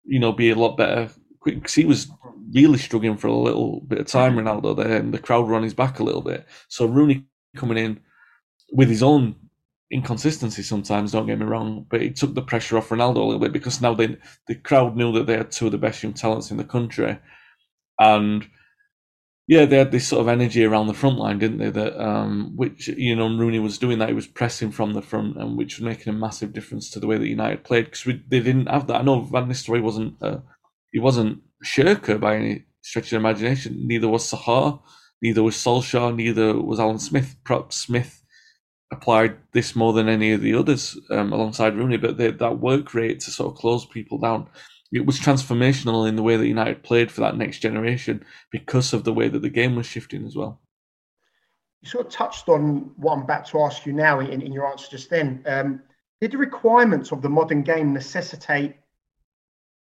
you 0.06 0.20
know, 0.20 0.32
be 0.32 0.50
a 0.50 0.56
lot 0.56 0.78
better 0.78 1.10
because 1.44 1.74
he 1.74 1.86
was 1.86 2.08
really 2.54 2.78
struggling 2.78 3.18
for 3.18 3.28
a 3.28 3.36
little 3.36 3.82
bit 3.82 4.00
of 4.00 4.08
time, 4.08 4.36
mm-hmm. 4.36 4.48
Ronaldo 4.48 4.76
there, 4.76 4.98
and 4.98 5.14
the 5.14 5.20
crowd 5.20 5.48
were 5.48 5.56
on 5.56 5.64
his 5.64 5.74
back 5.74 6.00
a 6.00 6.04
little 6.04 6.22
bit. 6.22 6.46
So 6.68 6.86
Rooney 6.86 7.26
coming 7.56 7.78
in 7.78 8.00
with 8.72 8.90
his 8.90 9.04
own 9.04 9.36
inconsistency 9.92 10.64
sometimes, 10.64 11.12
don't 11.12 11.28
get 11.28 11.40
me 11.40 11.46
wrong, 11.46 11.86
but 11.90 12.02
it 12.02 12.16
took 12.16 12.34
the 12.34 12.42
pressure 12.42 12.78
off 12.78 12.90
Ronaldo 12.90 13.18
a 13.18 13.24
little 13.24 13.40
bit 13.40 13.54
because 13.54 13.82
now 13.82 13.94
they, 13.94 14.18
the 14.48 14.56
crowd 14.56 14.96
knew 14.96 15.12
that 15.14 15.28
they 15.28 15.38
had 15.38 15.52
two 15.52 15.68
of 15.68 15.72
the 15.72 15.78
best 15.78 16.02
young 16.02 16.14
talents 16.14 16.52
in 16.52 16.58
the 16.58 16.64
country. 16.64 17.18
And 18.00 18.48
yeah, 19.48 19.66
they 19.66 19.78
had 19.78 19.92
this 19.92 20.08
sort 20.08 20.22
of 20.22 20.28
energy 20.28 20.64
around 20.64 20.88
the 20.88 20.94
front 20.94 21.20
line, 21.20 21.38
didn't 21.38 21.60
they? 21.60 21.70
That 21.70 22.02
um, 22.04 22.54
which 22.56 22.88
you 22.88 23.16
know 23.16 23.28
Rooney 23.28 23.60
was 23.60 23.78
doing 23.78 24.00
that. 24.00 24.10
He 24.10 24.16
was 24.16 24.26
pressing 24.28 24.72
from 24.72 24.94
the 24.94 25.04
front, 25.04 25.38
and 25.38 25.56
which 25.56 25.78
was 25.78 25.86
making 25.86 26.14
a 26.14 26.18
massive 26.18 26.52
difference 26.52 26.90
to 26.92 27.00
the 27.00 27.06
way 27.06 27.18
that 27.18 27.28
United 27.28 27.64
played 27.64 27.86
because 27.86 28.06
they 28.06 28.40
didn't 28.40 28.68
have 28.68 28.88
that. 28.88 29.02
I 29.02 29.04
know 29.04 29.22
Van 29.22 29.48
Nistelrooy 29.48 29.84
wasn't 29.84 30.16
uh, 30.22 30.38
he 30.92 31.00
wasn't 31.00 31.42
Shirker 31.62 32.18
by 32.18 32.38
any 32.38 32.66
stretch 32.82 33.14
of 33.14 33.20
imagination. 33.20 33.86
Neither 33.86 34.08
was 34.08 34.32
Saha, 34.32 34.80
neither 35.22 35.44
was 35.44 35.56
Solskjaer, 35.56 36.16
neither 36.16 36.60
was 36.60 36.80
Alan 36.80 37.00
Smith. 37.00 37.36
Perhaps 37.44 37.76
Smith 37.76 38.24
applied 38.92 39.38
this 39.52 39.76
more 39.76 39.94
than 39.94 40.10
any 40.10 40.32
of 40.32 40.42
the 40.42 40.56
others 40.56 40.98
um, 41.12 41.34
alongside 41.34 41.76
Rooney, 41.76 41.98
but 41.98 42.18
they, 42.18 42.32
that 42.32 42.60
work 42.60 42.94
rate 42.96 43.20
to 43.22 43.32
sort 43.32 43.52
of 43.52 43.60
close 43.60 43.86
people 43.86 44.18
down 44.18 44.48
it 44.92 45.06
was 45.06 45.20
transformational 45.20 46.08
in 46.08 46.16
the 46.16 46.24
way 46.24 46.38
that 46.38 46.48
United 46.48 46.84
played 46.84 47.12
for 47.12 47.22
that 47.22 47.38
next 47.38 47.60
generation 47.60 48.24
because 48.52 48.94
of 48.94 49.04
the 49.04 49.14
way 49.14 49.28
that 49.28 49.42
the 49.42 49.50
game 49.50 49.76
was 49.76 49.86
shifting 49.86 50.26
as 50.26 50.36
well. 50.36 50.62
You 51.82 51.90
sort 51.90 52.08
of 52.08 52.12
touched 52.12 52.50
on 52.50 52.92
what 52.98 53.14
I'm 53.14 53.24
about 53.24 53.46
to 53.48 53.62
ask 53.62 53.86
you 53.86 53.94
now 53.94 54.20
in, 54.20 54.42
in 54.42 54.54
your 54.54 54.68
answer 54.68 54.88
just 54.90 55.10
then. 55.10 55.44
Um, 55.46 55.82
did 56.22 56.32
the 56.32 56.38
requirements 56.38 57.12
of 57.12 57.22
the 57.22 57.30
modern 57.30 57.62
game 57.62 57.94
necessitate 57.94 58.76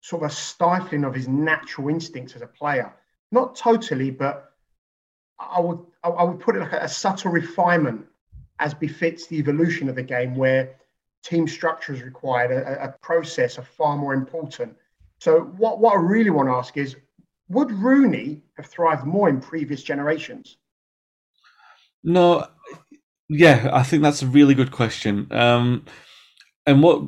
sort 0.00 0.22
of 0.22 0.30
a 0.30 0.34
stifling 0.34 1.04
of 1.04 1.14
his 1.14 1.28
natural 1.28 1.88
instincts 1.88 2.36
as 2.36 2.42
a 2.42 2.46
player? 2.46 2.92
Not 3.32 3.56
totally, 3.56 4.10
but 4.10 4.52
I 5.38 5.60
would 5.60 5.80
I 6.02 6.22
would 6.22 6.40
put 6.40 6.56
it 6.56 6.60
like 6.60 6.72
a, 6.72 6.80
a 6.80 6.88
subtle 6.88 7.30
refinement 7.30 8.06
as 8.58 8.74
befits 8.74 9.26
the 9.26 9.36
evolution 9.36 9.88
of 9.88 9.94
the 9.94 10.02
game, 10.02 10.34
where 10.34 10.76
team 11.22 11.48
structure 11.48 11.92
is 11.92 12.02
required, 12.02 12.50
a, 12.50 12.84
a 12.84 12.88
process 13.02 13.58
are 13.58 13.62
far 13.62 13.96
more 13.96 14.14
important 14.14 14.76
so 15.20 15.40
what, 15.40 15.80
what 15.80 15.94
I 15.94 16.00
really 16.00 16.30
want 16.30 16.48
to 16.48 16.54
ask 16.54 16.76
is, 16.76 16.96
would 17.48 17.70
Rooney 17.70 18.42
have 18.56 18.66
thrived 18.66 19.04
more 19.04 19.28
in 19.28 19.40
previous 19.40 19.82
generations? 19.82 20.56
No, 22.02 22.46
yeah, 23.28 23.68
I 23.72 23.82
think 23.82 24.02
that's 24.02 24.22
a 24.22 24.26
really 24.26 24.54
good 24.54 24.72
question. 24.72 25.28
Um, 25.30 25.84
and 26.66 26.82
what 26.82 27.02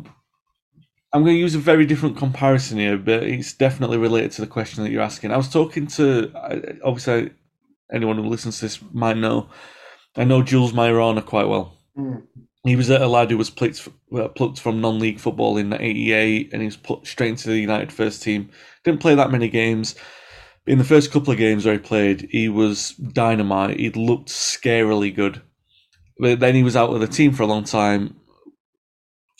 I'm 1.12 1.24
going 1.24 1.36
to 1.36 1.40
use 1.40 1.54
a 1.54 1.58
very 1.58 1.86
different 1.86 2.18
comparison 2.18 2.78
here, 2.78 2.98
but 2.98 3.22
it's 3.22 3.54
definitely 3.54 3.98
related 3.98 4.32
to 4.32 4.42
the 4.42 4.46
question 4.46 4.84
that 4.84 4.90
you're 4.90 5.02
asking. 5.02 5.30
I 5.30 5.36
was 5.36 5.48
talking 5.48 5.86
to, 5.88 6.78
obviously, 6.84 7.30
anyone 7.92 8.16
who 8.16 8.24
listens 8.24 8.58
to 8.58 8.66
this 8.66 8.80
might 8.92 9.16
know, 9.16 9.48
I 10.16 10.24
know 10.24 10.42
Jules 10.42 10.72
Maiorana 10.72 11.24
quite 11.24 11.48
well. 11.48 11.78
Mm 11.96 12.22
he 12.64 12.76
was 12.76 12.90
a 12.90 13.06
lad 13.06 13.30
who 13.30 13.36
was 13.36 13.50
plucked, 13.50 13.80
from 14.60 14.80
non-league 14.80 15.18
football 15.18 15.56
in 15.56 15.72
'88, 15.72 16.52
and 16.52 16.62
he 16.62 16.66
was 16.66 16.76
put 16.76 17.06
straight 17.06 17.30
into 17.30 17.48
the 17.48 17.58
United 17.58 17.92
first 17.92 18.22
team. 18.22 18.50
Didn't 18.84 19.00
play 19.00 19.14
that 19.14 19.32
many 19.32 19.48
games. 19.48 19.96
In 20.64 20.78
the 20.78 20.84
first 20.84 21.10
couple 21.10 21.32
of 21.32 21.38
games 21.38 21.64
where 21.64 21.74
he 21.74 21.80
played, 21.80 22.28
he 22.30 22.48
was 22.48 22.90
dynamite. 22.90 23.80
He 23.80 23.90
looked 23.90 24.28
scarily 24.28 25.12
good, 25.12 25.42
but 26.18 26.38
then 26.38 26.54
he 26.54 26.62
was 26.62 26.76
out 26.76 26.94
of 26.94 27.00
the 27.00 27.08
team 27.08 27.32
for 27.32 27.42
a 27.42 27.46
long 27.46 27.64
time 27.64 28.14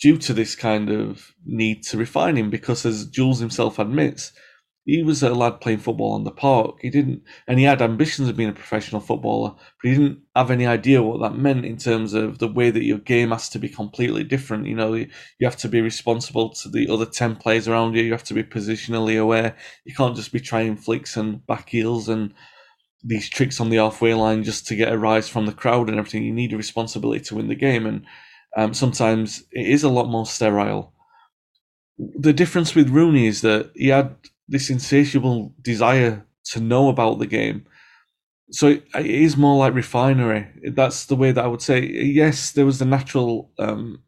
due 0.01 0.17
to 0.17 0.33
this 0.33 0.53
kind 0.53 0.89
of 0.89 1.31
need 1.45 1.83
to 1.83 1.97
refine 1.97 2.35
him. 2.35 2.49
Because 2.49 2.85
as 2.85 3.05
Jules 3.05 3.39
himself 3.39 3.79
admits, 3.79 4.33
he 4.85 5.01
was 5.01 5.23
a 5.23 5.29
lad 5.33 5.61
playing 5.61 5.79
football 5.79 6.13
on 6.13 6.25
the 6.25 6.31
park. 6.31 6.75
He 6.81 6.89
didn't, 6.89 7.23
and 7.47 7.57
he 7.57 7.65
had 7.65 7.81
ambitions 7.81 8.27
of 8.27 8.35
being 8.35 8.49
a 8.49 8.53
professional 8.53 8.99
footballer, 8.99 9.51
but 9.51 9.89
he 9.89 9.91
didn't 9.91 10.19
have 10.35 10.51
any 10.51 10.67
idea 10.67 11.01
what 11.01 11.21
that 11.21 11.37
meant 11.37 11.65
in 11.65 11.77
terms 11.77 12.13
of 12.13 12.39
the 12.39 12.49
way 12.49 12.69
that 12.69 12.83
your 12.83 12.97
game 12.97 13.31
has 13.31 13.47
to 13.49 13.59
be 13.59 13.69
completely 13.69 14.25
different. 14.25 14.67
You 14.67 14.75
know, 14.75 14.93
you 14.93 15.07
have 15.43 15.55
to 15.57 15.69
be 15.69 15.79
responsible 15.79 16.49
to 16.55 16.69
the 16.69 16.89
other 16.89 17.05
10 17.05 17.37
players 17.37 17.67
around 17.67 17.95
you. 17.95 18.03
You 18.03 18.11
have 18.11 18.25
to 18.25 18.33
be 18.33 18.43
positionally 18.43 19.19
aware. 19.19 19.55
You 19.85 19.95
can't 19.95 20.17
just 20.17 20.33
be 20.33 20.41
trying 20.41 20.75
flicks 20.75 21.15
and 21.15 21.45
back 21.47 21.69
heels 21.69 22.09
and 22.09 22.33
these 23.05 23.29
tricks 23.29 23.61
on 23.61 23.69
the 23.69 23.77
halfway 23.77 24.13
line 24.13 24.43
just 24.43 24.67
to 24.67 24.75
get 24.75 24.91
a 24.91 24.97
rise 24.97 25.29
from 25.29 25.45
the 25.45 25.53
crowd 25.53 25.89
and 25.89 25.97
everything. 25.97 26.23
You 26.23 26.33
need 26.33 26.53
a 26.53 26.57
responsibility 26.57 27.23
to 27.25 27.35
win 27.35 27.47
the 27.47 27.55
game. 27.55 27.85
And 27.85 28.05
um, 28.57 28.73
sometimes 28.73 29.43
it 29.51 29.67
is 29.67 29.83
a 29.83 29.89
lot 29.89 30.09
more 30.09 30.25
sterile. 30.25 30.93
The 31.97 32.33
difference 32.33 32.75
with 32.75 32.89
Rooney 32.89 33.27
is 33.27 33.41
that 33.41 33.71
he 33.75 33.87
had 33.87 34.15
this 34.47 34.69
insatiable 34.69 35.53
desire 35.61 36.25
to 36.45 36.59
know 36.59 36.89
about 36.89 37.19
the 37.19 37.27
game. 37.27 37.65
So 38.51 38.67
it, 38.67 38.85
it 38.95 39.05
is 39.05 39.37
more 39.37 39.57
like 39.57 39.73
refinery. 39.73 40.47
That's 40.71 41.05
the 41.05 41.15
way 41.15 41.31
that 41.31 41.43
I 41.43 41.47
would 41.47 41.61
say. 41.61 41.81
Yes, 41.81 42.51
there 42.51 42.65
was 42.65 42.79
the 42.79 42.85
natural, 42.85 43.51
um, 43.57 44.03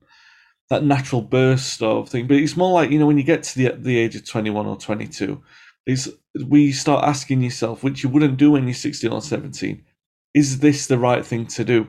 that 0.70 0.84
natural 0.84 1.22
burst 1.22 1.82
of 1.82 2.10
thing, 2.10 2.28
but 2.28 2.38
it's 2.38 2.58
more 2.58 2.74
like 2.74 2.92
you 2.92 3.00
know 3.00 3.08
when 3.08 3.18
you 3.18 3.24
get 3.24 3.44
to 3.44 3.58
the 3.58 3.76
the 3.78 3.98
age 3.98 4.16
of 4.16 4.28
twenty 4.28 4.50
one 4.50 4.66
or 4.66 4.78
twenty 4.78 5.08
two, 5.08 5.42
is 5.86 6.14
we 6.46 6.72
start 6.72 7.06
asking 7.06 7.42
yourself, 7.42 7.84
which 7.84 8.04
you 8.04 8.10
wouldn't 8.10 8.38
do 8.38 8.52
when 8.52 8.66
you're 8.66 8.74
sixteen 8.74 9.12
or 9.12 9.22
seventeen, 9.22 9.84
is 10.34 10.60
this 10.60 10.88
the 10.88 11.00
right 11.00 11.26
thing 11.26 11.48
to 11.48 11.64
do? 11.64 11.88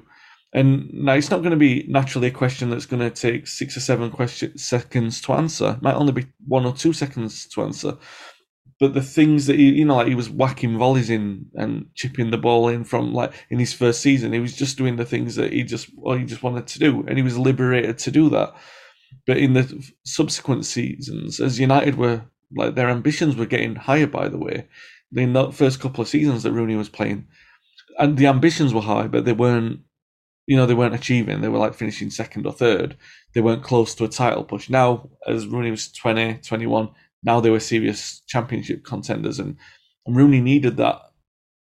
And 0.53 0.91
now 0.95 1.15
it's 1.15 1.31
not 1.31 1.41
going 1.41 1.51
to 1.51 1.57
be 1.57 1.85
naturally 1.89 2.29
a 2.29 2.31
question 2.31 2.71
that's 2.71 2.87
going 2.87 3.01
to 3.01 3.11
take 3.11 3.47
six 3.47 3.77
or 3.77 3.81
seven 3.81 4.11
question, 4.11 4.57
seconds 4.57 5.21
to 5.23 5.33
answer. 5.35 5.73
It 5.77 5.83
might 5.83 5.97
only 5.97 6.13
be 6.13 6.27
one 6.47 6.65
or 6.65 6.73
two 6.73 6.93
seconds 6.93 7.47
to 7.49 7.63
answer 7.63 7.99
but 8.79 8.93
the 8.93 9.03
things 9.03 9.47
that 9.47 9.57
he, 9.57 9.71
you 9.71 9.85
know, 9.85 9.97
like 9.97 10.09
he 10.09 10.15
was 10.15 10.29
whacking 10.29 10.77
volleys 10.77 11.09
in 11.09 11.47
and 11.55 11.87
chipping 11.95 12.31
the 12.31 12.39
ball 12.39 12.69
in 12.69 12.85
from 12.85 13.15
like 13.15 13.33
in 13.49 13.59
his 13.59 13.73
first 13.73 14.03
season, 14.03 14.33
he 14.33 14.41
was 14.41 14.55
just 14.55 14.77
doing 14.77 14.97
the 14.97 15.05
things 15.05 15.37
that 15.37 15.53
he 15.53 15.63
just, 15.63 15.89
well, 15.97 16.19
he 16.19 16.25
just 16.25 16.43
wanted 16.43 16.67
to 16.67 16.79
do, 16.79 17.05
and 17.07 17.17
he 17.17 17.23
was 17.23 17.39
liberated 17.39 17.99
to 17.99 18.11
do 18.11 18.29
that. 18.31 18.55
But 19.27 19.39
in 19.39 19.55
the 19.55 19.91
subsequent 20.05 20.67
seasons, 20.67 21.41
as 21.41 21.59
United 21.59 21.97
were 21.97 22.25
like 22.55 22.75
their 22.75 22.91
ambitions 22.91 23.35
were 23.35 23.47
getting 23.47 23.77
higher, 23.77 24.07
by 24.07 24.29
the 24.29 24.39
way, 24.39 24.69
in 25.15 25.33
the 25.33 25.51
first 25.53 25.81
couple 25.81 26.03
of 26.03 26.09
seasons 26.09 26.43
that 26.43 26.53
Rooney 26.53 26.77
was 26.77 26.89
playing, 26.91 27.27
and 27.99 28.19
the 28.19 28.27
ambitions 28.27 28.75
were 28.75 28.83
high, 28.83 29.07
but 29.07 29.25
they 29.25 29.33
weren't, 29.33 29.81
you 30.47 30.57
know, 30.57 30.67
they 30.67 30.75
weren't 30.75 30.95
achieving. 30.95 31.41
They 31.41 31.49
were 31.49 31.59
like 31.59 31.75
finishing 31.75 32.11
second 32.11 32.47
or 32.47 32.53
third. 32.53 32.97
They 33.33 33.41
weren't 33.41 33.63
close 33.63 33.95
to 33.95 34.05
a 34.05 34.09
title 34.09 34.45
push. 34.45 34.69
Now, 34.69 35.09
as 35.27 35.47
Rooney 35.47 35.71
was 35.71 35.91
20, 35.91 36.41
21, 36.47 36.91
now 37.27 37.41
they 37.41 37.51
were 37.51 37.61
serious 37.61 38.23
championship 38.29 38.85
contenders, 38.85 39.39
and, 39.39 39.57
and 40.07 40.17
Rooney 40.17 40.41
needed 40.41 40.77
that. 40.79 41.01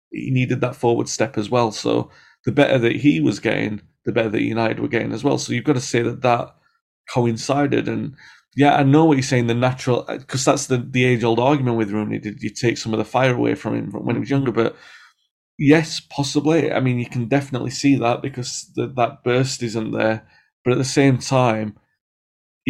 He 0.10 0.32
needed 0.32 0.62
that 0.62 0.76
forward 0.76 1.08
step 1.10 1.38
as 1.38 1.50
well. 1.50 1.72
So 1.72 2.10
the 2.46 2.52
better 2.52 2.78
that 2.80 2.98
he 2.98 3.20
was 3.22 3.40
getting, 3.40 3.82
the 4.06 4.12
better 4.12 4.30
that 4.30 4.42
United 4.42 4.80
were 4.80 4.88
getting 4.88 5.14
as 5.14 5.24
well. 5.24 5.38
So 5.38 5.54
you've 5.54 5.64
got 5.64 5.74
to 5.74 5.82
say 5.82 6.02
that 6.02 6.22
that 6.22 6.56
coincided. 7.14 7.88
And 7.88 8.16
yeah, 8.56 8.76
I 8.76 8.84
know 8.84 9.06
what 9.06 9.18
you're 9.18 9.24
saying. 9.24 9.48
The 9.48 9.54
natural, 9.54 10.06
because 10.08 10.44
that's 10.44 10.68
the 10.68 10.78
the 10.78 11.06
age 11.06 11.24
old 11.24 11.40
argument 11.40 11.78
with 11.78 11.92
Rooney. 11.92 12.20
Did 12.20 12.42
you 12.42 12.50
take 12.50 12.78
some 12.78 12.94
of 12.94 12.98
the 12.98 13.06
fire 13.06 13.36
away 13.36 13.56
from 13.56 13.76
him 13.76 13.92
when 13.92 14.16
he 14.16 14.20
was 14.22 14.30
younger? 14.30 14.52
But 14.52 14.76
yes, 15.58 16.00
possibly. 16.00 16.72
I 16.72 16.80
mean, 16.80 17.00
you 17.00 17.10
can 17.10 17.28
definitely 17.28 17.72
see 17.72 17.96
that 17.98 18.22
because 18.22 18.72
the, 18.76 18.88
that 18.98 19.24
burst 19.24 19.64
isn't 19.64 19.92
there. 19.92 20.28
But 20.64 20.74
at 20.74 20.78
the 20.78 20.86
same 20.86 21.18
time, 21.18 21.78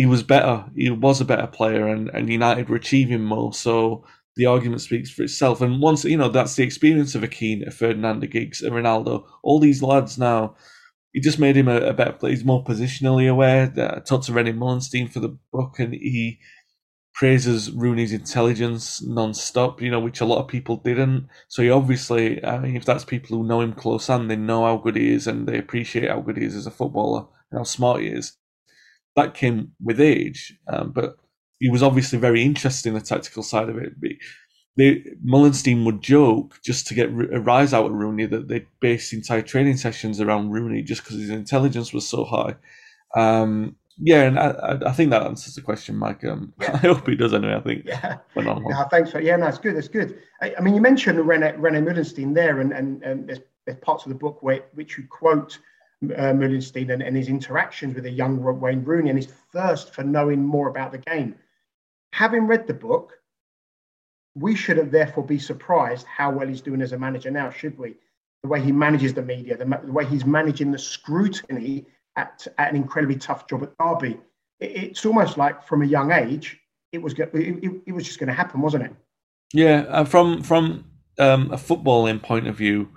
he 0.02 0.08
was 0.08 0.24
better. 0.24 0.66
He 0.76 0.90
was 0.90 1.22
a 1.22 1.26
better 1.26 1.46
player, 1.46 1.88
and, 1.88 2.10
and 2.10 2.28
United 2.28 2.70
were 2.70 2.76
achieving 2.76 3.24
more. 3.24 3.54
So 3.54 4.04
the 4.36 4.48
argument 4.48 4.82
speaks 4.82 5.12
for 5.12 5.22
itself. 5.22 5.62
And 5.62 5.80
once 5.80 6.04
you 6.04 6.18
know 6.18 6.28
that's 6.30 6.56
the 6.56 6.64
experience 6.64 7.14
of 7.14 7.22
a 7.22 7.28
Keane, 7.28 7.68
a 7.68 7.70
Ferdinand, 7.70 8.24
a 8.24 8.28
Giggs, 8.28 8.64
a 8.64 8.72
Ronaldo. 8.72 9.26
All 9.44 9.60
these 9.60 9.84
lads 9.84 10.18
now, 10.18 10.56
he 11.14 11.20
just 11.20 11.38
made 11.38 11.56
him 11.56 11.68
a, 11.68 11.78
a 11.82 11.94
better 11.94 12.14
player. 12.14 12.32
He's 12.32 12.44
more 12.44 12.64
positionally 12.64 13.30
aware. 13.30 13.72
I 13.78 14.00
talked 14.00 14.26
to 14.26 14.32
René 14.32 14.58
Meulensteen 14.58 15.08
for 15.08 15.20
the 15.20 15.38
book, 15.54 15.78
and 15.78 15.94
he 15.94 16.40
praises 17.14 17.70
Rooney's 17.70 18.12
intelligence 18.12 19.04
non-stop. 19.04 19.84
You 19.84 19.92
know, 19.92 20.00
which 20.00 20.20
a 20.20 20.26
lot 20.26 20.42
of 20.42 20.48
people 20.48 20.78
didn't. 20.78 21.28
So 21.48 21.62
he 21.62 21.70
obviously, 21.70 22.44
I 22.44 22.58
mean, 22.58 22.76
if 22.76 22.86
that's 22.86 23.06
people 23.06 23.38
who 23.38 23.48
know 23.48 23.62
him 23.62 23.74
close 23.74 24.10
and 24.10 24.32
they 24.32 24.36
know 24.36 24.66
how 24.66 24.78
good 24.78 24.96
he 24.96 25.14
is, 25.14 25.28
and 25.28 25.48
they 25.48 25.60
appreciate 25.60 26.10
how 26.10 26.22
good 26.22 26.38
he 26.38 26.46
is 26.46 26.56
as 26.56 26.66
a 26.66 26.72
footballer 26.72 27.28
and 27.52 27.60
how 27.60 27.66
smart 27.66 28.02
he 28.02 28.08
is 28.08 28.38
that 29.16 29.34
came 29.34 29.74
with 29.82 30.00
age, 30.00 30.58
um, 30.68 30.92
but 30.92 31.18
he 31.60 31.70
was 31.70 31.84
obviously 31.84 32.18
very 32.18 32.44
interested 32.44 32.90
in 32.90 32.96
the 32.96 33.02
tactical 33.02 33.44
side 33.44 33.70
of 33.70 33.78
it. 33.78 33.94
They, 34.78 35.04
Meulensteen 35.26 35.86
would 35.86 36.02
joke 36.02 36.60
just 36.64 36.88
to 36.88 36.94
get 36.94 37.10
a 37.10 37.42
rise 37.42 37.74
out 37.74 37.88
of 37.88 37.92
Rooney 37.92 38.26
that 38.26 38.48
they 38.48 38.66
based 38.80 39.14
entire 39.14 39.42
training 39.42 39.78
sessions 39.78 40.22
around 40.22 40.52
Rooney 40.52 40.82
just 40.82 41.04
because 41.04 41.18
his 41.18 41.30
intelligence 41.30 41.94
was 41.94 42.08
so 42.08 42.24
high. 42.24 42.56
Um, 43.16 43.76
yeah, 44.04 44.24
and 44.24 44.40
I, 44.40 44.80
I, 44.88 44.92
think 44.94 45.12
that 45.12 45.24
answers 45.24 45.54
the 45.54 45.62
question, 45.62 45.96
Mike. 45.96 46.24
Um, 46.24 46.54
yeah. 46.60 46.74
I 46.74 46.78
hope 46.78 47.08
he 47.08 47.16
does 47.16 47.34
anyway. 47.34 47.56
I 47.56 47.60
think. 47.60 47.86
Yeah. 47.86 48.18
No, 48.36 48.88
thanks 48.90 49.12
for 49.12 49.20
yeah, 49.20 49.36
no, 49.36 49.46
that's 49.46 49.60
good. 49.60 49.76
That's 49.76 49.90
good. 49.90 50.20
I, 50.42 50.56
I 50.58 50.62
mean, 50.62 50.74
you 50.74 50.82
mentioned 50.82 51.20
René 51.20 51.56
René 51.60 51.84
Meulensteen 51.84 52.34
there, 52.34 52.62
and 52.62 52.72
and, 52.72 53.04
and 53.04 53.28
there's, 53.28 53.40
there's 53.66 53.78
parts 53.80 54.06
of 54.06 54.10
the 54.10 54.18
book 54.18 54.42
where 54.42 54.64
which 54.74 54.98
you 54.98 55.06
quote 55.08 55.60
uh, 56.04 56.34
Meulensteen 56.34 56.92
and, 56.92 57.02
and, 57.02 57.16
his 57.16 57.28
interactions 57.28 57.96
with 57.96 58.06
a 58.06 58.12
young 58.12 58.42
Wayne 58.60 58.84
Rooney 58.84 59.10
and 59.10 59.18
his 59.18 59.28
thirst 59.54 59.94
for 59.94 60.04
knowing 60.04 60.44
more 60.44 60.68
about 60.68 60.92
the 60.92 60.98
game. 60.98 61.36
Having 62.14 62.48
read 62.48 62.68
the 62.68 62.74
book, 62.74 63.14
we 64.36 64.56
shouldn't 64.56 64.92
therefore 64.92 65.26
be 65.26 65.38
surprised 65.38 66.08
how 66.08 66.32
well 66.32 66.48
he's 66.48 66.62
doing 66.62 66.82
as 66.82 66.94
a 66.94 66.98
manager 66.98 67.30
now, 67.30 67.50
should 67.50 67.78
we? 67.78 67.96
The 68.44 68.50
way 68.50 68.62
he 68.62 68.72
manages 68.72 69.14
the 69.14 69.22
media, 69.22 69.56
the, 69.58 69.66
the 69.66 69.92
way 69.92 70.06
he's 70.06 70.26
managing 70.26 70.72
the 70.72 70.80
scrutiny 70.80 71.86
at, 72.16 72.48
at, 72.58 72.70
an 72.70 72.76
incredibly 72.76 73.18
tough 73.18 73.48
job 73.48 73.64
at 73.64 73.78
Derby. 73.78 74.20
It, 74.60 74.72
it's 74.72 75.06
almost 75.06 75.38
like 75.38 75.64
from 75.64 75.84
a 75.84 75.86
young 75.86 76.12
age, 76.12 76.60
it 76.92 77.02
was 77.02 77.14
it, 77.14 77.32
it 77.86 77.92
was 77.92 78.06
just 78.06 78.20
going 78.20 78.28
to 78.28 78.34
happen, 78.34 78.62
wasn't 78.62 78.86
it? 78.86 78.96
Yeah, 79.54 79.86
uh, 79.90 80.06
from 80.06 80.42
from 80.44 80.86
um, 81.20 81.52
a 81.52 81.58
footballing 81.58 82.22
point 82.22 82.48
of 82.48 82.56
view, 82.56 82.90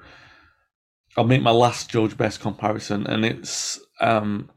I'll 1.17 1.25
make 1.25 1.43
my 1.43 1.51
last 1.51 1.91
George 1.91 2.17
Best 2.17 2.41
comparison, 2.41 3.07
and 3.07 3.25
it's 3.25 3.81
um, 4.01 4.51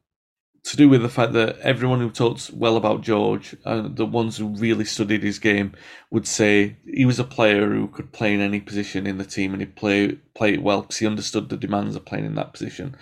to 0.68 0.76
do 0.76 0.90
with 0.90 1.02
the 1.02 1.10
fact 1.10 1.34
that 1.34 1.58
everyone 1.60 2.00
who 2.00 2.10
talks 2.10 2.52
well 2.52 2.76
about 2.76 3.02
George, 3.02 3.56
uh, 3.64 3.88
the 3.88 4.06
ones 4.06 4.38
who 4.38 4.48
really 4.48 4.84
studied 4.84 5.24
his 5.24 5.40
game, 5.40 5.74
would 6.12 6.28
say 6.28 6.78
he 6.86 7.06
was 7.06 7.20
a 7.20 7.24
player 7.24 7.70
who 7.70 7.88
could 7.88 8.12
play 8.12 8.34
in 8.34 8.42
any 8.42 8.60
position 8.60 9.08
in 9.08 9.18
the 9.18 9.26
team 9.26 9.54
and 9.54 9.62
he'd 9.62 9.76
play 9.76 10.16
play 10.36 10.54
it 10.54 10.64
well 10.64 10.82
because 10.82 10.98
he 10.98 11.08
understood 11.08 11.50
the 11.50 11.58
demands 11.58 11.96
of 11.96 12.06
playing 12.06 12.26
in 12.26 12.36
that 12.36 12.54
position. 12.54 12.98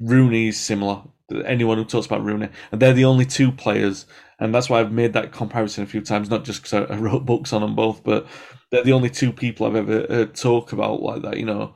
Rooney 0.00 0.48
is 0.48 0.60
similar. 0.60 1.02
Anyone 1.44 1.78
who 1.78 1.84
talks 1.84 2.06
about 2.06 2.24
Rooney, 2.24 2.48
and 2.70 2.80
they're 2.80 2.94
the 2.94 3.04
only 3.04 3.26
two 3.26 3.50
players, 3.52 4.06
and 4.38 4.54
that's 4.54 4.70
why 4.70 4.80
I've 4.80 4.92
made 4.92 5.12
that 5.14 5.32
comparison 5.32 5.84
a 5.84 5.88
few 5.88 6.00
times. 6.00 6.30
Not 6.30 6.44
just 6.44 6.62
because 6.62 6.88
I, 6.88 6.94
I 6.94 6.98
wrote 6.98 7.26
books 7.26 7.52
on 7.52 7.62
them 7.62 7.74
both, 7.74 8.04
but 8.04 8.26
they're 8.70 8.84
the 8.84 8.92
only 8.92 9.10
two 9.10 9.32
people 9.32 9.66
I've 9.66 9.74
ever 9.74 10.06
heard 10.08 10.34
talk 10.36 10.72
about 10.72 11.02
like 11.02 11.22
that. 11.22 11.36
You 11.36 11.46
know, 11.46 11.74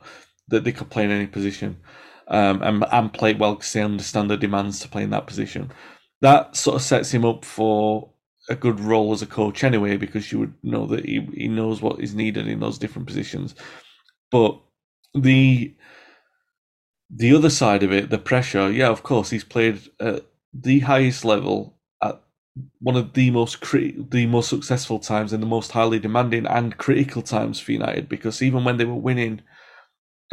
that 0.49 0.63
they 0.63 0.71
could 0.71 0.89
play 0.89 1.03
in 1.05 1.11
any 1.11 1.27
position 1.27 1.77
um, 2.27 2.61
and, 2.63 2.85
and 2.91 3.13
play 3.13 3.33
well 3.33 3.55
because 3.55 3.73
they 3.73 3.81
understand 3.81 4.29
the 4.29 4.37
demands 4.37 4.79
to 4.81 4.87
play 4.89 5.03
in 5.03 5.11
that 5.11 5.27
position. 5.27 5.71
That 6.21 6.55
sort 6.55 6.77
of 6.77 6.81
sets 6.81 7.11
him 7.13 7.25
up 7.25 7.45
for 7.45 8.11
a 8.49 8.55
good 8.55 8.79
role 8.79 9.13
as 9.13 9.21
a 9.21 9.27
coach 9.27 9.63
anyway, 9.63 9.97
because 9.97 10.31
you 10.31 10.39
would 10.39 10.53
know 10.63 10.85
that 10.87 11.05
he, 11.05 11.27
he 11.33 11.47
knows 11.47 11.81
what 11.81 11.99
is 12.01 12.15
needed 12.15 12.47
in 12.47 12.59
those 12.59 12.77
different 12.77 13.07
positions. 13.07 13.55
But 14.31 14.59
the 15.15 15.75
the 17.09 17.35
other 17.35 17.49
side 17.49 17.83
of 17.83 17.91
it, 17.91 18.09
the 18.09 18.17
pressure, 18.17 18.71
yeah, 18.71 18.89
of 18.89 19.03
course, 19.03 19.29
he's 19.29 19.43
played 19.43 19.81
at 19.99 20.25
the 20.53 20.79
highest 20.81 21.25
level 21.25 21.77
at 22.03 22.21
one 22.81 22.95
of 22.97 23.13
the 23.13 23.31
most 23.31 23.61
crit- 23.61 24.11
the 24.11 24.25
most 24.27 24.49
successful 24.49 24.99
times 24.99 25.33
and 25.33 25.41
the 25.43 25.47
most 25.47 25.71
highly 25.71 25.99
demanding 25.99 26.47
and 26.47 26.77
critical 26.77 27.21
times 27.21 27.59
for 27.59 27.71
United. 27.73 28.09
Because 28.09 28.41
even 28.41 28.63
when 28.63 28.77
they 28.77 28.85
were 28.85 28.95
winning 28.95 29.41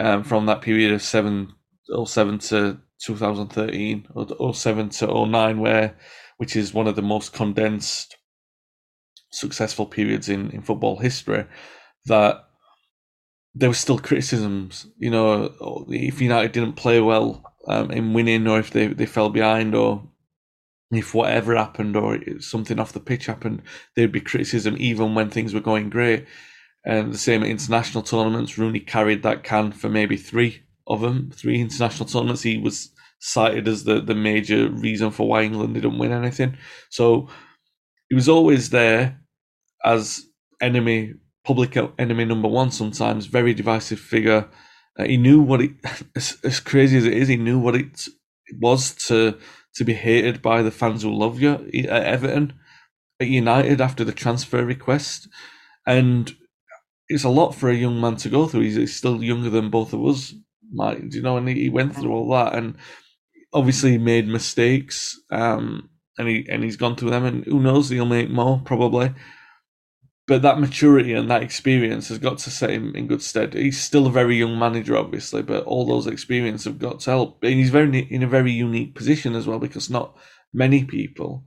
um, 0.00 0.24
from 0.24 0.46
that 0.46 0.62
period 0.62 0.92
of 0.92 1.02
seven 1.02 1.52
07 2.04 2.38
to 2.38 2.78
2013 3.00 4.06
or 4.14 4.54
07 4.54 4.88
to 4.90 5.26
09 5.26 5.60
where 5.60 5.96
which 6.36 6.56
is 6.56 6.72
one 6.72 6.86
of 6.86 6.96
the 6.96 7.02
most 7.02 7.32
condensed 7.32 8.16
successful 9.32 9.86
periods 9.86 10.28
in, 10.28 10.50
in 10.50 10.62
football 10.62 10.98
history 10.98 11.44
that 12.06 12.44
there 13.54 13.68
were 13.68 13.74
still 13.74 13.98
criticisms 13.98 14.86
you 14.98 15.10
know 15.10 15.86
if 15.88 16.20
united 16.20 16.52
didn't 16.52 16.74
play 16.74 17.00
well 17.00 17.44
um, 17.68 17.90
in 17.90 18.12
winning 18.12 18.46
or 18.46 18.58
if 18.58 18.70
they, 18.70 18.86
they 18.86 19.06
fell 19.06 19.28
behind 19.28 19.74
or 19.74 20.02
if 20.90 21.14
whatever 21.14 21.54
happened 21.54 21.96
or 21.96 22.18
something 22.40 22.80
off 22.80 22.92
the 22.92 23.00
pitch 23.00 23.26
happened 23.26 23.62
there'd 23.94 24.12
be 24.12 24.20
criticism 24.20 24.76
even 24.78 25.14
when 25.14 25.30
things 25.30 25.54
were 25.54 25.60
going 25.60 25.88
great 25.88 26.26
and 26.84 27.12
the 27.12 27.18
same 27.18 27.42
at 27.42 27.48
international 27.48 28.02
tournaments 28.02 28.56
rooney 28.58 28.80
carried 28.80 29.22
that 29.22 29.44
can 29.44 29.72
for 29.72 29.88
maybe 29.88 30.16
three 30.16 30.62
of 30.86 31.00
them, 31.00 31.30
three 31.34 31.60
international 31.60 32.08
tournaments. 32.08 32.42
He 32.42 32.58
was 32.58 32.90
cited 33.20 33.68
as 33.68 33.84
the, 33.84 34.00
the 34.00 34.14
major 34.14 34.68
reason 34.70 35.10
for 35.10 35.28
why 35.28 35.42
England 35.42 35.74
didn't 35.74 35.98
win 35.98 36.12
anything. 36.12 36.56
So 36.88 37.28
he 38.08 38.14
was 38.14 38.28
always 38.28 38.70
there 38.70 39.20
as 39.84 40.24
enemy, 40.60 41.14
public 41.44 41.76
enemy 41.98 42.24
number 42.24 42.48
one. 42.48 42.70
Sometimes 42.70 43.26
very 43.26 43.54
divisive 43.54 44.00
figure. 44.00 44.48
Uh, 44.98 45.04
he 45.04 45.16
knew 45.16 45.40
what 45.40 45.60
it, 45.60 45.72
as, 46.16 46.38
as 46.42 46.60
crazy 46.60 46.96
as 46.96 47.04
it 47.04 47.14
is, 47.14 47.28
he 47.28 47.36
knew 47.36 47.58
what 47.58 47.74
it 47.74 48.08
was 48.60 48.94
to 49.06 49.38
to 49.72 49.84
be 49.84 49.94
hated 49.94 50.42
by 50.42 50.62
the 50.62 50.70
fans 50.72 51.02
who 51.02 51.14
love 51.14 51.40
you 51.40 51.52
at 51.52 52.04
Everton, 52.04 52.52
at 53.20 53.28
United 53.28 53.80
after 53.80 54.02
the 54.02 54.10
transfer 54.12 54.64
request, 54.64 55.28
and 55.86 56.34
it's 57.10 57.24
a 57.24 57.28
lot 57.28 57.52
for 57.52 57.68
a 57.68 57.74
young 57.74 58.00
man 58.00 58.16
to 58.16 58.28
go 58.28 58.46
through. 58.46 58.62
He's, 58.62 58.76
he's 58.76 58.96
still 58.96 59.22
younger 59.22 59.50
than 59.50 59.68
both 59.68 59.92
of 59.92 60.04
us, 60.06 60.34
mind, 60.72 61.12
you 61.14 61.22
know, 61.22 61.36
and 61.36 61.48
he, 61.48 61.68
went 61.68 61.94
through 61.94 62.12
all 62.12 62.30
that 62.30 62.54
and 62.54 62.76
obviously 63.52 63.92
he 63.92 63.98
made 63.98 64.28
mistakes. 64.28 65.20
Um, 65.30 65.90
and 66.18 66.28
he 66.28 66.46
and 66.48 66.62
he's 66.62 66.76
gone 66.76 66.96
through 66.96 67.10
them, 67.10 67.24
and 67.24 67.44
who 67.44 67.60
knows, 67.60 67.88
he'll 67.88 68.04
make 68.04 68.30
more 68.30 68.60
probably. 68.64 69.14
But 70.26 70.42
that 70.42 70.60
maturity 70.60 71.12
and 71.14 71.28
that 71.30 71.42
experience 71.42 72.08
has 72.08 72.18
got 72.18 72.38
to 72.38 72.50
set 72.50 72.70
him 72.70 72.94
in 72.94 73.08
good 73.08 73.22
stead. 73.22 73.54
He's 73.54 73.80
still 73.80 74.06
a 74.06 74.12
very 74.12 74.36
young 74.36 74.58
manager, 74.58 74.96
obviously, 74.96 75.42
but 75.42 75.64
all 75.64 75.86
those 75.86 76.06
experiences 76.06 76.66
have 76.66 76.78
got 76.78 77.00
to 77.00 77.10
help. 77.10 77.42
And 77.42 77.54
he's 77.54 77.70
very 77.70 77.98
in 77.98 78.22
a 78.22 78.28
very 78.28 78.52
unique 78.52 78.94
position 78.94 79.34
as 79.34 79.46
well 79.46 79.58
because 79.58 79.90
not 79.90 80.16
many 80.52 80.84
people 80.84 81.44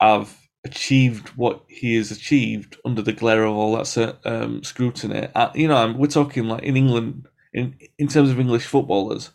have 0.00 0.36
achieved 0.64 1.28
what 1.30 1.62
he 1.68 1.96
has 1.96 2.10
achieved 2.10 2.76
under 2.84 3.02
the 3.02 3.12
glare 3.12 3.44
of 3.44 3.54
all 3.54 3.76
that 3.76 4.18
um, 4.24 4.62
scrutiny. 4.62 5.28
Uh, 5.34 5.50
you 5.54 5.68
know, 5.68 5.94
we're 5.96 6.06
talking 6.06 6.48
like 6.48 6.62
in 6.62 6.76
England 6.76 7.26
in 7.52 7.76
in 7.98 8.08
terms 8.08 8.30
of 8.30 8.40
English 8.40 8.66
footballers, 8.66 9.30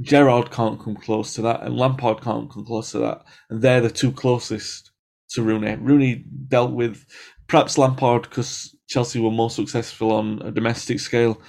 Gerrard 0.00 0.50
can't 0.50 0.80
come 0.80 0.96
close 0.96 1.34
to 1.34 1.42
that, 1.42 1.62
and 1.62 1.76
Lampard 1.76 2.20
can't 2.22 2.50
come 2.50 2.64
close 2.64 2.92
to 2.92 2.98
that, 2.98 3.24
and 3.50 3.62
they're 3.62 3.80
the 3.80 3.90
two 3.90 4.12
closest 4.12 4.90
to 5.30 5.42
Rooney. 5.42 5.76
Rooney 5.76 6.24
dealt 6.48 6.72
with 6.72 7.04
perhaps 7.46 7.78
Lampard 7.78 8.22
because 8.22 8.74
Chelsea 8.88 9.20
were 9.20 9.30
more 9.30 9.50
successful 9.50 10.12
on 10.12 10.40
a 10.42 10.50
domestic 10.50 11.00
scale, 11.00 11.40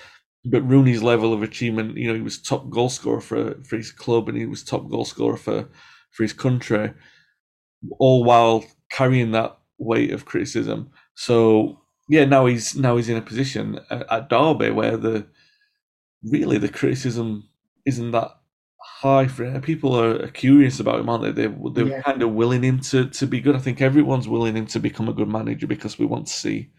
but 0.45 0.67
Rooney's 0.67 1.03
level 1.03 1.33
of 1.33 1.43
achievement, 1.43 1.97
you 1.97 2.07
know, 2.07 2.15
he 2.15 2.21
was 2.21 2.41
top 2.41 2.69
goal 2.69 2.89
scorer 2.89 3.21
for 3.21 3.61
for 3.63 3.77
his 3.77 3.91
club, 3.91 4.29
and 4.29 4.37
he 4.37 4.45
was 4.45 4.63
top 4.63 4.89
goal 4.89 5.05
scorer 5.05 5.37
for 5.37 5.69
for 6.11 6.23
his 6.23 6.33
country, 6.33 6.93
all 7.99 8.23
while 8.23 8.63
carrying 8.91 9.31
that 9.31 9.57
weight 9.77 10.11
of 10.11 10.25
criticism. 10.25 10.91
So 11.15 11.79
yeah, 12.09 12.25
now 12.25 12.45
he's 12.47 12.75
now 12.75 12.97
he's 12.97 13.09
in 13.09 13.17
a 13.17 13.21
position 13.21 13.79
at, 13.89 14.11
at 14.11 14.29
Derby 14.29 14.71
where 14.71 14.97
the 14.97 15.27
really 16.23 16.57
the 16.57 16.69
criticism 16.69 17.47
isn't 17.85 18.11
that 18.11 18.31
high 18.81 19.27
for 19.27 19.45
him. 19.45 19.61
People 19.61 19.99
are 19.99 20.27
curious 20.29 20.79
about 20.79 20.99
him, 20.99 21.09
aren't 21.09 21.23
they? 21.23 21.47
They 21.47 21.55
they're 21.73 21.87
yeah. 21.87 22.01
kind 22.01 22.21
of 22.21 22.33
willing 22.33 22.63
him 22.63 22.79
to 22.81 23.09
to 23.09 23.27
be 23.27 23.41
good. 23.41 23.55
I 23.55 23.59
think 23.59 23.81
everyone's 23.81 24.27
willing 24.27 24.55
him 24.55 24.67
to 24.67 24.79
become 24.79 25.07
a 25.07 25.13
good 25.13 25.29
manager 25.29 25.67
because 25.67 25.97
we 25.97 26.05
want 26.05 26.27
to 26.27 26.33
see 26.33 26.71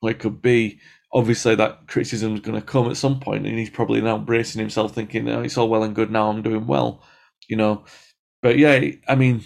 what 0.00 0.12
it 0.12 0.18
could 0.18 0.40
be. 0.40 0.80
Obviously, 1.12 1.56
that 1.56 1.88
criticism 1.88 2.34
is 2.34 2.40
going 2.40 2.60
to 2.60 2.64
come 2.64 2.88
at 2.88 2.96
some 2.96 3.18
point, 3.18 3.46
and 3.46 3.58
he's 3.58 3.70
probably 3.70 4.00
now 4.00 4.16
bracing 4.16 4.60
himself, 4.60 4.94
thinking, 4.94 5.28
oh, 5.28 5.42
"It's 5.42 5.58
all 5.58 5.68
well 5.68 5.82
and 5.82 5.94
good. 5.94 6.10
Now 6.10 6.30
I'm 6.30 6.42
doing 6.42 6.66
well," 6.66 7.02
you 7.48 7.56
know. 7.56 7.84
But 8.42 8.58
yeah, 8.58 8.80
I 9.08 9.16
mean, 9.16 9.42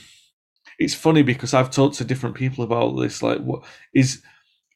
it's 0.78 0.94
funny 0.94 1.22
because 1.22 1.54
I've 1.54 1.70
talked 1.70 1.96
to 1.96 2.04
different 2.04 2.36
people 2.36 2.64
about 2.64 2.96
this. 2.96 3.22
Like, 3.22 3.40
what 3.40 3.64
is 3.94 4.22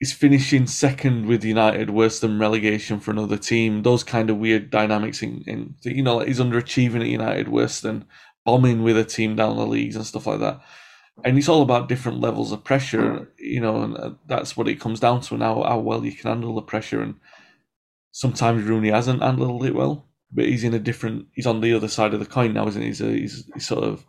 is 0.01 0.13
finishing 0.13 0.67
second 0.67 1.27
with 1.27 1.45
United 1.45 1.91
worse 1.91 2.21
than 2.21 2.39
relegation 2.39 3.01
for 3.01 3.11
another 3.11 3.37
team. 3.37 3.83
Those 3.83 4.05
kind 4.05 4.31
of 4.31 4.37
weird 4.37 4.71
dynamics 4.71 5.23
in, 5.23 5.43
in 5.47 5.75
you 5.83 6.03
know, 6.03 6.19
like 6.19 6.29
he's 6.29 6.39
underachieving 6.39 7.01
at 7.01 7.09
United 7.09 7.49
worse 7.49 7.81
than 7.81 8.05
bombing 8.45 8.83
with 8.83 8.97
a 8.97 9.05
team 9.05 9.35
down 9.35 9.57
the 9.57 9.67
leagues 9.67 9.97
and 9.97 10.07
stuff 10.07 10.27
like 10.27 10.41
that. 10.41 10.61
And 11.25 11.37
it's 11.37 11.49
all 11.49 11.63
about 11.63 11.89
different 11.89 12.21
levels 12.21 12.53
of 12.53 12.63
pressure, 12.63 13.29
you 13.39 13.61
know, 13.61 13.83
and 13.83 13.97
uh, 13.97 14.11
that's 14.27 14.57
what 14.57 14.69
it 14.69 14.81
comes 14.81 15.01
down 15.01 15.21
to 15.23 15.37
now 15.37 15.65
how 15.65 15.81
well 15.81 16.05
you 16.05 16.13
can 16.13 16.31
handle 16.31 16.55
the 16.55 16.63
pressure. 16.63 17.03
And 17.03 17.17
sometimes 18.13 18.63
Rooney 18.63 18.91
hasn't 18.91 19.21
handled 19.21 19.67
it 19.67 19.75
well, 19.75 20.07
but 20.31 20.45
he's 20.45 20.63
in 20.63 20.75
a 20.75 20.79
different, 20.79 21.27
he's 21.33 21.47
on 21.47 21.61
the 21.61 21.75
other 21.75 21.89
side 21.89 22.15
of 22.15 22.21
the 22.21 22.27
coin 22.27 22.53
now, 22.53 22.69
isn't 22.69 22.81
he? 22.81 22.89
He's, 22.89 23.01
a, 23.01 23.11
he's, 23.11 23.51
he's 23.53 23.67
sort 23.67 23.83
of 23.83 24.07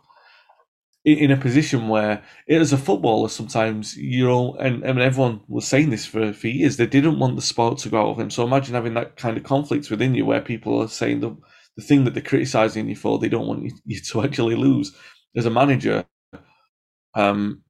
in 1.04 1.30
a 1.30 1.36
position 1.36 1.88
where, 1.88 2.22
as 2.48 2.72
a 2.72 2.78
footballer, 2.78 3.28
sometimes 3.28 3.96
you 3.96 4.26
know, 4.26 4.54
and, 4.56 4.82
and 4.84 5.00
everyone 5.00 5.40
was 5.48 5.66
saying 5.66 5.90
this 5.90 6.04
for, 6.04 6.32
for 6.32 6.48
years, 6.48 6.76
they 6.76 6.86
didn't 6.86 7.18
want 7.18 7.36
the 7.36 7.42
sport 7.42 7.78
to 7.78 7.88
go 7.88 8.02
out 8.02 8.10
of 8.10 8.20
him. 8.20 8.30
So 8.30 8.44
imagine 8.44 8.74
having 8.74 8.94
that 8.94 9.16
kind 9.16 9.36
of 9.38 9.44
conflict 9.44 9.90
within 9.90 10.14
you 10.14 10.26
where 10.26 10.42
people 10.42 10.82
are 10.82 10.88
saying 10.88 11.20
the, 11.20 11.34
the 11.76 11.82
thing 11.82 12.04
that 12.04 12.12
they're 12.12 12.22
criticizing 12.22 12.88
you 12.88 12.96
for, 12.96 13.18
they 13.18 13.30
don't 13.30 13.46
want 13.46 13.62
you, 13.62 13.70
you 13.86 14.00
to 14.12 14.22
actually 14.22 14.56
lose. 14.56 14.94
As 15.34 15.46
a 15.46 15.50
manager, 15.50 16.04
um, 17.14 17.62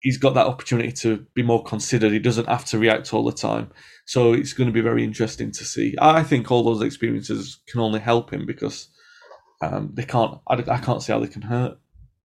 he's 0.00 0.18
got 0.18 0.34
that 0.34 0.46
opportunity 0.46 0.92
to 0.92 1.26
be 1.34 1.42
more 1.42 1.64
considered. 1.64 2.12
He 2.12 2.18
doesn't 2.20 2.48
have 2.48 2.64
to 2.66 2.78
react 2.78 3.12
all 3.12 3.24
the 3.24 3.32
time. 3.32 3.70
So 4.06 4.32
it's 4.32 4.52
going 4.52 4.68
to 4.68 4.72
be 4.72 4.80
very 4.80 5.02
interesting 5.02 5.50
to 5.52 5.64
see. 5.64 5.96
I 6.00 6.22
think 6.22 6.50
all 6.50 6.62
those 6.62 6.82
experiences 6.82 7.60
can 7.66 7.80
only 7.80 8.00
help 8.00 8.32
him 8.32 8.46
because 8.46 8.88
um, 9.60 9.90
they 9.94 10.04
can't. 10.04 10.38
I, 10.48 10.54
I 10.54 10.78
can't 10.78 11.02
see 11.02 11.12
how 11.12 11.18
they 11.18 11.26
can 11.26 11.42
hurt. 11.42 11.78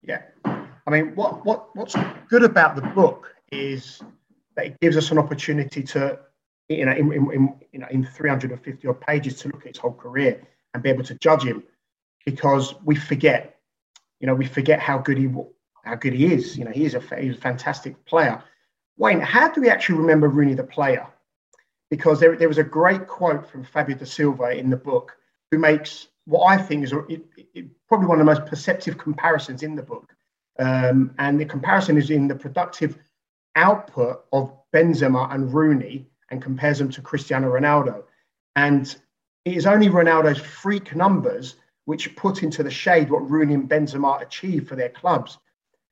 Yeah. 0.03 0.23
I 0.45 0.91
mean, 0.91 1.15
what, 1.15 1.45
what, 1.45 1.75
what's 1.77 1.95
good 2.29 2.45
about 2.45 2.77
the 2.77 2.83
book 2.83 3.35
is 3.53 4.01
that 4.57 4.67
it 4.67 4.81
gives 4.81 4.97
us 4.97 5.11
an 5.11 5.19
opportunity 5.19 5.83
to, 5.83 6.19
you 6.69 6.85
know, 6.85 6.93
in, 6.93 7.13
in, 7.13 7.33
in, 7.33 7.61
you 7.73 7.79
know, 7.79 7.87
in 7.91 8.07
350 8.07 8.89
odd 8.89 9.01
pages 9.01 9.41
to 9.41 9.49
look 9.49 9.63
at 9.63 9.69
his 9.69 9.79
whole 9.79 9.93
career 9.93 10.43
and 10.75 10.83
be 10.83 10.89
able 10.91 11.05
to 11.05 11.15
judge 11.15 11.43
him 11.43 11.63
because 12.25 12.75
we 12.85 12.95
forget, 12.95 13.61
you 14.21 14.27
know, 14.27 14.35
we 14.35 14.47
forget 14.47 14.81
how 14.81 14.99
good 14.99 15.19
he 15.19 15.29
how 15.85 15.95
good 15.95 16.13
he 16.13 16.33
is. 16.33 16.57
You 16.57 16.65
know, 16.65 16.71
he 16.71 16.85
is 16.85 16.95
a, 16.95 17.01
he's 17.19 17.37
a 17.37 17.41
fantastic 17.41 18.05
player. 18.05 18.43
Wayne, 18.97 19.21
how 19.21 19.49
do 19.49 19.61
we 19.61 19.71
actually 19.71 19.99
remember 19.99 20.29
Rooney 20.29 20.55
the 20.55 20.65
player? 20.65 21.07
Because 21.91 22.21
there, 22.21 22.37
there 22.37 22.49
was 22.49 22.59
a 22.59 22.65
great 22.65 23.07
quote 23.07 23.49
from 23.51 23.65
Fabio 23.65 23.97
da 23.97 24.05
Silva 24.05 24.51
in 24.51 24.71
the 24.71 24.77
book 24.77 25.17
who 25.51 25.59
makes 25.59 26.09
what 26.29 26.45
I 26.45 26.59
think 26.59 26.85
is 26.85 26.93
it, 27.09 27.25
it, 27.55 27.67
probably 27.89 28.07
one 28.07 28.21
of 28.21 28.27
the 28.27 28.33
most 28.33 28.45
perceptive 28.45 28.99
comparisons 28.99 29.63
in 29.63 29.75
the 29.75 29.83
book. 29.83 30.15
Um, 30.59 31.15
and 31.19 31.41
the 31.41 31.47
comparison 31.47 31.97
is 31.97 32.11
in 32.11 32.29
the 32.29 32.35
productive 32.35 32.99
output 33.57 34.25
of 34.31 34.53
Benzema 34.75 35.33
and 35.33 35.55
Rooney 35.55 36.07
and 36.31 36.43
compares 36.43 36.79
them 36.79 36.91
to 36.91 37.01
Cristiano 37.01 37.51
Ronaldo. 37.51 38.05
And 38.57 38.95
it 39.47 39.57
is 39.57 39.67
only 39.67 39.89
Ronaldo's 39.89 40.39
freak 40.39 40.95
numbers 40.95 41.57
which 41.87 42.15
put 42.15 42.43
into 42.43 42.63
the 42.63 42.71
shade 42.71 43.09
what 43.09 43.31
Rooney 43.31 43.55
and 43.55 43.67
Benzema 43.67 44.21
achieved 44.21 44.69
for 44.69 44.77
their 44.77 44.91
clubs. 44.91 45.39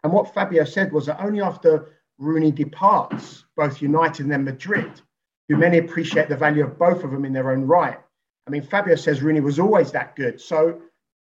And 0.05 0.13
what 0.13 0.35
Fabio 0.35 0.65
said 0.65 0.93
was 0.93 1.07
that 1.07 1.19
only 1.19 1.41
after 1.41 1.93
Rooney 2.19 2.53
departs 2.53 3.47
both 3.57 3.81
United 3.81 4.25
and 4.25 4.33
then 4.33 4.45
Madrid 4.45 5.01
do 5.49 5.57
many 5.57 5.79
appreciate 5.79 6.29
the 6.29 6.37
value 6.37 6.63
of 6.63 6.79
both 6.79 7.05
of 7.05 7.11
them 7.11 7.25
in 7.25 7.33
their 7.33 7.53
own 7.53 7.63
right. 7.63 7.99
I 8.47 8.51
mean, 8.51 8.63
Fabio 8.63 8.95
says 8.95 9.23
Rooney 9.23 9.41
was 9.41 9.59
always 9.59 9.93
that 9.93 10.15
good. 10.17 10.41
So 10.41 10.81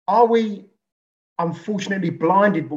are 0.09 0.27
we 0.27 0.65
unfortunately 1.39 2.11
blinded 2.11 2.69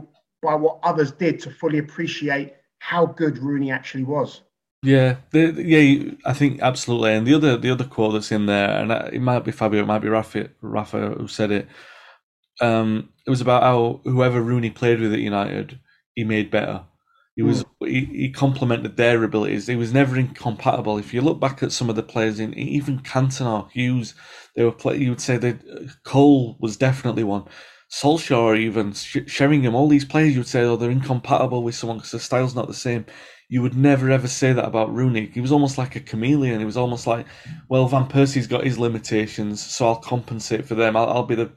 by 0.42 0.56
what 0.56 0.80
others 0.84 1.12
did 1.12 1.40
to 1.42 1.52
fully 1.52 1.80
appreciate 1.80 2.54
how 2.80 3.08
good 3.08 3.38
Rooney 3.40 3.72
actually 3.72 4.04
was? 4.04 4.42
Yeah, 4.84 5.16
the, 5.32 5.52
yeah, 5.58 6.12
I 6.26 6.34
think 6.34 6.62
absolutely. 6.62 7.14
And 7.14 7.26
the 7.26 7.34
other 7.34 7.58
the 7.58 7.72
other 7.72 7.86
quote 7.86 8.14
that's 8.14 8.32
in 8.32 8.46
there, 8.46 8.70
and 8.70 8.92
it 9.14 9.20
might 9.20 9.40
be 9.40 9.52
Fabio, 9.52 9.82
it 9.82 9.88
might 9.88 10.00
be 10.00 10.10
Rafa, 10.10 10.50
Rafa 10.62 11.16
who 11.18 11.28
said 11.28 11.50
it. 11.52 11.68
Um, 12.62 13.10
it 13.26 13.32
was 13.32 13.42
about 13.42 13.64
how 13.64 14.02
whoever 14.04 14.42
Rooney 14.42 14.70
played 14.70 15.00
with 15.00 15.12
at 15.12 15.20
United, 15.20 15.80
he 16.14 16.24
made 16.24 16.52
better. 16.52 16.84
He 17.36 17.42
was 17.42 17.64
mm. 17.64 17.90
he, 17.90 18.06
he 18.06 18.30
complemented 18.32 18.96
their 18.96 19.24
abilities. 19.24 19.68
He 19.68 19.76
was 19.76 19.94
never 19.94 20.18
incompatible. 20.18 20.98
If 20.98 21.14
you 21.14 21.22
look 21.22 21.40
back 21.40 21.62
at 21.62 21.74
some 21.74 21.90
of 21.90 21.98
the 21.98 22.04
players 22.04 22.40
in 22.40 22.54
even 22.54 23.00
Cantona, 23.00 23.70
Hughes, 23.72 24.16
they 24.56 24.64
were 24.64 24.72
play, 24.72 24.98
you 24.98 25.10
would 25.10 25.22
say 25.22 25.38
that 25.38 25.60
uh, 25.70 25.92
Cole 26.06 26.58
was 26.60 26.78
definitely 26.78 27.26
one. 27.26 27.44
Solskjaer, 27.92 28.58
even 28.58 28.94
Sheringham, 28.94 29.76
all 29.76 29.88
these 29.88 30.06
players, 30.06 30.34
you 30.34 30.40
would 30.40 30.48
say, 30.48 30.62
oh, 30.62 30.76
they're 30.76 30.90
incompatible 30.90 31.62
with 31.62 31.76
someone 31.76 31.98
because 31.98 32.12
the 32.12 32.20
style's 32.20 32.56
not 32.56 32.68
the 32.68 32.74
same. 32.74 33.06
You 33.48 33.62
would 33.62 33.76
never 33.76 34.10
ever 34.10 34.28
say 34.28 34.54
that 34.54 34.66
about 34.66 34.94
Rooney. 34.94 35.30
He 35.34 35.42
was 35.42 35.52
almost 35.52 35.78
like 35.78 35.96
a 35.96 36.00
chameleon. 36.00 36.60
He 36.60 36.66
was 36.66 36.78
almost 36.78 37.06
like, 37.06 37.28
well, 37.70 37.88
Van 37.88 38.08
Persie's 38.08 38.48
got 38.48 38.64
his 38.64 38.80
limitations, 38.80 39.64
so 39.64 39.88
I'll 39.88 39.98
compensate 39.98 40.66
for 40.66 40.76
them. 40.76 40.96
I'll, 40.96 41.10
I'll 41.10 41.24
be 41.26 41.36
the 41.36 41.52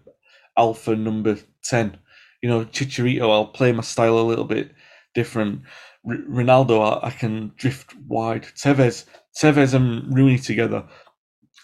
alpha 0.57 0.97
number 0.97 1.39
10. 1.64 1.97
You 2.43 2.49
know, 2.49 2.64
Chicharito, 2.64 3.31
I'll 3.31 3.47
play 3.47 3.72
my 3.72 3.83
style 3.83 4.18
a 4.18 4.20
little 4.20 4.45
bit 4.45 4.72
different. 5.15 5.63
R- 6.09 6.17
Ronaldo, 6.29 7.03
I, 7.03 7.09
I, 7.09 7.11
can 7.11 7.53
drift 7.57 7.95
wide. 8.07 8.45
Tevez, 8.57 9.05
Tevez 9.41 9.75
and 9.75 10.15
Rooney 10.15 10.39
together. 10.39 10.85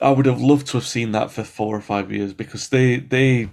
I 0.00 0.10
would 0.10 0.26
have 0.26 0.40
loved 0.40 0.66
to 0.68 0.76
have 0.78 0.86
seen 0.86 1.12
that 1.12 1.30
for 1.30 1.44
four 1.44 1.76
or 1.76 1.80
five 1.80 2.10
years 2.12 2.32
because 2.34 2.68
they 2.68 2.96
they 2.98 3.50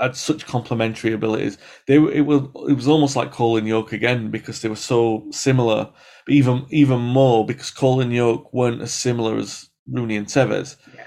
had 0.00 0.16
such 0.16 0.46
complementary 0.46 1.12
abilities. 1.12 1.58
They 1.86 1.96
it 1.96 2.26
was 2.26 2.42
it 2.68 2.74
was 2.74 2.88
almost 2.88 3.16
like 3.16 3.32
Cole 3.32 3.56
and 3.56 3.66
Yorke 3.66 3.92
again 3.92 4.30
because 4.30 4.62
they 4.62 4.68
were 4.68 4.76
so 4.76 5.26
similar, 5.30 5.90
even 6.28 6.66
even 6.70 7.00
more 7.00 7.44
because 7.44 7.70
Cole 7.70 8.00
and 8.00 8.12
Yorke 8.12 8.52
weren't 8.52 8.82
as 8.82 8.92
similar 8.92 9.36
as 9.36 9.68
Rooney 9.90 10.16
and 10.16 10.26
Tevez. 10.26 10.76
Yeah. 10.96 11.02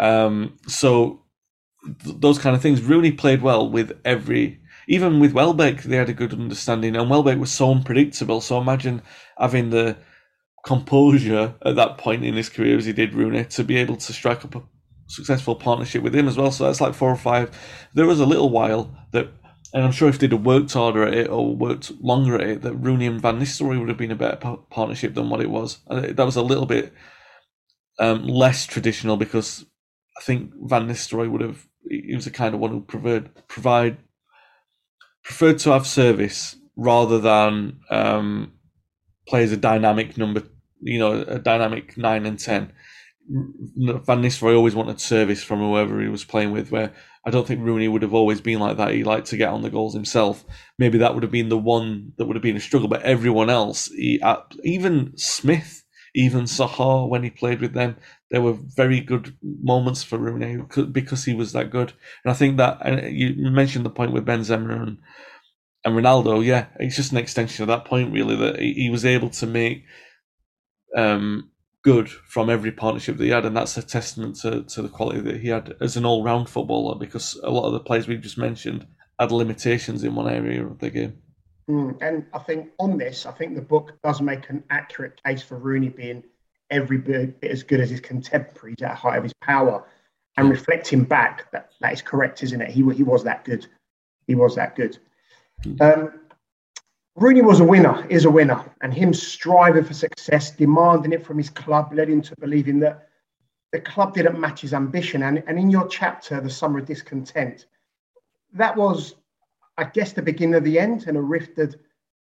Um, 0.00 0.58
so 0.66 1.24
th- 2.04 2.16
those 2.20 2.38
kind 2.38 2.54
of 2.54 2.62
things. 2.62 2.82
Rooney 2.82 3.12
played 3.12 3.42
well 3.42 3.70
with 3.70 3.98
every. 4.04 4.60
Even 4.90 5.20
with 5.20 5.34
Welbeck, 5.34 5.82
they 5.82 5.96
had 5.96 6.08
a 6.08 6.14
good 6.14 6.32
understanding, 6.32 6.96
and 6.96 7.10
Welbeck 7.10 7.38
was 7.38 7.52
so 7.52 7.70
unpredictable. 7.70 8.40
So 8.40 8.58
imagine 8.58 9.02
having 9.38 9.68
the 9.68 9.98
composure 10.64 11.54
at 11.64 11.76
that 11.76 11.98
point 11.98 12.24
in 12.24 12.34
his 12.34 12.48
career 12.48 12.78
as 12.78 12.86
he 12.86 12.94
did 12.94 13.14
Rooney 13.14 13.44
to 13.44 13.64
be 13.64 13.76
able 13.76 13.96
to 13.96 14.12
strike 14.12 14.44
up 14.46 14.54
a 14.56 14.62
successful 15.06 15.54
partnership 15.54 16.02
with 16.02 16.14
him 16.14 16.26
as 16.26 16.38
well. 16.38 16.50
So 16.50 16.64
that's 16.64 16.80
like 16.80 16.94
four 16.94 17.10
or 17.10 17.16
five. 17.16 17.50
There 17.92 18.06
was 18.06 18.18
a 18.18 18.26
little 18.26 18.48
while 18.48 18.90
that, 19.12 19.28
and 19.74 19.84
I'm 19.84 19.92
sure 19.92 20.08
if 20.08 20.18
they'd 20.18 20.32
have 20.32 20.46
worked 20.46 20.72
harder 20.72 21.06
at 21.06 21.14
it 21.14 21.28
or 21.28 21.54
worked 21.54 21.92
longer 22.00 22.36
at 22.36 22.48
it, 22.48 22.62
that 22.62 22.74
Rooney 22.74 23.06
and 23.06 23.20
Van 23.20 23.38
Nistelrooy 23.38 23.78
would 23.78 23.90
have 23.90 23.98
been 23.98 24.10
a 24.10 24.16
better 24.16 24.56
partnership 24.70 25.12
than 25.12 25.28
what 25.28 25.42
it 25.42 25.50
was. 25.50 25.80
And 25.88 26.16
that 26.16 26.26
was 26.26 26.36
a 26.36 26.42
little 26.42 26.66
bit 26.66 26.94
um, 27.98 28.26
less 28.26 28.66
traditional 28.66 29.18
because 29.18 29.66
I 30.16 30.22
think 30.22 30.52
Van 30.62 30.88
Nistelrooy 30.88 31.30
would 31.30 31.42
have. 31.42 31.66
He 31.90 32.14
was 32.14 32.24
the 32.24 32.30
kind 32.30 32.54
of 32.54 32.60
one 32.60 32.70
who 32.70 32.80
preferred 32.80 33.30
provide 33.48 33.98
preferred 35.28 35.58
to 35.60 35.70
have 35.70 35.86
service 35.86 36.56
rather 36.76 37.20
than 37.20 37.78
um, 37.90 38.52
play 39.28 39.44
as 39.44 39.52
a 39.52 39.56
dynamic 39.56 40.18
number. 40.18 40.42
You 40.80 40.98
know, 40.98 41.12
a 41.22 41.38
dynamic 41.38 41.96
nine 41.96 42.26
and 42.26 42.38
ten 42.38 42.72
Van 43.28 44.22
Nistelrooy 44.22 44.56
always 44.56 44.74
wanted 44.74 45.00
service 45.00 45.44
from 45.44 45.58
whoever 45.58 46.00
he 46.00 46.08
was 46.08 46.24
playing 46.24 46.50
with. 46.50 46.70
Where 46.70 46.92
I 47.26 47.30
don't 47.30 47.46
think 47.46 47.60
Rooney 47.60 47.88
would 47.88 48.02
have 48.02 48.14
always 48.14 48.40
been 48.40 48.58
like 48.58 48.78
that. 48.78 48.94
He 48.94 49.04
liked 49.04 49.26
to 49.28 49.36
get 49.36 49.50
on 49.50 49.62
the 49.62 49.70
goals 49.70 49.92
himself. 49.92 50.44
Maybe 50.78 50.98
that 50.98 51.12
would 51.12 51.22
have 51.22 51.32
been 51.32 51.50
the 51.50 51.58
one 51.58 52.12
that 52.16 52.24
would 52.24 52.36
have 52.36 52.42
been 52.42 52.56
a 52.56 52.60
struggle. 52.60 52.88
But 52.88 53.02
everyone 53.02 53.50
else, 53.50 53.88
he, 53.88 54.22
even 54.64 55.12
Smith, 55.16 55.84
even 56.14 56.44
Saha, 56.44 57.06
when 57.06 57.22
he 57.22 57.30
played 57.30 57.60
with 57.60 57.74
them, 57.74 57.96
there 58.30 58.42
were 58.42 58.56
very 58.76 59.00
good 59.00 59.36
moments 59.42 60.02
for 60.02 60.18
Rooney 60.18 60.58
because 60.92 61.24
he 61.24 61.34
was 61.34 61.52
that 61.52 61.70
good. 61.70 61.92
And 62.24 62.30
I 62.30 62.34
think 62.34 62.56
that 62.58 63.10
you 63.10 63.50
mentioned 63.50 63.86
the 63.86 63.90
point 63.90 64.12
with 64.12 64.26
Benzema 64.26 64.82
and 64.82 64.98
and 65.84 65.94
Ronaldo. 65.94 66.44
Yeah, 66.44 66.66
it's 66.78 66.96
just 66.96 67.12
an 67.12 67.18
extension 67.18 67.62
of 67.62 67.68
that 67.68 67.84
point, 67.84 68.12
really, 68.12 68.36
that 68.36 68.60
he 68.60 68.90
was 68.90 69.04
able 69.04 69.30
to 69.30 69.46
make. 69.46 69.84
Um, 70.96 71.50
good 71.84 72.08
from 72.08 72.50
every 72.50 72.72
partnership 72.72 73.16
that 73.16 73.24
he 73.24 73.30
had, 73.30 73.44
and 73.44 73.56
that's 73.56 73.76
a 73.76 73.82
testament 73.82 74.36
to, 74.36 74.62
to 74.64 74.82
the 74.82 74.88
quality 74.88 75.20
that 75.20 75.40
he 75.40 75.48
had 75.48 75.74
as 75.80 75.96
an 75.96 76.04
all 76.04 76.24
round 76.24 76.48
footballer. 76.48 76.98
Because 76.98 77.38
a 77.42 77.50
lot 77.50 77.66
of 77.66 77.72
the 77.72 77.80
players 77.80 78.08
we 78.08 78.16
just 78.16 78.38
mentioned 78.38 78.86
had 79.18 79.32
limitations 79.32 80.04
in 80.04 80.14
one 80.14 80.28
area 80.28 80.66
of 80.66 80.78
the 80.78 80.90
game. 80.90 81.18
Mm, 81.70 81.98
and 82.00 82.26
I 82.32 82.38
think 82.38 82.70
on 82.78 82.96
this, 82.96 83.26
I 83.26 83.32
think 83.32 83.54
the 83.54 83.62
book 83.62 83.92
does 84.02 84.20
make 84.20 84.48
an 84.48 84.64
accurate 84.70 85.20
case 85.24 85.42
for 85.42 85.58
Rooney 85.58 85.90
being 85.90 86.24
every 86.70 86.98
bit 86.98 87.36
as 87.42 87.62
good 87.62 87.80
as 87.80 87.90
his 87.90 88.00
contemporaries 88.00 88.82
at 88.82 88.94
height 88.94 89.18
of 89.18 89.22
his 89.22 89.34
power. 89.42 89.84
And 90.36 90.50
reflecting 90.50 91.02
back, 91.04 91.50
that, 91.50 91.70
that 91.80 91.92
is 91.92 92.02
correct, 92.02 92.42
isn't 92.44 92.60
it? 92.60 92.70
He, 92.70 92.82
he 92.94 93.02
was 93.02 93.24
that 93.24 93.44
good. 93.44 93.66
He 94.26 94.34
was 94.34 94.54
that 94.54 94.76
good. 94.76 94.98
Hmm. 95.64 95.76
Um, 95.80 96.20
Rooney 97.16 97.42
was 97.42 97.58
a 97.58 97.64
winner, 97.64 98.06
is 98.08 98.26
a 98.26 98.30
winner, 98.30 98.64
and 98.80 98.94
him 98.94 99.12
striving 99.12 99.82
for 99.82 99.94
success, 99.94 100.52
demanding 100.52 101.12
it 101.12 101.26
from 101.26 101.38
his 101.38 101.50
club, 101.50 101.92
led 101.92 102.08
him 102.08 102.22
to 102.22 102.34
believing 102.38 102.78
that 102.80 103.08
the 103.72 103.80
club 103.80 104.14
didn't 104.14 104.38
match 104.38 104.60
his 104.60 104.72
ambition. 104.72 105.24
And, 105.24 105.42
and 105.48 105.58
in 105.58 105.68
your 105.68 105.88
chapter, 105.88 106.40
The 106.40 106.48
Summer 106.48 106.78
of 106.78 106.86
Discontent, 106.86 107.66
that 108.52 108.76
was, 108.76 109.16
I 109.76 109.84
guess, 109.84 110.12
the 110.12 110.22
beginning 110.22 110.54
of 110.54 110.64
the 110.64 110.78
end, 110.78 111.06
and 111.08 111.16
a 111.16 111.20
rift 111.20 111.56
that 111.56 111.74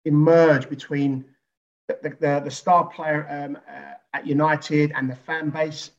emerged 0.06 0.70
between 0.70 1.26
the, 1.88 2.16
the, 2.20 2.41
the 2.43 2.52
star 2.52 2.88
player 2.88 3.28
um, 3.30 3.58
uh, 3.70 3.93
at 4.18 4.28
United 4.28 4.91
and 4.95 5.09
the 5.09 5.15
fan 5.15 5.49
base. 5.49 5.91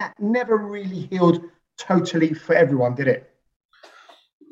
That 0.00 0.14
never 0.18 0.56
really 0.56 1.06
healed 1.06 1.42
totally 1.78 2.34
for 2.34 2.54
everyone, 2.54 2.94
did 2.94 3.08
it? 3.08 3.30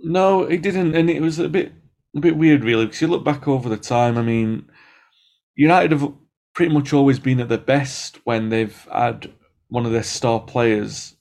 No, 0.02 0.44
it 0.44 0.62
didn't, 0.62 0.94
and 0.94 1.10
it 1.10 1.20
was 1.20 1.38
a 1.38 1.48
bit 1.48 1.72
a 2.16 2.20
bit 2.20 2.36
weird, 2.36 2.64
really, 2.64 2.86
because 2.86 3.00
you 3.00 3.08
look 3.08 3.24
back 3.24 3.48
over 3.48 3.68
the 3.68 3.76
time. 3.76 4.16
I 4.16 4.22
mean, 4.22 4.70
United 5.56 5.92
have 5.92 6.12
pretty 6.54 6.72
much 6.72 6.92
always 6.92 7.18
been 7.18 7.40
at 7.40 7.48
their 7.48 7.58
best 7.58 8.20
when 8.24 8.48
they've 8.48 8.86
had 8.92 9.32
one 9.68 9.84
of 9.84 9.92
their 9.92 10.02
star 10.02 10.40
players 10.40 11.16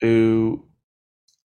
who 0.00 0.64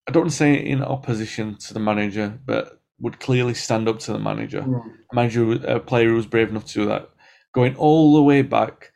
I 0.08 0.12
don't 0.12 0.24
want 0.24 0.32
to 0.32 0.38
say 0.38 0.56
in 0.56 0.84
opposition 0.84 1.58
to 1.60 1.74
the 1.74 1.80
manager, 1.80 2.40
but 2.46 2.82
would 3.00 3.20
clearly 3.20 3.54
stand 3.54 3.88
up 3.88 4.00
to 4.00 4.14
the 4.14 4.20
manager. 4.20 4.62
Mm. 4.62 4.82
A 5.12 5.16
manager, 5.16 5.52
a 5.68 5.80
player 5.80 6.10
who 6.10 6.16
was 6.16 6.26
brave 6.26 6.50
enough 6.50 6.66
to 6.66 6.74
do 6.74 6.86
that, 6.88 7.10
going 7.54 7.76
all 7.76 8.16
the 8.16 8.24
way 8.24 8.42
back 8.42 8.92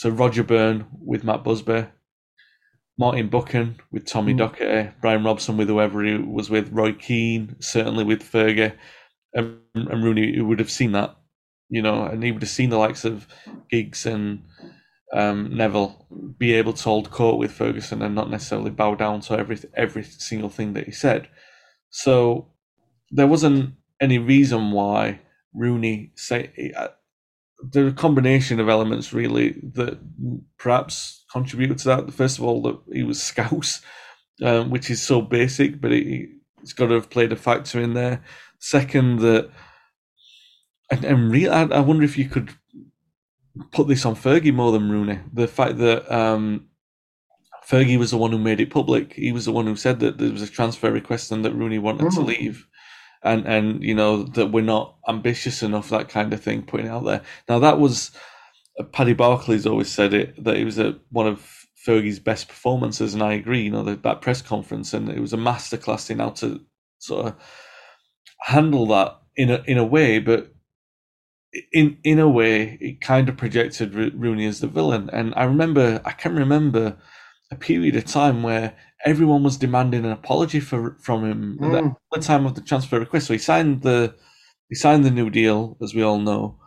to 0.00 0.10
Roger 0.10 0.42
Byrne 0.42 0.86
with 0.92 1.24
Matt 1.24 1.44
Busby, 1.44 1.86
Martin 2.98 3.28
Buchan 3.28 3.80
with 3.90 4.06
Tommy 4.06 4.34
mm. 4.34 4.38
Docherty, 4.38 4.92
Brian 5.00 5.24
Robson 5.24 5.56
with 5.56 5.68
whoever 5.68 6.02
he 6.02 6.16
was 6.16 6.50
with, 6.50 6.70
Roy 6.72 6.92
Keane, 6.92 7.56
certainly 7.60 8.04
with 8.04 8.22
Fergie, 8.22 8.74
and, 9.34 9.58
and 9.74 10.02
Rooney, 10.02 10.36
who 10.36 10.46
would 10.46 10.58
have 10.58 10.70
seen 10.70 10.92
that, 10.92 11.16
you 11.68 11.82
know, 11.82 12.04
and 12.04 12.22
he 12.22 12.32
would 12.32 12.42
have 12.42 12.50
seen 12.50 12.70
the 12.70 12.78
likes 12.78 13.04
of 13.04 13.26
Giggs 13.70 14.06
and 14.06 14.42
um, 15.12 15.54
Neville 15.56 16.06
be 16.38 16.54
able 16.54 16.72
to 16.72 16.82
hold 16.82 17.10
court 17.10 17.38
with 17.38 17.52
Ferguson 17.52 18.02
and 18.02 18.14
not 18.14 18.30
necessarily 18.30 18.70
bow 18.70 18.94
down 18.94 19.20
to 19.22 19.38
every 19.38 19.58
every 19.74 20.04
single 20.04 20.48
thing 20.48 20.72
that 20.74 20.86
he 20.86 20.92
said. 20.92 21.28
So 21.90 22.52
there 23.10 23.26
wasn't 23.26 23.74
any 24.00 24.18
reason 24.18 24.70
why 24.70 25.20
Rooney 25.52 26.12
say 26.14 26.72
there 27.62 27.84
are 27.84 27.88
a 27.88 27.92
combination 27.92 28.60
of 28.60 28.68
elements 28.68 29.12
really 29.12 29.60
that 29.74 29.98
perhaps 30.58 31.24
contributed 31.32 31.78
to 31.78 31.88
that. 31.88 32.12
First 32.12 32.38
of 32.38 32.44
all, 32.44 32.62
that 32.62 32.78
he 32.92 33.02
was 33.02 33.22
Scouse, 33.22 33.80
um, 34.42 34.70
which 34.70 34.90
is 34.90 35.02
so 35.02 35.20
basic, 35.20 35.80
but 35.80 35.92
it, 35.92 36.28
has 36.60 36.72
got 36.72 36.88
to 36.88 36.94
have 36.94 37.10
played 37.10 37.32
a 37.32 37.36
factor 37.36 37.80
in 37.80 37.94
there. 37.94 38.22
Second, 38.58 39.20
that 39.20 39.50
and, 40.90 41.04
and 41.04 41.48
I, 41.48 41.76
I, 41.76 41.80
wonder 41.80 42.04
if 42.04 42.18
you 42.18 42.28
could 42.28 42.50
put 43.70 43.88
this 43.88 44.04
on 44.04 44.16
Fergie 44.16 44.52
more 44.52 44.72
than 44.72 44.90
Rooney. 44.90 45.20
The 45.32 45.46
fact 45.46 45.78
that 45.78 46.10
um, 46.12 46.66
Fergie 47.66 47.98
was 47.98 48.10
the 48.10 48.18
one 48.18 48.32
who 48.32 48.38
made 48.38 48.60
it 48.60 48.70
public. 48.70 49.12
He 49.14 49.32
was 49.32 49.44
the 49.44 49.52
one 49.52 49.66
who 49.66 49.76
said 49.76 50.00
that 50.00 50.18
there 50.18 50.32
was 50.32 50.42
a 50.42 50.48
transfer 50.48 50.90
request 50.90 51.30
and 51.30 51.44
that 51.44 51.54
Rooney 51.54 51.78
wanted 51.78 52.08
mm. 52.08 52.14
to 52.14 52.20
leave. 52.20 52.66
And 53.22 53.46
and 53.46 53.82
you 53.82 53.94
know 53.94 54.22
that 54.22 54.46
we're 54.46 54.62
not 54.62 54.96
ambitious 55.08 55.62
enough, 55.62 55.90
that 55.90 56.08
kind 56.08 56.32
of 56.32 56.42
thing, 56.42 56.62
putting 56.62 56.88
out 56.88 57.04
there. 57.04 57.22
Now 57.48 57.58
that 57.58 57.78
was 57.78 58.12
uh, 58.78 58.84
Paddy 58.84 59.14
Barclay's 59.14 59.66
always 59.66 59.90
said 59.90 60.14
it 60.14 60.42
that 60.42 60.56
it 60.56 60.64
was 60.64 60.78
a, 60.78 60.98
one 61.10 61.26
of 61.26 61.66
Fergie's 61.86 62.18
best 62.18 62.48
performances, 62.48 63.14
and 63.14 63.22
I 63.22 63.34
agree. 63.34 63.62
You 63.62 63.72
know, 63.72 63.84
the, 63.84 63.96
that 63.96 64.22
press 64.22 64.42
conference, 64.42 64.94
and 64.94 65.08
it 65.10 65.20
was 65.20 65.32
a 65.32 65.38
masterclass 65.38 66.10
in 66.10 66.18
how 66.18 66.30
to 66.30 66.60
sort 66.98 67.26
of 67.26 67.36
handle 68.40 68.86
that 68.88 69.20
in 69.36 69.50
a 69.50 69.62
in 69.66 69.78
a 69.78 69.84
way, 69.84 70.18
but 70.18 70.52
in 71.72 71.98
in 72.04 72.18
a 72.18 72.28
way, 72.28 72.78
it 72.80 73.00
kind 73.00 73.28
of 73.28 73.36
projected 73.36 73.94
Rooney 73.94 74.46
as 74.46 74.60
the 74.60 74.68
villain. 74.68 75.10
And 75.12 75.34
I 75.36 75.44
remember, 75.44 76.00
I 76.04 76.12
can 76.12 76.36
remember 76.36 76.96
a 77.50 77.56
period 77.56 77.96
of 77.96 78.04
time 78.04 78.42
where 78.42 78.76
everyone 79.04 79.42
was 79.42 79.56
demanding 79.56 80.04
an 80.04 80.12
apology 80.12 80.60
for 80.60 80.96
from 81.00 81.24
him 81.24 81.58
mm. 81.60 81.88
at 81.88 81.94
the 82.12 82.20
time 82.20 82.46
of 82.46 82.54
the 82.54 82.60
transfer 82.60 82.98
request. 82.98 83.26
So 83.26 83.34
he 83.34 83.38
signed 83.38 83.82
the 83.82 84.14
he 84.68 84.74
signed 84.74 85.04
the 85.04 85.10
new 85.10 85.30
deal, 85.30 85.76
as 85.82 85.94
we 85.94 86.02
all 86.02 86.18
know, 86.18 86.58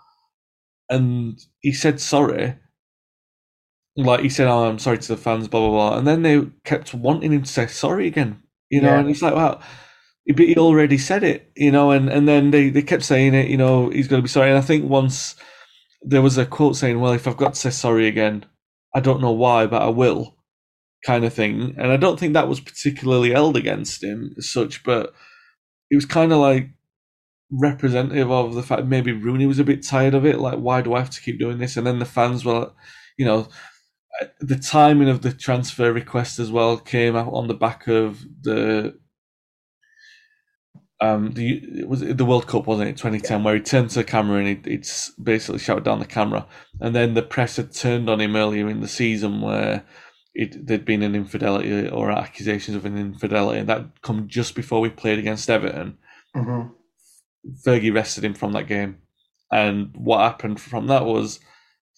and 0.90 1.40
he 1.60 1.72
said 1.72 2.00
sorry. 2.00 2.56
Like 3.96 4.22
he 4.22 4.30
said, 4.30 4.48
"Oh, 4.48 4.66
I'm 4.66 4.80
sorry 4.80 4.98
to 4.98 5.08
the 5.08 5.18
fans," 5.18 5.48
blah 5.48 5.60
blah 5.60 5.70
blah, 5.70 5.98
and 5.98 6.08
then 6.08 6.24
they 6.24 6.48
kept 6.64 6.94
wanting 6.96 7.32
him 7.32 7.44
to 7.44 7.50
say 7.50 7.68
sorry 7.68 8.08
again. 8.08 8.42
You 8.70 8.82
know, 8.82 8.90
yeah. 8.90 9.00
and 9.00 9.08
he's 9.08 9.22
like, 9.22 9.36
"Well." 9.36 9.62
but 10.28 10.46
he 10.46 10.56
already 10.56 10.98
said 10.98 11.24
it, 11.24 11.52
you 11.56 11.72
know, 11.72 11.92
and, 11.92 12.10
and 12.10 12.28
then 12.28 12.52
they, 12.52 12.70
they 12.70 12.82
kept 12.82 13.04
saying 13.04 13.34
it, 13.34 13.50
you 13.50 13.58
know, 13.58 13.90
he's 13.90 14.08
going 14.08 14.22
to 14.22 14.24
be 14.24 14.30
sorry. 14.30 14.50
And 14.50 14.58
I 14.58 14.62
think 14.62 14.90
once 14.90 15.36
there 16.02 16.22
was 16.22 16.38
a 16.38 16.46
quote 16.46 16.78
saying, 16.78 17.00
well, 17.00 17.12
if 17.12 17.28
I've 17.28 17.38
got 17.38 17.56
to 17.56 17.60
say 17.60 17.70
sorry 17.72 18.08
again, 18.08 18.46
I 18.96 19.02
don't 19.02 19.22
know 19.22 19.32
why, 19.32 19.66
but 19.66 19.82
I 19.82 19.90
will, 19.90 20.38
kind 21.06 21.26
of 21.26 21.34
thing. 21.34 21.76
And 21.78 21.91
I 21.91 21.97
don't 21.97 22.20
think 22.20 22.34
that 22.34 22.47
was 22.47 22.60
particularly 22.60 23.32
held 23.32 23.58
against 23.58 24.04
him 24.04 24.34
as 24.38 24.49
such, 24.49 24.84
but 24.84 25.14
it 25.91 25.95
was 25.95 26.06
kind 26.06 26.32
of 26.32 26.39
like 26.39 26.70
representative 27.51 28.32
of 28.32 28.56
the 28.56 28.64
fact 28.64 28.86
maybe 28.86 29.12
Rooney 29.12 29.45
was 29.45 29.60
a 29.60 29.64
bit 29.64 29.86
tired 29.86 30.16
of 30.16 30.26
it. 30.26 30.39
Like, 30.39 30.60
why 30.60 30.82
do 30.82 30.93
I 30.93 30.99
have 30.99 31.12
to 31.12 31.22
keep 31.22 31.39
doing 31.39 31.60
this? 31.60 31.78
And 31.78 31.86
then 31.86 31.99
the 31.99 32.06
fans 32.06 32.43
were, 32.43 32.72
you 33.18 33.26
know, 33.26 33.47
the 34.39 34.58
timing 34.58 35.10
of 35.10 35.22
the 35.22 35.32
transfer 35.32 35.91
request 35.91 36.39
as 36.39 36.51
well 36.51 36.78
came 36.78 37.16
out 37.16 37.34
on 37.34 37.47
the 37.47 37.54
back 37.54 37.88
of 37.88 38.24
the 38.41 38.97
um, 41.01 41.34
the 41.34 41.84
was 41.86 42.01
it 42.01 42.18
the 42.18 42.24
World 42.24 42.47
Cup 42.47 42.66
wasn't 42.66 42.89
it 42.89 42.97
2010 42.97 43.39
yeah. 43.39 43.45
where 43.45 43.56
he 43.56 43.62
turned 43.62 43.89
to 43.89 43.99
the 43.99 44.04
camera 44.06 44.38
and 44.38 44.66
he 44.66 44.84
basically 45.22 45.60
shouted 45.60 45.84
down 45.84 45.99
the 45.99 46.06
camera, 46.06 46.47
and 46.80 46.95
then 46.95 47.14
the 47.14 47.22
press 47.22 47.58
had 47.58 47.74
turned 47.74 48.10
on 48.10 48.22
him 48.22 48.36
earlier 48.36 48.70
in 48.70 48.80
the 48.80 48.88
season 48.88 49.41
where 49.41 49.84
it 50.34 50.66
there'd 50.66 50.86
been 50.86 51.04
an 51.04 51.16
infidelity 51.16 51.88
or 51.88 52.12
accusations 52.12 52.76
of 52.76 52.86
an 52.86 52.98
infidelity, 52.98 53.60
and 53.60 53.70
that 53.70 54.02
come 54.02 54.28
just 54.28 54.56
before 54.56 54.82
we 54.82 54.90
played 54.90 55.20
against 55.20 55.50
Everton. 55.50 55.98
Mm-hmm. 56.36 56.70
Fergie 57.66 57.94
rested 57.94 58.24
him 58.24 58.34
from 58.34 58.54
that 58.54 58.68
game, 58.68 58.98
and 59.52 59.96
what 59.96 60.22
happened 60.22 60.60
from 60.60 60.88
that 60.88 61.06
was 61.06 61.40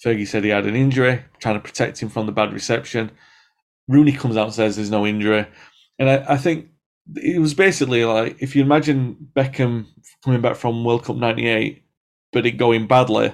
Fergie 0.03 0.27
said 0.27 0.43
he 0.43 0.49
had 0.49 0.65
an 0.65 0.75
injury, 0.75 1.23
trying 1.39 1.55
to 1.55 1.61
protect 1.61 2.01
him 2.01 2.09
from 2.09 2.25
the 2.25 2.31
bad 2.31 2.51
reception. 2.51 3.11
Rooney 3.87 4.11
comes 4.11 4.35
out 4.35 4.45
and 4.45 4.53
says 4.53 4.75
there's 4.75 4.91
no 4.91 5.05
injury, 5.05 5.47
and 5.99 6.09
I, 6.09 6.33
I 6.33 6.37
think 6.37 6.69
it 7.15 7.39
was 7.39 7.53
basically 7.53 8.03
like 8.03 8.37
if 8.41 8.55
you 8.55 8.63
imagine 8.63 9.29
Beckham 9.35 9.85
coming 10.23 10.41
back 10.41 10.55
from 10.55 10.83
World 10.83 11.05
Cup 11.05 11.15
'98, 11.15 11.83
but 12.33 12.45
it 12.45 12.51
going 12.53 12.87
badly, 12.87 13.33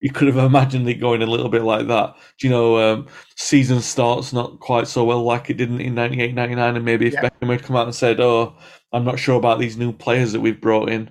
you 0.02 0.10
could 0.10 0.28
have 0.28 0.38
imagined 0.38 0.88
it 0.88 0.94
going 0.94 1.22
a 1.22 1.26
little 1.26 1.48
bit 1.48 1.62
like 1.62 1.86
that. 1.88 2.16
Do 2.38 2.46
you 2.46 2.50
know, 2.50 2.78
um, 2.78 3.06
season 3.36 3.80
starts 3.80 4.32
not 4.32 4.60
quite 4.60 4.88
so 4.88 5.04
well 5.04 5.22
like 5.22 5.50
it 5.50 5.56
didn't 5.56 5.80
in 5.80 5.94
98, 5.94 6.34
99, 6.34 6.76
and 6.76 6.84
maybe 6.84 7.06
if 7.06 7.14
yeah. 7.14 7.28
Beckham 7.28 7.50
had 7.50 7.62
come 7.62 7.76
out 7.76 7.86
and 7.86 7.94
said, 7.94 8.20
"Oh, 8.20 8.54
I'm 8.92 9.04
not 9.04 9.18
sure 9.18 9.36
about 9.36 9.58
these 9.58 9.76
new 9.76 9.92
players 9.92 10.32
that 10.32 10.40
we've 10.40 10.60
brought 10.60 10.88
in," 10.90 11.10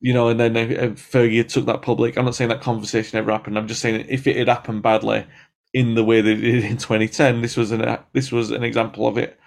you 0.00 0.12
know, 0.12 0.28
and 0.28 0.38
then 0.38 0.54
Fergie 0.96 1.48
took 1.48 1.66
that 1.66 1.82
public. 1.82 2.16
I'm 2.16 2.24
not 2.24 2.34
saying 2.34 2.50
that 2.50 2.60
conversation 2.60 3.18
ever 3.18 3.32
happened. 3.32 3.58
I'm 3.58 3.68
just 3.68 3.80
saying 3.80 4.06
if 4.08 4.26
it 4.26 4.36
had 4.36 4.48
happened 4.48 4.82
badly 4.82 5.26
in 5.74 5.94
the 5.94 6.04
way 6.04 6.20
that 6.20 6.30
it 6.30 6.40
did 6.40 6.64
in 6.64 6.76
2010, 6.78 7.42
this 7.42 7.56
was 7.56 7.72
an 7.72 7.98
this 8.12 8.32
was 8.32 8.50
an 8.50 8.64
example 8.64 9.06
of 9.08 9.18
it 9.18 9.38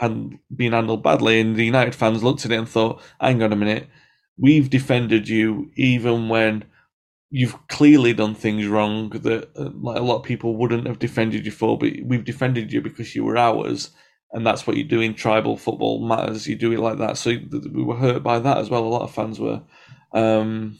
and 0.00 0.38
being 0.54 0.72
handled 0.72 1.02
badly, 1.02 1.40
and 1.40 1.56
the 1.56 1.64
United 1.64 1.94
fans 1.94 2.22
looked 2.22 2.44
at 2.44 2.52
it 2.52 2.56
and 2.56 2.68
thought, 2.68 3.00
"Hang 3.20 3.42
on 3.42 3.52
a 3.52 3.56
minute, 3.56 3.88
we've 4.38 4.70
defended 4.70 5.28
you 5.28 5.70
even 5.76 6.28
when." 6.28 6.64
You've 7.30 7.56
clearly 7.68 8.12
done 8.12 8.34
things 8.36 8.66
wrong 8.66 9.10
that 9.10 9.50
uh, 9.56 9.70
like 9.74 9.98
a 9.98 10.02
lot 10.02 10.18
of 10.18 10.22
people 10.22 10.56
wouldn't 10.56 10.86
have 10.86 11.00
defended 11.00 11.44
you 11.44 11.50
for, 11.52 11.76
but 11.76 11.92
we've 12.04 12.24
defended 12.24 12.72
you 12.72 12.80
because 12.80 13.16
you 13.16 13.24
were 13.24 13.36
ours, 13.36 13.90
and 14.32 14.46
that's 14.46 14.66
what 14.66 14.76
you 14.76 14.84
do 14.84 15.00
in 15.00 15.14
tribal 15.14 15.56
football 15.56 16.06
matters. 16.06 16.46
You 16.46 16.54
do 16.56 16.72
it 16.72 16.78
like 16.78 16.98
that. 16.98 17.16
So 17.18 17.30
we 17.72 17.82
were 17.82 17.96
hurt 17.96 18.22
by 18.22 18.38
that 18.38 18.58
as 18.58 18.70
well. 18.70 18.84
A 18.84 18.86
lot 18.86 19.02
of 19.02 19.12
fans 19.12 19.40
were, 19.40 19.60
um, 20.12 20.78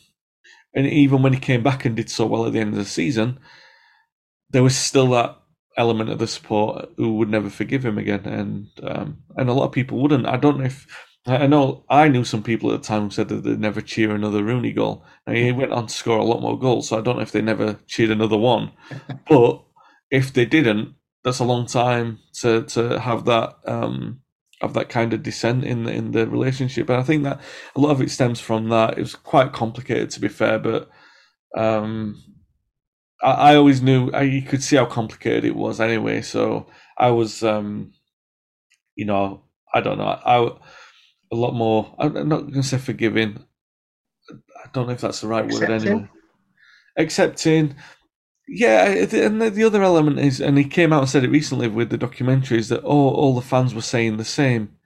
and 0.75 0.87
even 0.87 1.23
when 1.23 1.33
he 1.33 1.41
came 1.41 1.63
back 1.63 1.85
and 1.85 1.97
did 1.97 2.11
so 2.11 2.27
well 2.27 2.47
at 2.47 2.53
the 2.53 2.61
end 2.61 2.71
of 2.71 2.79
the 2.79 2.85
season, 2.87 3.41
there 4.51 4.63
was 4.63 4.77
still 4.77 5.09
that 5.11 5.37
element 5.77 6.11
of 6.11 6.19
the 6.19 6.27
support 6.27 6.89
who 6.97 7.17
would 7.17 7.29
never 7.29 7.51
forgive 7.51 7.85
him 7.85 7.99
again, 7.99 8.25
and 8.27 8.69
um, 8.83 9.19
and 9.37 9.49
a 9.49 9.53
lot 9.53 9.67
of 9.67 9.73
people 9.73 10.01
wouldn't. 10.01 10.27
I 10.27 10.37
don't 10.37 10.59
know 10.59 10.65
if 10.67 10.87
I 11.27 11.47
know 11.47 11.85
I 11.89 12.09
knew 12.09 12.25
some 12.25 12.43
people 12.43 12.73
at 12.73 12.83
the 12.83 12.87
time 12.87 13.05
who 13.05 13.11
said 13.11 13.29
that 13.29 13.43
they'd 13.43 13.59
never 13.59 13.81
cheer 13.81 14.15
another 14.15 14.45
Rooney 14.45 14.73
goal. 14.73 15.05
And 15.27 15.37
he 15.37 15.51
went 15.53 15.73
on 15.73 15.89
to 15.89 15.95
score 15.95 16.19
a 16.19 16.25
lot 16.25 16.41
more 16.41 16.59
goals, 16.59 16.89
so 16.89 16.99
I 16.99 17.01
don't 17.01 17.17
know 17.17 17.23
if 17.23 17.33
they 17.33 17.43
never 17.43 17.81
cheered 17.87 18.11
another 18.11 18.37
one. 18.37 18.73
but 19.29 19.63
if 20.11 20.33
they 20.33 20.45
didn't, 20.45 20.95
that's 21.25 21.41
a 21.41 21.45
long 21.45 21.67
time 21.67 22.21
to 22.41 22.63
to 22.63 23.01
have 23.01 23.25
that 23.25 23.57
um, 23.67 24.21
have 24.61 24.75
that 24.75 24.89
kind 24.89 25.13
of 25.13 25.23
descent 25.23 25.65
in 25.65 25.85
the, 25.85 25.93
in 25.93 26.13
the 26.13 26.29
relationship. 26.29 26.89
And 26.89 26.99
I 26.99 27.03
think 27.03 27.25
that 27.25 27.41
a 27.75 27.81
lot 27.81 27.91
of 27.91 28.01
it 28.01 28.11
stems 28.11 28.41
from 28.41 28.69
that. 28.69 28.97
It 28.97 29.03
was 29.03 29.17
quite 29.17 29.53
complicated, 29.53 30.11
to 30.11 30.21
be 30.21 30.29
fair, 30.29 30.59
but 30.59 30.89
um, 31.57 32.23
I, 33.23 33.33
I 33.33 33.57
always 33.57 33.83
knew 33.83 34.11
I, 34.13 34.23
you 34.23 34.43
could 34.43 34.63
see 34.63 34.77
how 34.77 34.87
complicated 34.87 35.45
it 35.45 35.57
was 35.57 35.81
anyway. 35.81 36.23
So 36.23 36.69
I 36.97 37.11
was, 37.11 37.43
um, 37.43 37.93
you 38.95 39.05
know, 39.05 39.43
I 39.75 39.81
don't 39.81 39.99
know, 39.99 40.05
I 40.05 40.53
a 41.33 41.37
lot 41.37 41.55
more. 41.55 41.95
I'm 41.99 42.15
not 42.29 42.43
going 42.43 42.55
to 42.55 42.63
say 42.63 42.79
forgiving. 42.79 43.45
I 44.31 44.69
don't 44.73 44.87
know 44.87 44.93
if 44.95 45.01
that's 45.01 45.21
the 45.21 45.29
right 45.29 45.45
Accepting. 45.45 45.71
word 45.71 45.83
anymore. 45.83 46.11
Accepting. 46.97 47.77
Yeah, 48.49 48.87
and 48.87 49.43
the 49.43 49.65
other 49.65 49.83
element 49.83 50.21
is, 50.21 50.41
and 50.41 50.59
he 50.59 50.65
came 50.65 50.93
out 50.93 51.01
and 51.01 51.09
said 51.11 51.25
it 51.25 51.31
recently 51.31 51.69
with 51.69 51.91
the 51.91 51.99
documentaries 51.99 52.69
that 52.71 52.85
all 52.85 53.15
all 53.15 53.35
the 53.35 53.43
fans 53.43 53.75
were 53.75 53.83
saying 53.83 54.17
the 54.19 54.25
same. 54.25 54.77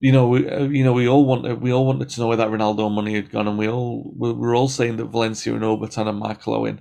You 0.00 0.12
know, 0.12 0.28
we 0.28 0.48
uh, 0.50 0.64
you 0.64 0.84
know 0.84 0.92
we 0.92 1.08
all 1.08 1.24
wanted 1.26 1.60
we 1.62 1.72
all 1.72 1.86
wanted 1.86 2.08
to 2.10 2.20
know 2.20 2.28
where 2.28 2.36
that 2.38 2.48
Ronaldo 2.48 2.90
money 2.92 3.14
had 3.14 3.30
gone, 3.30 3.48
and 3.48 3.58
we 3.58 3.68
all 3.68 4.12
we 4.18 4.32
were 4.32 4.54
all 4.54 4.68
saying 4.68 4.96
that 4.98 5.06
Valencia 5.06 5.54
and 5.54 5.62
Obertan 5.62 6.08
and 6.08 6.18
Michael 6.18 6.54
Owen 6.54 6.80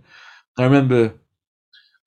I 0.58 0.64
remember, 0.66 1.16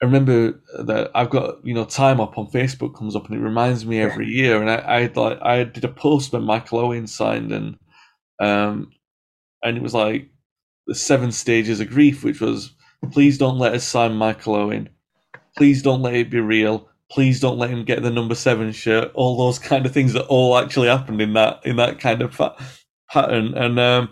I 0.05 0.07
remember 0.07 0.61
that 0.83 1.09
I've 1.15 1.31
got 1.31 1.65
you 1.65 1.73
know 1.73 1.83
time 1.83 2.21
up 2.21 2.37
on 2.37 2.45
Facebook 2.51 2.95
comes 2.95 3.15
up 3.15 3.25
and 3.25 3.35
it 3.35 3.41
reminds 3.43 3.87
me 3.87 3.99
every 3.99 4.27
year, 4.27 4.61
and 4.61 4.69
I, 4.69 4.75
I 4.75 5.11
like 5.15 5.39
I 5.41 5.63
did 5.63 5.83
a 5.83 5.87
post 5.87 6.31
when 6.31 6.43
Michael 6.43 6.77
Owen 6.77 7.07
signed, 7.07 7.51
and 7.51 7.75
um, 8.39 8.91
and 9.63 9.77
it 9.77 9.81
was 9.81 9.95
like 9.95 10.29
the 10.85 10.93
seven 10.93 11.31
stages 11.31 11.79
of 11.79 11.89
grief, 11.89 12.23
which 12.23 12.39
was 12.39 12.75
please 13.11 13.39
don't 13.39 13.57
let 13.57 13.73
us 13.73 13.83
sign 13.83 14.13
Michael 14.13 14.53
Owen, 14.53 14.89
please 15.57 15.81
don't 15.81 16.03
let 16.03 16.13
it 16.13 16.29
be 16.29 16.39
real, 16.39 16.87
please 17.11 17.39
don't 17.39 17.57
let 17.57 17.71
him 17.71 17.83
get 17.83 18.03
the 18.03 18.11
number 18.11 18.35
seven 18.35 18.71
shirt, 18.73 19.09
all 19.15 19.35
those 19.35 19.57
kind 19.57 19.87
of 19.87 19.91
things 19.91 20.13
that 20.13 20.27
all 20.27 20.55
actually 20.55 20.87
happened 20.87 21.19
in 21.19 21.33
that 21.33 21.65
in 21.65 21.77
that 21.77 21.99
kind 21.99 22.21
of 22.21 22.35
fa- 22.35 22.55
pattern, 23.09 23.55
and 23.55 23.79
um, 23.79 24.11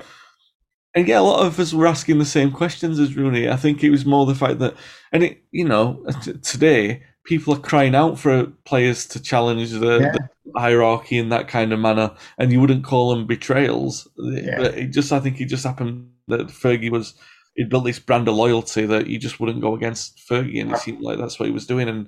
and 0.95 1.07
yeah, 1.07 1.19
a 1.19 1.21
lot 1.21 1.45
of 1.45 1.59
us 1.59 1.73
were 1.73 1.87
asking 1.87 2.19
the 2.19 2.25
same 2.25 2.51
questions 2.51 2.99
as 2.99 3.15
Rooney. 3.15 3.49
I 3.49 3.55
think 3.55 3.83
it 3.83 3.89
was 3.89 4.05
more 4.05 4.25
the 4.25 4.35
fact 4.35 4.59
that, 4.59 4.75
and 5.11 5.23
it, 5.23 5.43
you 5.51 5.65
know, 5.65 6.05
t- 6.21 6.33
today 6.33 7.03
people 7.25 7.53
are 7.53 7.59
crying 7.59 7.95
out 7.95 8.19
for 8.19 8.45
players 8.65 9.05
to 9.07 9.21
challenge 9.21 9.71
the, 9.71 9.99
yeah. 9.99 10.11
the, 10.11 10.29
hierarchy 10.55 11.17
in 11.17 11.29
that 11.29 11.47
kind 11.47 11.73
of 11.73 11.79
manner, 11.79 12.11
and 12.37 12.51
you 12.51 12.61
wouldn't 12.61 12.83
call 12.83 13.09
them 13.09 13.25
betrayals. 13.25 14.07
Yeah. 14.17 14.57
But 14.57 14.77
it 14.77 14.87
just, 14.87 15.11
I 15.11 15.19
think, 15.19 15.41
it 15.41 15.45
just 15.45 15.63
happened 15.63 16.11
that 16.27 16.41
Fergie 16.47 16.91
was, 16.91 17.15
he 17.55 17.63
built 17.63 17.85
this 17.85 17.99
brand 17.99 18.27
of 18.27 18.35
loyalty 18.35 18.85
that 18.85 19.07
you 19.07 19.17
just 19.17 19.39
wouldn't 19.39 19.61
go 19.61 19.75
against 19.75 20.19
Fergie, 20.29 20.61
and 20.61 20.71
it 20.71 20.77
seemed 20.77 21.01
like 21.01 21.17
that's 21.17 21.39
what 21.39 21.47
he 21.47 21.53
was 21.53 21.65
doing, 21.65 21.89
and 21.89 22.07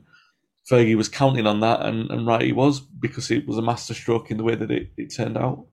Fergie 0.70 0.96
was 0.96 1.10
counting 1.10 1.48
on 1.48 1.62
that, 1.62 1.82
and, 1.82 2.12
and 2.12 2.28
right 2.28 2.42
he 2.42 2.52
was 2.52 2.82
because 2.82 3.32
it 3.32 3.48
was 3.48 3.58
a 3.58 3.64
masterstroke 3.64 4.30
in 4.30 4.38
the 4.38 4.44
way 4.44 4.54
that 4.54 4.70
it, 4.70 4.92
it 4.96 5.16
turned 5.16 5.38
out. 5.38 5.66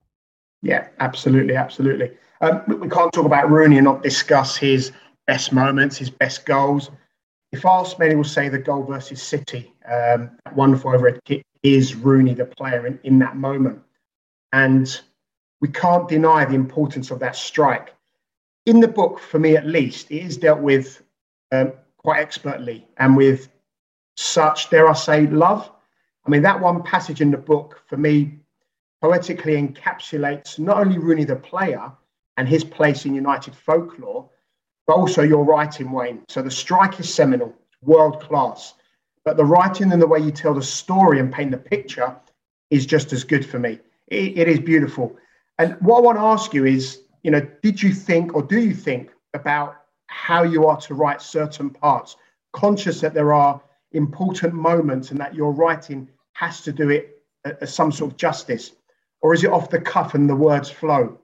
Yeah, 0.63 0.87
absolutely, 0.99 1.55
absolutely. 1.55 2.11
Um, 2.43 2.61
we 2.67 2.89
can't 2.89 3.13
talk 3.13 3.25
about 3.25 3.49
Rooney 3.49 3.77
and 3.77 3.85
not 3.85 4.03
discuss 4.03 4.57
his 4.57 4.91
best 5.27 5.53
moments, 5.53 5.95
his 5.95 6.09
best 6.09 6.45
goals. 6.45 6.91
If 7.53 7.65
asked, 7.65 7.99
many 7.99 8.15
will 8.15 8.25
say 8.25 8.49
the 8.49 8.59
goal 8.59 8.83
versus 8.83 9.23
City, 9.23 9.71
um, 9.89 10.29
wonderful 10.53 10.93
overhead 10.93 11.21
kick, 11.23 11.45
is 11.63 11.95
Rooney 11.95 12.33
the 12.33 12.45
player 12.45 12.85
in, 12.85 12.99
in 13.05 13.17
that 13.19 13.37
moment. 13.37 13.81
And 14.51 14.99
we 15.61 15.69
can't 15.69 16.09
deny 16.09 16.43
the 16.43 16.55
importance 16.55 17.11
of 17.11 17.19
that 17.19 17.37
strike. 17.37 17.95
In 18.65 18.81
the 18.81 18.89
book, 18.89 19.19
for 19.19 19.39
me 19.39 19.55
at 19.55 19.65
least, 19.65 20.11
it 20.11 20.25
is 20.25 20.35
dealt 20.35 20.59
with 20.59 21.01
um, 21.53 21.71
quite 21.95 22.19
expertly 22.19 22.85
and 22.97 23.15
with 23.15 23.47
such, 24.17 24.69
dare 24.69 24.89
I 24.89 24.93
say, 24.93 25.27
love. 25.27 25.71
I 26.27 26.29
mean, 26.29 26.41
that 26.41 26.59
one 26.59 26.83
passage 26.83 27.21
in 27.21 27.31
the 27.31 27.37
book, 27.37 27.81
for 27.87 27.95
me, 27.95 28.39
poetically 29.01 29.53
encapsulates 29.53 30.59
not 30.59 30.75
only 30.75 30.97
Rooney 30.97 31.23
the 31.23 31.37
player, 31.37 31.89
and 32.37 32.47
his 32.47 32.63
place 32.63 33.05
in 33.05 33.13
United 33.13 33.55
folklore, 33.55 34.29
but 34.87 34.95
also 34.95 35.21
your 35.21 35.43
writing, 35.43 35.91
Wayne. 35.91 36.23
So 36.27 36.41
the 36.41 36.51
strike 36.51 36.99
is 36.99 37.13
seminal, 37.13 37.53
world 37.81 38.21
class, 38.21 38.73
but 39.23 39.37
the 39.37 39.45
writing 39.45 39.91
and 39.91 40.01
the 40.01 40.07
way 40.07 40.19
you 40.19 40.31
tell 40.31 40.53
the 40.53 40.63
story 40.63 41.19
and 41.19 41.31
paint 41.31 41.51
the 41.51 41.57
picture 41.57 42.15
is 42.69 42.85
just 42.85 43.13
as 43.13 43.23
good 43.23 43.45
for 43.45 43.59
me. 43.59 43.79
it, 44.07 44.37
it 44.37 44.47
is 44.47 44.59
beautiful. 44.59 45.15
And 45.59 45.77
what 45.81 45.97
I 45.97 46.01
want 46.01 46.17
to 46.17 46.23
ask 46.23 46.53
you 46.53 46.65
is, 46.65 47.01
you 47.23 47.31
know, 47.31 47.41
did 47.61 47.81
you 47.81 47.93
think 47.93 48.33
or 48.33 48.41
do 48.41 48.59
you 48.59 48.73
think 48.73 49.11
about 49.33 49.77
how 50.07 50.43
you 50.43 50.65
are 50.65 50.77
to 50.77 50.93
write 50.93 51.21
certain 51.21 51.69
parts, 51.69 52.17
conscious 52.51 53.01
that 53.01 53.13
there 53.13 53.33
are 53.33 53.61
important 53.91 54.53
moments 54.53 55.11
and 55.11 55.19
that 55.19 55.33
your 55.33 55.51
writing 55.51 56.09
has 56.33 56.61
to 56.61 56.71
do 56.71 56.89
it 56.89 57.21
as 57.61 57.73
some 57.73 57.91
sort 57.91 58.11
of 58.11 58.17
justice? 58.17 58.71
Or 59.21 59.33
is 59.33 59.43
it 59.43 59.51
off 59.51 59.69
the 59.69 59.79
cuff 59.79 60.15
and 60.15 60.29
the 60.29 60.35
words 60.35 60.69
flow? 60.69 61.19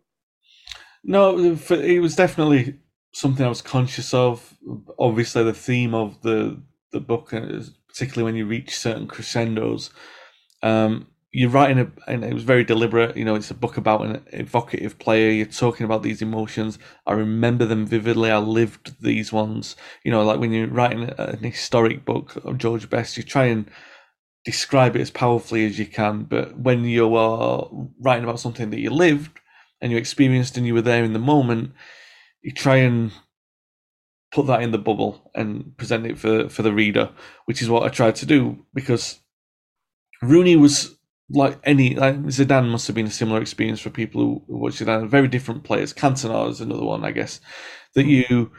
No, 1.04 1.38
it 1.38 2.00
was 2.00 2.16
definitely 2.16 2.80
something 3.14 3.45
I 3.45 3.50
was 3.50 3.62
conscious 3.62 4.14
of. 4.14 4.58
Obviously, 4.97 5.43
the 5.43 5.54
theme 5.54 5.93
of 5.93 6.22
the 6.22 6.62
the 6.91 7.00
book, 7.00 7.34
uh, 7.34 7.62
particularly 7.88 8.24
when 8.24 8.36
you 8.36 8.45
reach 8.45 8.76
certain 8.78 9.08
crescendos, 9.08 9.91
um, 10.64 11.08
you're 11.32 11.50
writing 11.50 11.80
a, 11.80 12.12
and 12.12 12.24
it 12.24 12.34
was 12.34 12.43
very 12.43 12.64
deliberate. 12.64 13.16
You 13.16 13.26
know, 13.26 13.36
it's 13.36 13.52
a 13.52 13.56
book 13.56 13.78
about 13.78 14.06
an 14.06 14.24
evocative 14.34 15.00
player. 15.00 15.32
You're 15.32 15.45
talking 15.45 15.86
about 15.86 16.04
these 16.04 16.22
emotions. 16.22 16.80
I 17.08 17.14
remember 17.14 17.66
them 17.66 17.86
vividly. 17.86 18.32
I 18.32 18.39
lived 18.39 19.02
these 19.02 19.32
ones. 19.32 19.76
You 20.04 20.12
know, 20.12 20.24
like 20.24 20.39
when 20.39 20.52
you're 20.52 20.68
writing 20.68 21.04
an 21.18 21.39
historic 21.43 22.06
book 22.06 22.36
of 22.43 22.58
George 22.58 22.89
Best, 22.89 23.18
you 23.18 23.24
try 23.24 23.45
and 23.45 23.70
describe 24.45 24.95
it 24.95 25.02
as 25.02 25.12
powerfully 25.12 25.66
as 25.66 25.80
you 25.80 25.86
can. 25.86 26.24
But 26.24 26.58
when 26.60 26.84
you 26.86 27.16
are 27.16 27.70
writing 28.02 28.24
about 28.26 28.39
something 28.39 28.70
that 28.72 28.80
you 28.80 28.89
lived 28.89 29.38
and 29.82 29.91
you 29.91 29.97
experienced 29.97 30.57
and 30.57 30.65
you 30.65 30.73
were 30.73 30.82
there 30.82 31.03
in 31.03 31.13
the 31.13 31.19
moment, 31.19 31.71
you 32.41 32.51
try 32.51 32.77
and 32.77 33.11
put 34.32 34.47
that 34.47 34.61
in 34.61 34.71
the 34.71 34.77
bubble 34.77 35.32
and 35.34 35.75
present 35.77 36.05
it 36.05 36.17
for, 36.17 36.49
for 36.49 36.61
the 36.61 36.73
reader, 36.73 37.11
which 37.45 37.61
is 37.61 37.69
what 37.69 37.84
I 37.84 37.89
tried 37.89 38.15
to 38.17 38.25
do 38.25 38.65
because 38.73 39.19
Rooney 40.21 40.55
was 40.55 40.95
like 41.32 41.59
any 41.63 41.95
like 41.95 42.15
Zidane 42.23 42.69
must 42.69 42.88
have 42.88 42.95
been 42.95 43.07
a 43.07 43.11
similar 43.11 43.41
experience 43.41 43.80
for 43.80 43.89
people 43.89 44.21
who, 44.21 44.43
who 44.47 44.57
watch 44.57 44.73
Zidane. 44.73 45.07
Very 45.07 45.27
different 45.27 45.63
players. 45.63 45.93
Cantona 45.93 46.49
is 46.49 46.61
another 46.61 46.84
one, 46.84 47.03
I 47.03 47.11
guess. 47.11 47.39
That 47.95 48.03
hmm. 48.03 48.09
you 48.09 48.51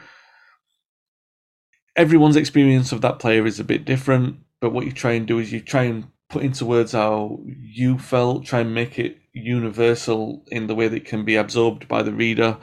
everyone's 1.95 2.37
experience 2.37 2.91
of 2.91 3.01
that 3.01 3.19
player 3.19 3.45
is 3.45 3.59
a 3.59 3.65
bit 3.65 3.85
different, 3.85 4.37
but 4.61 4.71
what 4.71 4.85
you 4.85 4.91
try 4.91 5.11
and 5.13 5.27
do 5.27 5.39
is 5.39 5.51
you 5.51 5.59
try 5.59 5.83
and 5.83 6.07
put 6.29 6.43
into 6.43 6.65
words 6.65 6.93
how 6.93 7.39
you 7.45 7.97
felt, 7.97 8.45
try 8.45 8.61
and 8.61 8.73
make 8.73 8.97
it 8.97 9.17
universal 9.33 10.43
in 10.47 10.67
the 10.67 10.75
way 10.75 10.87
that 10.87 10.97
it 10.97 11.05
can 11.05 11.25
be 11.25 11.35
absorbed 11.35 11.87
by 11.87 12.03
the 12.03 12.13
reader, 12.13 12.57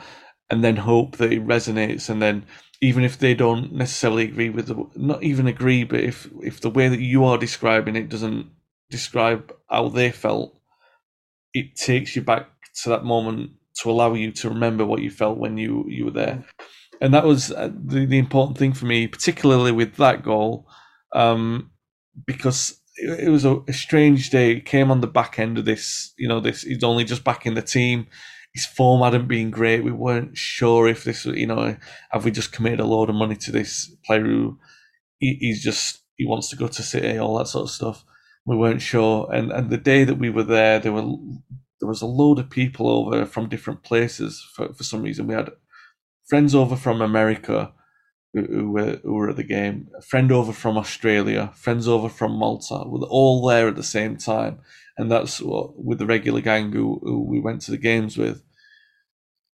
and 0.51 0.63
then 0.65 0.77
hope 0.77 1.17
that 1.17 1.33
it 1.33 1.47
resonates. 1.47 2.09
And 2.09 2.21
then 2.23 2.47
even 2.81 3.05
if 3.05 3.19
they 3.19 3.35
don't 3.35 3.73
necessarily 3.73 4.25
agree 4.25 4.51
with 4.51 4.69
the, 4.69 4.85
not 4.97 5.23
even 5.23 5.47
agree, 5.47 5.85
but 5.85 6.01
if 6.01 6.29
if 6.43 6.61
the 6.61 6.71
way 6.71 6.89
that 6.89 7.01
you 7.01 7.25
are 7.25 7.39
describing 7.39 7.97
it 7.97 8.09
doesn't 8.09 8.51
describe 8.91 9.53
how 9.69 9.89
they 9.89 10.11
felt, 10.11 10.59
it 11.55 11.77
takes 11.77 12.17
you 12.17 12.23
back 12.23 12.49
to 12.83 12.91
that 12.91 13.05
moment 13.05 13.51
to 13.83 13.91
allow 13.91 14.15
you 14.15 14.33
to 14.33 14.49
remember 14.49 14.85
what 14.85 15.03
you 15.03 15.11
felt 15.11 15.39
when 15.39 15.59
you 15.59 15.85
you 15.89 16.07
were 16.07 16.11
there. 16.11 16.45
And 17.01 17.15
that 17.15 17.25
was 17.25 17.53
uh, 17.53 17.71
the, 17.73 18.07
the 18.07 18.19
important 18.19 18.59
thing 18.59 18.73
for 18.73 18.87
me, 18.87 19.07
particularly 19.07 19.73
with 19.73 19.97
that 19.97 20.23
goal, 20.25 20.67
um, 21.15 21.71
because 22.27 22.78
it, 22.99 23.31
was 23.31 23.45
a, 23.45 23.61
a, 23.69 23.73
strange 23.73 24.31
day. 24.31 24.53
It 24.53 24.65
came 24.67 24.91
on 24.91 25.01
the 25.01 25.07
back 25.07 25.39
end 25.39 25.59
of 25.59 25.65
this, 25.65 26.13
you 26.19 26.29
know, 26.29 26.41
this 26.41 26.63
he's 26.63 26.85
only 26.85 27.05
just 27.05 27.25
back 27.25 27.47
in 27.47 27.55
the 27.55 27.63
team. 27.63 28.07
His 28.55 28.67
form 28.67 29.03
hadn't 29.03 29.29
been 29.29 29.51
great. 29.51 29.85
We 29.85 29.93
weren't 29.93 30.37
sure 30.37 30.89
if 30.89 31.05
this, 31.05 31.25
you 31.25 31.47
know, 31.47 31.77
have 32.11 32.25
we 32.25 32.31
just 32.31 32.53
committed 32.53 32.81
a 32.81 32.87
load 32.87 33.09
of 33.09 33.15
money 33.15 33.37
to 33.37 33.53
this 33.53 33.95
player 34.05 34.25
who 34.25 34.59
he, 35.19 35.37
he's 35.41 35.63
just 35.63 36.01
he 36.17 36.27
wants 36.27 36.49
to 36.51 36.57
go 36.57 36.67
to 36.67 36.83
City, 36.83 37.19
all 37.19 37.39
that 37.39 37.49
sort 37.49 37.65
of 37.65 37.71
stuff 37.71 38.05
we 38.49 38.57
weren't 38.57 38.81
sure. 38.81 39.29
And 39.31 39.53
and 39.53 39.69
the 39.69 39.77
day 39.77 40.05
that 40.05 40.19
we 40.19 40.31
were 40.31 40.43
there, 40.43 40.81
there 40.81 40.93
were 40.93 41.07
there 41.81 41.89
was 41.89 42.01
a 42.01 42.07
load 42.07 42.39
of 42.39 42.49
people 42.49 42.89
over 42.89 43.27
from 43.27 43.49
different 43.49 43.83
places 43.83 44.45
for, 44.55 44.73
for 44.73 44.85
some 44.85 45.03
reason. 45.03 45.27
We 45.27 45.35
had 45.35 45.51
friends 46.27 46.55
over 46.55 46.75
from 46.75 47.03
America 47.03 47.73
who, 48.35 48.43
who, 48.43 48.71
were 48.73 49.01
who 49.03 49.15
were 49.15 49.31
at 49.31 49.37
the 49.37 49.45
game, 49.45 49.89
a 49.97 50.03
friend 50.03 50.31
over 50.31 50.53
from 50.53 50.77
Australia, 50.77 51.53
friends 51.55 51.89
over 51.89 52.09
from 52.09 52.33
Malta, 52.33 52.85
were 52.87 53.07
all 53.07 53.47
there 53.47 53.69
at 53.69 53.77
the 53.77 53.83
same 53.83 54.17
time. 54.17 54.61
And 54.97 55.11
that's 55.11 55.41
what 55.41 55.83
with 55.83 55.99
the 55.99 56.07
regular 56.07 56.41
gang 56.41 56.73
who, 56.73 57.01
who 57.03 57.25
we 57.25 57.41
went 57.41 57.63
to 57.63 57.71
the 57.71 57.79
games 57.79 58.17
with. 58.19 58.43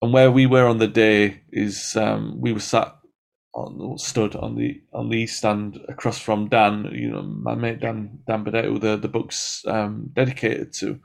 And 0.01 0.13
where 0.13 0.31
we 0.31 0.47
were 0.47 0.67
on 0.67 0.79
the 0.79 0.89
day 0.89 1.43
is 1.51 1.97
um, 1.97 2.41
we 2.41 2.53
were 2.53 2.61
sat 2.61 2.95
on, 3.55 3.99
stood 3.99 4.35
on 4.35 4.57
the 4.57 4.83
on 4.93 5.09
the 5.09 5.19
east 5.19 5.39
stand 5.39 5.81
across 5.89 6.19
from 6.19 6.49
Dan, 6.49 6.91
you 6.93 7.11
know, 7.11 7.23
my 7.23 7.55
mate 7.55 7.81
Dan 7.81 8.19
Dan 8.27 8.45
Burdett, 8.45 8.65
who 8.65 8.79
the 8.79 8.97
the 8.97 9.09
book's 9.09 9.63
um, 9.67 10.11
dedicated 10.13 10.73
to. 10.75 11.01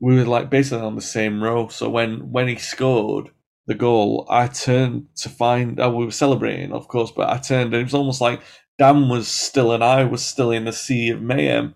We 0.00 0.16
were 0.16 0.24
like 0.24 0.50
basically 0.50 0.84
on 0.84 0.96
the 0.96 1.02
same 1.02 1.42
row. 1.42 1.68
So 1.68 1.88
when 1.88 2.30
when 2.32 2.48
he 2.48 2.56
scored 2.56 3.30
the 3.70 3.76
goal, 3.76 4.26
I 4.28 4.48
turned 4.48 5.06
to 5.18 5.28
find. 5.28 5.78
Oh, 5.78 5.94
we 5.94 6.04
were 6.04 6.10
celebrating, 6.10 6.72
of 6.72 6.88
course, 6.88 7.12
but 7.12 7.30
I 7.30 7.38
turned 7.38 7.72
and 7.72 7.80
it 7.80 7.84
was 7.84 7.94
almost 7.94 8.20
like 8.20 8.42
Dan 8.78 9.08
was 9.08 9.28
still 9.28 9.70
and 9.70 9.84
I 9.84 10.02
was 10.02 10.26
still 10.26 10.50
in 10.50 10.64
the 10.64 10.72
sea 10.72 11.10
of 11.10 11.22
mayhem. 11.22 11.74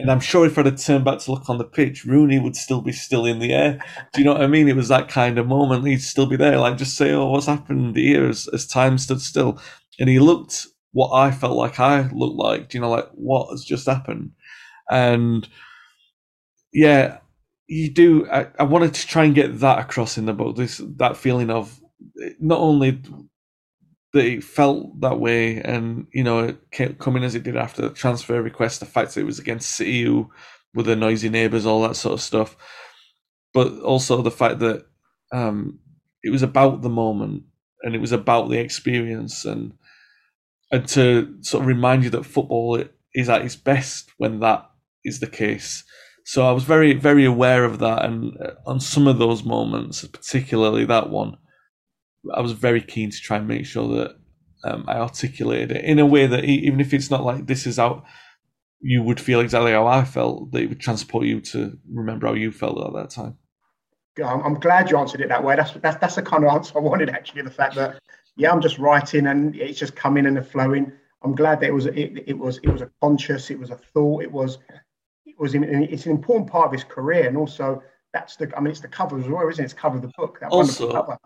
And 0.00 0.10
I'm 0.10 0.18
sure 0.18 0.44
if 0.44 0.58
I'd 0.58 0.66
have 0.66 0.82
turned 0.82 1.04
back 1.04 1.20
to 1.20 1.30
look 1.30 1.48
on 1.48 1.58
the 1.58 1.64
pitch, 1.64 2.04
Rooney 2.04 2.40
would 2.40 2.56
still 2.56 2.80
be 2.80 2.90
still 2.90 3.24
in 3.24 3.38
the 3.38 3.52
air. 3.52 3.78
Do 4.12 4.20
you 4.20 4.24
know 4.24 4.32
what 4.32 4.42
I 4.42 4.48
mean? 4.48 4.68
It 4.68 4.74
was 4.74 4.88
that 4.88 5.08
kind 5.08 5.38
of 5.38 5.46
moment. 5.46 5.86
He'd 5.86 6.02
still 6.02 6.26
be 6.26 6.34
there, 6.34 6.58
like 6.58 6.76
just 6.76 6.96
say, 6.96 7.12
"Oh, 7.12 7.30
what's 7.30 7.46
happened 7.46 7.96
here?" 7.96 8.28
As, 8.28 8.48
as 8.52 8.66
time 8.66 8.98
stood 8.98 9.20
still, 9.20 9.60
and 10.00 10.08
he 10.08 10.18
looked 10.18 10.66
what 10.90 11.12
I 11.12 11.30
felt 11.30 11.56
like 11.56 11.78
I 11.78 12.10
looked 12.10 12.34
like. 12.34 12.68
Do 12.68 12.78
you 12.78 12.82
know, 12.82 12.90
like 12.90 13.08
what 13.12 13.50
has 13.52 13.64
just 13.64 13.86
happened? 13.86 14.32
And 14.90 15.48
yeah, 16.72 17.18
you 17.68 17.90
do. 17.90 18.28
I, 18.30 18.48
I 18.58 18.64
wanted 18.64 18.94
to 18.94 19.06
try 19.06 19.24
and 19.24 19.34
get 19.34 19.60
that 19.60 19.78
across 19.78 20.18
in 20.18 20.26
the 20.26 20.32
book. 20.32 20.56
This 20.56 20.80
that 20.96 21.16
feeling 21.16 21.50
of 21.50 21.78
not 22.40 22.58
only 22.58 23.02
that 24.12 24.24
it 24.24 24.42
felt 24.42 25.00
that 25.02 25.20
way, 25.20 25.60
and 25.60 26.06
you 26.12 26.24
know, 26.24 26.40
it 26.40 26.70
came, 26.70 26.94
coming 26.94 27.22
as 27.24 27.34
it 27.34 27.42
did 27.42 27.56
after 27.56 27.82
the 27.82 27.90
transfer 27.90 28.42
request, 28.42 28.80
the 28.80 28.86
fact 28.86 29.14
that 29.14 29.20
it 29.20 29.24
was 29.26 29.38
against 29.38 29.70
City, 29.70 30.02
who 30.02 30.30
with 30.74 30.86
the 30.86 30.96
noisy 30.96 31.28
neighbours, 31.28 31.66
all 31.66 31.82
that 31.82 31.96
sort 31.96 32.14
of 32.14 32.20
stuff, 32.20 32.56
but 33.52 33.78
also 33.80 34.22
the 34.22 34.30
fact 34.30 34.60
that 34.60 34.86
um, 35.32 35.78
it 36.22 36.30
was 36.30 36.42
about 36.42 36.82
the 36.82 36.88
moment 36.88 37.42
and 37.82 37.94
it 37.94 38.00
was 38.00 38.12
about 38.12 38.48
the 38.48 38.58
experience, 38.58 39.44
and 39.44 39.74
and 40.72 40.88
to 40.88 41.36
sort 41.42 41.62
of 41.62 41.68
remind 41.68 42.02
you 42.02 42.10
that 42.10 42.24
football 42.24 42.82
is 43.14 43.28
at 43.28 43.42
its 43.42 43.56
best 43.56 44.10
when 44.16 44.40
that 44.40 44.70
is 45.04 45.20
the 45.20 45.26
case. 45.26 45.84
So 46.28 46.46
I 46.46 46.52
was 46.52 46.64
very, 46.64 46.92
very 46.92 47.24
aware 47.24 47.64
of 47.64 47.78
that, 47.78 48.04
and 48.04 48.36
uh, 48.36 48.50
on 48.66 48.80
some 48.80 49.06
of 49.06 49.16
those 49.16 49.44
moments, 49.44 50.04
particularly 50.06 50.84
that 50.84 51.08
one, 51.08 51.38
I 52.34 52.42
was 52.42 52.52
very 52.52 52.82
keen 52.82 53.10
to 53.10 53.16
try 53.16 53.38
and 53.38 53.48
make 53.48 53.64
sure 53.64 53.88
that 53.96 54.16
um, 54.62 54.84
I 54.86 54.98
articulated 54.98 55.72
it 55.72 55.86
in 55.86 55.98
a 55.98 56.04
way 56.04 56.26
that 56.26 56.44
even 56.44 56.80
if 56.80 56.92
it's 56.92 57.10
not 57.10 57.24
like 57.24 57.46
this 57.46 57.66
is 57.66 57.78
out, 57.78 58.04
you 58.78 59.02
would 59.02 59.18
feel 59.18 59.40
exactly 59.40 59.72
how 59.72 59.86
I 59.86 60.04
felt. 60.04 60.52
That 60.52 60.64
it 60.64 60.68
would 60.68 60.80
transport 60.80 61.24
you 61.24 61.40
to 61.52 61.78
remember 61.90 62.26
how 62.26 62.34
you 62.34 62.52
felt 62.52 62.86
at 62.86 62.92
that 62.92 63.08
time. 63.08 63.38
I'm 64.22 64.60
glad 64.60 64.90
you 64.90 64.98
answered 64.98 65.22
it 65.22 65.30
that 65.30 65.42
way. 65.42 65.56
That's 65.56 65.72
that's 65.80 65.96
that's 65.96 66.16
the 66.16 66.22
kind 66.22 66.44
of 66.44 66.50
answer 66.50 66.76
I 66.76 66.82
wanted 66.82 67.08
actually. 67.08 67.40
The 67.40 67.50
fact 67.50 67.74
that 67.76 68.00
yeah, 68.36 68.52
I'm 68.52 68.60
just 68.60 68.76
writing 68.76 69.28
and 69.28 69.56
it's 69.56 69.78
just 69.78 69.96
coming 69.96 70.26
and 70.26 70.46
flowing. 70.46 70.92
I'm 71.22 71.34
glad 71.34 71.60
that 71.60 71.68
it 71.68 71.74
was 71.74 71.86
it, 71.86 72.22
it 72.26 72.36
was 72.36 72.58
it 72.58 72.68
was 72.68 72.82
a 72.82 72.90
conscious, 73.00 73.50
it 73.50 73.58
was 73.58 73.70
a 73.70 73.76
thought, 73.76 74.24
it 74.24 74.30
was 74.30 74.58
was 75.38 75.54
it's 75.54 76.06
an 76.06 76.12
important 76.12 76.50
part 76.50 76.66
of 76.66 76.72
his 76.72 76.84
career, 76.84 77.26
and 77.28 77.36
also 77.36 77.82
that's 78.12 78.36
the 78.36 78.50
I 78.56 78.60
mean 78.60 78.70
it's 78.70 78.80
the 78.80 78.88
cover 78.88 79.18
as 79.18 79.28
well, 79.28 79.48
isn't 79.48 79.62
it? 79.62 79.66
It's 79.66 79.74
cover 79.74 79.96
of 79.96 80.02
the 80.02 80.12
book. 80.16 80.38
That 80.40 80.50
also, 80.50 80.90
cover. 80.90 81.18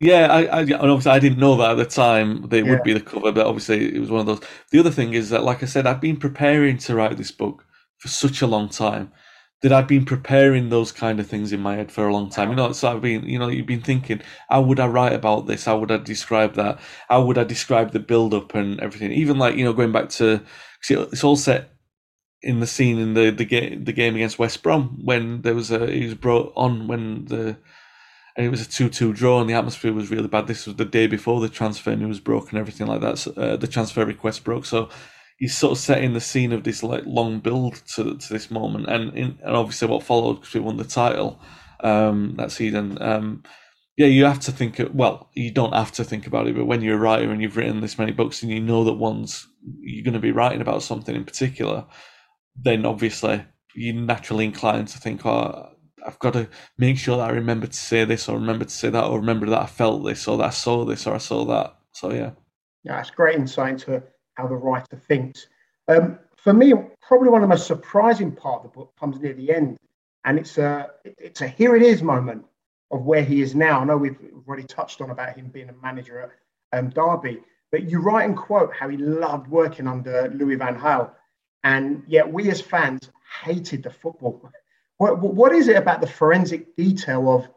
Yeah, 0.00 0.28
I, 0.32 0.44
I, 0.44 0.60
and 0.60 0.72
obviously 0.74 1.12
I 1.12 1.18
didn't 1.18 1.38
know 1.38 1.56
that 1.56 1.72
at 1.72 1.76
the 1.76 1.84
time 1.84 2.48
they 2.48 2.62
yeah. 2.62 2.70
would 2.70 2.82
be 2.82 2.94
the 2.94 3.00
cover, 3.00 3.32
but 3.32 3.46
obviously 3.46 3.94
it 3.94 4.00
was 4.00 4.10
one 4.10 4.20
of 4.20 4.26
those. 4.26 4.40
The 4.70 4.78
other 4.78 4.90
thing 4.90 5.14
is 5.14 5.30
that, 5.30 5.42
like 5.42 5.62
I 5.62 5.66
said, 5.66 5.86
I've 5.86 6.00
been 6.00 6.16
preparing 6.16 6.78
to 6.78 6.94
write 6.94 7.16
this 7.16 7.32
book 7.32 7.64
for 7.98 8.08
such 8.08 8.40
a 8.40 8.46
long 8.46 8.68
time 8.68 9.12
that 9.60 9.72
I've 9.72 9.88
been 9.88 10.04
preparing 10.04 10.68
those 10.68 10.92
kind 10.92 11.18
of 11.18 11.26
things 11.26 11.52
in 11.52 11.60
my 11.60 11.74
head 11.74 11.90
for 11.90 12.06
a 12.06 12.12
long 12.12 12.30
time. 12.30 12.50
You 12.50 12.56
know, 12.56 12.72
so 12.72 12.92
I've 12.92 13.02
been, 13.02 13.24
you 13.24 13.38
know, 13.38 13.48
you've 13.48 13.66
been 13.66 13.82
thinking, 13.82 14.22
how 14.48 14.62
would 14.62 14.78
I 14.78 14.86
write 14.86 15.14
about 15.14 15.46
this? 15.46 15.64
How 15.64 15.78
would 15.78 15.90
I 15.90 15.96
describe 15.96 16.54
that? 16.54 16.78
How 17.08 17.24
would 17.24 17.38
I 17.38 17.44
describe 17.44 17.90
the 17.90 17.98
build 17.98 18.34
up 18.34 18.54
and 18.54 18.78
everything? 18.80 19.10
Even 19.12 19.36
like, 19.36 19.56
you 19.56 19.64
know, 19.64 19.72
going 19.72 19.90
back 19.90 20.10
to, 20.10 20.40
it's 20.88 21.24
all 21.24 21.34
set 21.34 21.72
in 22.42 22.60
the 22.60 22.66
scene 22.66 22.98
in 22.98 23.14
the 23.14 23.30
the 23.30 23.44
game 23.44 23.84
the 23.84 23.92
game 23.92 24.14
against 24.14 24.38
West 24.38 24.62
Brom 24.62 25.00
when 25.02 25.42
there 25.42 25.54
was 25.54 25.70
a 25.70 25.90
he 25.90 26.04
was 26.04 26.14
brought 26.14 26.52
on 26.56 26.86
when 26.86 27.24
the 27.26 27.56
and 28.38 28.46
it 28.46 28.50
was 28.50 28.64
a 28.64 28.70
2 28.70 28.88
2 28.88 29.12
draw, 29.14 29.40
and 29.40 29.50
the 29.50 29.54
atmosphere 29.54 29.92
was 29.92 30.12
really 30.12 30.28
bad. 30.28 30.46
This 30.46 30.64
was 30.64 30.76
the 30.76 30.84
day 30.84 31.08
before 31.08 31.40
the 31.40 31.48
transfer 31.48 31.96
news 31.96 32.20
broke 32.20 32.50
and 32.50 32.58
everything 32.60 32.86
like 32.86 33.00
that. 33.00 33.18
So, 33.18 33.32
uh, 33.32 33.56
the 33.56 33.66
transfer 33.66 34.04
request 34.04 34.44
broke. 34.44 34.64
So 34.64 34.88
he's 35.38 35.56
sort 35.56 35.72
of 35.72 35.78
setting 35.78 36.12
the 36.12 36.20
scene 36.20 36.52
of 36.52 36.62
this 36.62 36.84
like 36.84 37.02
long 37.04 37.40
build 37.40 37.82
to 37.94 38.16
to 38.16 38.32
this 38.32 38.48
moment, 38.48 38.86
and 38.88 39.12
in, 39.18 39.38
and 39.42 39.56
obviously 39.56 39.88
what 39.88 40.04
followed 40.04 40.34
because 40.34 40.54
we 40.54 40.60
won 40.60 40.76
the 40.76 40.84
title 40.84 41.40
um, 41.80 42.34
that 42.36 42.52
season. 42.52 42.96
Um, 43.02 43.42
yeah, 43.96 44.06
you 44.06 44.24
have 44.26 44.38
to 44.40 44.52
think. 44.52 44.80
Well, 44.94 45.28
you 45.34 45.50
don't 45.50 45.74
have 45.74 45.90
to 45.92 46.04
think 46.04 46.28
about 46.28 46.46
it, 46.46 46.54
but 46.54 46.66
when 46.66 46.80
you're 46.80 46.94
a 46.94 47.00
writer 47.00 47.32
and 47.32 47.42
you've 47.42 47.56
written 47.56 47.80
this 47.80 47.98
many 47.98 48.12
books 48.12 48.44
and 48.44 48.52
you 48.52 48.60
know 48.60 48.84
that 48.84 48.92
one's 48.92 49.48
you're 49.80 50.04
going 50.04 50.14
to 50.14 50.20
be 50.20 50.30
writing 50.30 50.60
about 50.60 50.84
something 50.84 51.16
in 51.16 51.24
particular, 51.24 51.84
then 52.62 52.84
obviously 52.86 53.44
you're 53.74 53.94
naturally 53.94 54.44
inclined 54.44 54.88
to 54.88 54.98
think, 54.98 55.24
oh, 55.24 55.70
I've 56.04 56.18
got 56.18 56.32
to 56.34 56.48
make 56.78 56.98
sure 56.98 57.16
that 57.16 57.30
I 57.30 57.32
remember 57.32 57.66
to 57.66 57.76
say 57.76 58.04
this 58.04 58.28
or 58.28 58.36
remember 58.36 58.64
to 58.64 58.70
say 58.70 58.90
that 58.90 59.04
or 59.04 59.18
remember 59.18 59.46
that 59.46 59.62
I 59.62 59.66
felt 59.66 60.04
this 60.04 60.26
or 60.26 60.38
that 60.38 60.46
I 60.46 60.50
saw 60.50 60.84
this 60.84 61.06
or 61.06 61.14
I 61.14 61.18
saw 61.18 61.44
that. 61.46 61.76
So 61.92 62.12
yeah. 62.12 62.30
Yeah, 62.84 62.96
that's 62.96 63.10
great 63.10 63.36
insight 63.36 63.72
into 63.72 64.02
how 64.34 64.46
the 64.46 64.54
writer 64.54 64.96
thinks. 64.96 65.46
Um, 65.88 66.18
for 66.36 66.52
me, 66.52 66.72
probably 67.02 67.28
one 67.28 67.42
of 67.42 67.48
the 67.48 67.54
most 67.54 67.66
surprising 67.66 68.32
part 68.32 68.64
of 68.64 68.70
the 68.70 68.76
book 68.76 68.92
comes 68.98 69.18
near 69.20 69.34
the 69.34 69.52
end, 69.52 69.76
and 70.24 70.38
it's 70.38 70.56
a 70.58 70.90
it's 71.04 71.40
a 71.40 71.48
here 71.48 71.74
it 71.74 71.82
is 71.82 72.02
moment 72.02 72.44
of 72.90 73.04
where 73.04 73.24
he 73.24 73.42
is 73.42 73.54
now. 73.54 73.80
I 73.80 73.84
know 73.84 73.96
we've 73.96 74.18
already 74.46 74.62
touched 74.62 75.00
on 75.00 75.10
about 75.10 75.36
him 75.36 75.48
being 75.48 75.68
a 75.68 75.74
manager 75.82 76.20
at 76.72 76.78
um, 76.78 76.90
Derby, 76.90 77.40
but 77.72 77.90
you 77.90 78.00
write 78.00 78.24
and 78.24 78.36
quote 78.36 78.74
how 78.74 78.88
he 78.88 78.96
loved 78.96 79.48
working 79.48 79.86
under 79.86 80.30
Louis 80.34 80.54
Van 80.54 80.78
Gaal, 80.78 81.10
and 81.64 82.02
yet 82.06 82.30
we 82.32 82.50
as 82.50 82.60
fans 82.60 83.10
hated 83.44 83.82
the 83.82 83.90
football. 83.90 84.50
What, 84.98 85.18
what 85.20 85.52
is 85.52 85.68
it 85.68 85.76
about 85.76 86.00
the 86.00 86.06
forensic 86.06 86.74
detail 86.76 87.32
of 87.32 87.48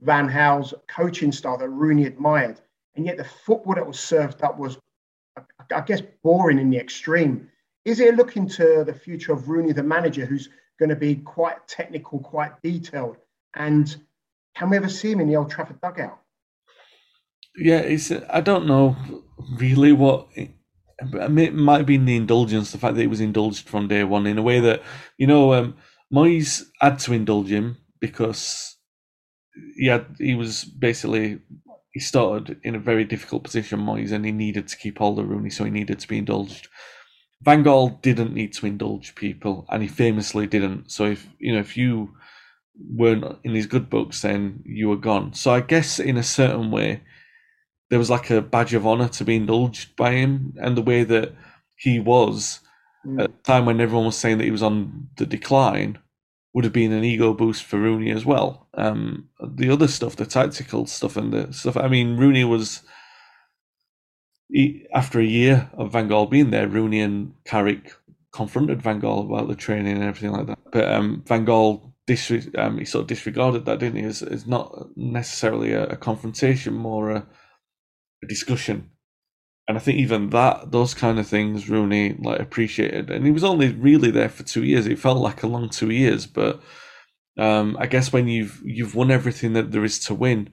Van 0.00 0.28
Gaal's 0.28 0.74
coaching 0.88 1.32
style 1.32 1.58
that 1.58 1.68
Rooney 1.68 2.06
admired, 2.06 2.60
and 2.94 3.04
yet 3.04 3.16
the 3.16 3.24
football 3.24 3.74
that 3.74 3.86
was 3.86 3.98
served 3.98 4.42
up 4.42 4.58
was, 4.58 4.78
I 5.72 5.80
guess, 5.82 6.02
boring 6.22 6.58
in 6.58 6.70
the 6.70 6.78
extreme? 6.78 7.50
Is 7.84 8.00
it 8.00 8.16
looking 8.16 8.48
to 8.48 8.84
the 8.84 8.94
future 8.94 9.32
of 9.32 9.48
Rooney, 9.48 9.72
the 9.72 9.82
manager, 9.82 10.24
who's 10.26 10.48
going 10.78 10.88
to 10.88 10.96
be 10.96 11.16
quite 11.16 11.66
technical, 11.68 12.18
quite 12.18 12.60
detailed, 12.62 13.16
and 13.54 13.96
can 14.54 14.70
we 14.70 14.76
ever 14.78 14.88
see 14.88 15.12
him 15.12 15.20
in 15.20 15.28
the 15.28 15.36
Old 15.36 15.50
Trafford 15.50 15.80
dugout? 15.80 16.18
Yeah, 17.56 17.78
it's. 17.78 18.10
I 18.30 18.40
don't 18.40 18.66
know 18.66 18.96
really 19.54 19.92
what. 19.92 20.28
It 20.98 21.54
might 21.54 21.78
have 21.78 21.86
been 21.86 22.06
the 22.06 22.16
indulgence, 22.16 22.72
the 22.72 22.78
fact 22.78 22.94
that 22.94 23.02
he 23.02 23.06
was 23.06 23.20
indulged 23.20 23.68
from 23.68 23.88
day 23.88 24.04
one 24.04 24.26
in 24.26 24.38
a 24.38 24.42
way 24.42 24.60
that 24.60 24.82
you 25.18 25.26
know. 25.26 25.54
Um, 25.54 25.76
Moyes 26.14 26.62
had 26.80 27.00
to 27.00 27.12
indulge 27.12 27.48
him 27.48 27.78
because 28.00 28.76
he 29.76 29.86
had 29.86 30.06
he 30.18 30.34
was 30.34 30.64
basically 30.64 31.40
he 31.92 32.00
started 32.00 32.60
in 32.62 32.74
a 32.74 32.78
very 32.78 33.04
difficult 33.04 33.44
position, 33.44 33.80
Moyes, 33.80 34.12
and 34.12 34.24
he 34.24 34.32
needed 34.32 34.68
to 34.68 34.76
keep 34.76 34.98
hold 34.98 35.18
of 35.18 35.28
Rooney, 35.28 35.50
so 35.50 35.64
he 35.64 35.70
needed 35.70 35.98
to 36.00 36.08
be 36.08 36.18
indulged. 36.18 36.68
Van 37.42 37.64
Gaal 37.64 38.00
didn't 38.02 38.34
need 38.34 38.52
to 38.54 38.66
indulge 38.66 39.14
people, 39.14 39.66
and 39.70 39.82
he 39.82 39.88
famously 39.88 40.46
didn't. 40.46 40.90
So 40.90 41.06
if 41.06 41.28
you 41.38 41.52
know 41.54 41.60
if 41.60 41.76
you 41.76 42.14
weren't 42.90 43.38
in 43.44 43.54
his 43.54 43.66
good 43.66 43.90
books, 43.90 44.22
then 44.22 44.62
you 44.66 44.88
were 44.88 44.96
gone. 44.96 45.34
So 45.34 45.52
I 45.52 45.60
guess 45.60 45.98
in 45.98 46.16
a 46.16 46.22
certain 46.22 46.70
way, 46.70 47.02
there 47.90 47.98
was 47.98 48.10
like 48.10 48.30
a 48.30 48.42
badge 48.42 48.74
of 48.74 48.86
honor 48.86 49.08
to 49.08 49.24
be 49.24 49.36
indulged 49.36 49.96
by 49.96 50.12
him, 50.12 50.54
and 50.60 50.76
the 50.76 50.82
way 50.82 51.04
that 51.04 51.34
he 51.76 52.00
was 52.00 52.60
mm. 53.06 53.22
at 53.22 53.30
the 53.30 53.42
time 53.42 53.66
when 53.66 53.80
everyone 53.80 54.06
was 54.06 54.16
saying 54.16 54.38
that 54.38 54.44
he 54.44 54.50
was 54.50 54.62
on 54.62 55.08
the 55.16 55.26
decline 55.26 55.98
would 56.52 56.64
have 56.64 56.72
been 56.72 56.92
an 56.92 57.04
ego 57.04 57.34
boost 57.34 57.64
for 57.64 57.78
Rooney 57.78 58.10
as 58.10 58.24
well. 58.24 58.66
Um, 58.74 59.28
the 59.40 59.70
other 59.70 59.88
stuff, 59.88 60.16
the 60.16 60.24
tactical 60.24 60.86
stuff, 60.86 61.16
and 61.16 61.32
the 61.32 61.52
stuff. 61.52 61.76
I 61.76 61.88
mean, 61.88 62.16
Rooney 62.16 62.44
was. 62.44 62.82
He, 64.48 64.86
after 64.94 65.18
a 65.18 65.24
year 65.24 65.68
of 65.76 65.92
Van 65.92 66.08
Gaal 66.08 66.30
being 66.30 66.50
there, 66.50 66.68
Rooney 66.68 67.00
and 67.00 67.34
Carrick 67.44 67.92
confronted 68.32 68.80
Van 68.80 69.00
Gaal 69.00 69.26
about 69.26 69.48
the 69.48 69.56
training 69.56 69.94
and 69.94 70.04
everything 70.04 70.30
like 70.30 70.46
that. 70.46 70.58
But 70.70 70.90
um, 70.90 71.24
Van 71.26 71.44
Gaal 71.44 71.92
disre- 72.06 72.56
um, 72.58 72.78
he 72.78 72.84
sort 72.84 73.02
of 73.02 73.08
disregarded 73.08 73.64
that, 73.64 73.80
didn't 73.80 74.00
he? 74.00 74.06
It's, 74.06 74.22
it's 74.22 74.46
not 74.46 74.96
necessarily 74.96 75.72
a, 75.72 75.86
a 75.88 75.96
confrontation, 75.96 76.74
more 76.74 77.10
a, 77.10 77.16
a, 77.16 77.26
discussion. 78.26 78.90
And 79.68 79.76
I 79.76 79.80
think 79.80 79.98
even 79.98 80.30
that, 80.30 80.70
those 80.70 80.94
kind 80.94 81.18
of 81.18 81.26
things, 81.26 81.68
Rooney 81.68 82.14
like 82.18 82.40
appreciated. 82.40 83.10
And 83.10 83.26
he 83.26 83.32
was 83.32 83.44
only 83.44 83.72
really 83.72 84.10
there 84.10 84.28
for 84.28 84.44
two 84.44 84.62
years. 84.64 84.86
It 84.86 84.98
felt 84.98 85.18
like 85.18 85.42
a 85.42 85.48
long 85.48 85.68
two 85.68 85.90
years, 85.90 86.26
but 86.26 86.60
um, 87.36 87.76
I 87.78 87.86
guess 87.86 88.12
when 88.12 88.28
you've 88.28 88.62
you've 88.64 88.94
won 88.94 89.10
everything 89.10 89.52
that 89.54 89.72
there 89.72 89.84
is 89.84 89.98
to 90.06 90.14
win, 90.14 90.50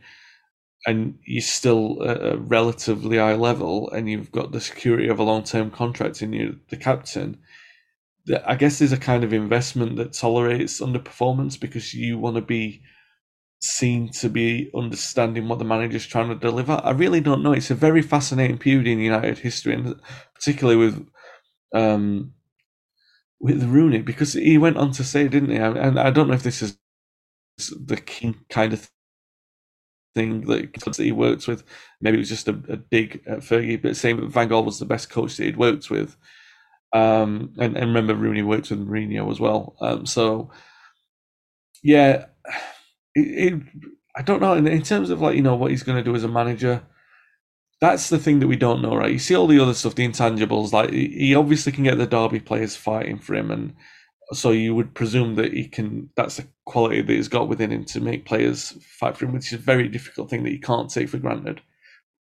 and 0.86 1.18
you're 1.26 1.42
still 1.42 2.04
at 2.04 2.22
a 2.22 2.38
relatively 2.38 3.18
high 3.18 3.36
level, 3.36 3.90
and 3.92 4.10
you've 4.10 4.32
got 4.32 4.52
the 4.52 4.60
security 4.60 5.08
of 5.08 5.20
a 5.20 5.24
long 5.24 5.44
term 5.44 5.72
contract 5.72 6.22
in 6.22 6.34
you're 6.34 6.56
the 6.70 6.78
captain 6.78 7.38
I 8.46 8.56
guess 8.56 8.80
there's 8.80 8.94
a 8.94 8.98
kind 8.98 9.24
of 9.24 9.34
investment 9.34 9.98
that 9.98 10.14
tolerates 10.14 10.80
underperformance 10.80 11.60
because 11.60 11.94
you 11.94 12.18
want 12.18 12.38
to 12.38 12.42
be 12.42 12.82
seen 13.64 14.10
to 14.10 14.30
be 14.30 14.70
understanding 14.76 15.48
what 15.48 15.58
the 15.58 15.66
manager's 15.66 16.06
trying 16.06 16.28
to 16.28 16.36
deliver. 16.36 16.82
I 16.84 16.92
really 16.92 17.22
don't 17.22 17.42
know. 17.42 17.54
It's 17.54 17.72
a 17.72 17.76
very 17.76 18.02
fascinating 18.02 18.58
period 18.58 18.88
in 18.88 19.00
United 19.00 19.38
history, 19.40 19.74
and 19.74 19.96
particularly 20.36 20.78
with 20.78 21.08
um, 21.74 22.34
with 23.40 23.64
Rooney, 23.64 24.02
because 24.02 24.34
he 24.34 24.58
went 24.58 24.78
on 24.78 24.92
to 24.92 25.04
say, 25.04 25.28
didn't 25.28 25.52
he? 25.52 25.58
And 25.58 26.00
I 26.00 26.12
don't 26.12 26.28
know 26.28 26.34
if 26.34 26.44
this 26.44 26.62
is 26.62 26.78
the 27.58 27.98
kind 28.50 28.74
of 28.74 28.90
thing 30.14 30.42
that 30.42 30.96
he 30.98 31.12
worked 31.12 31.48
with. 31.48 31.64
Maybe 32.02 32.18
it 32.18 32.20
was 32.20 32.30
just 32.30 32.48
a, 32.48 32.62
a 32.70 32.78
dig 32.78 33.24
at 33.28 33.40
Fergie, 33.40 33.82
but 33.82 33.96
saying 33.96 34.18
that 34.18 34.28
Van 34.30 34.50
Gaal 34.50 34.66
was 34.66 34.80
the 34.80 34.86
best 34.86 35.10
coach 35.10 35.38
that 35.38 35.46
he'd 35.46 35.58
worked 35.58 35.90
with. 35.90 36.18
Um, 36.94 37.54
and, 37.58 37.76
and 37.78 37.88
remember, 37.88 38.14
Rooney 38.14 38.44
worked 38.44 38.70
with 38.70 38.86
Mourinho 38.86 39.32
as 39.32 39.40
well. 39.40 39.76
Um, 39.82 40.06
so, 40.06 40.52
yeah, 41.82 42.26
it, 43.16 43.54
it, 43.54 43.62
I 44.16 44.22
don't 44.22 44.42
know. 44.42 44.54
In, 44.54 44.68
in 44.68 44.82
terms 44.84 45.10
of 45.10 45.22
like 45.22 45.36
you 45.36 45.42
know 45.42 45.56
what 45.56 45.72
he's 45.72 45.84
going 45.84 45.98
to 45.98 46.04
do 46.04 46.16
as 46.16 46.24
a 46.24 46.28
manager, 46.28 46.84
that's 47.82 48.10
the 48.10 48.20
thing 48.20 48.40
that 48.40 48.48
we 48.48 48.56
don't 48.56 48.82
know, 48.82 48.96
right? 48.96 49.12
You 49.12 49.20
see 49.20 49.36
all 49.36 49.48
the 49.48 49.60
other 49.60 49.74
stuff, 49.74 49.96
the 49.96 50.08
intangibles. 50.08 50.74
Like 50.74 50.92
he 50.92 51.36
obviously 51.36 51.72
can 51.72 51.84
get 51.86 51.98
the 51.98 52.08
Derby 52.08 52.40
players 52.40 52.76
fighting 52.76 53.20
for 53.20 53.36
him, 53.36 53.52
and 53.52 53.74
so 54.34 54.52
you 54.52 54.76
would 54.76 54.96
presume 54.96 55.36
that 55.36 55.54
he 55.54 55.68
can. 55.68 56.10
That's 56.16 56.40
a 56.40 56.46
quality 56.66 57.02
that 57.02 57.14
he's 57.14 57.28
got 57.28 57.50
within 57.50 57.72
him 57.72 57.86
to 57.86 58.02
make 58.02 58.26
players 58.26 58.74
fight 59.00 59.18
for 59.18 59.26
him, 59.26 59.34
which 59.34 59.54
is 59.54 59.60
a 59.60 59.64
very 59.64 59.88
difficult 59.88 60.30
thing 60.30 60.44
that 60.44 60.54
you 60.54 60.60
can't 60.60 60.90
take 60.90 61.10
for 61.10 61.18
granted. 61.18 61.62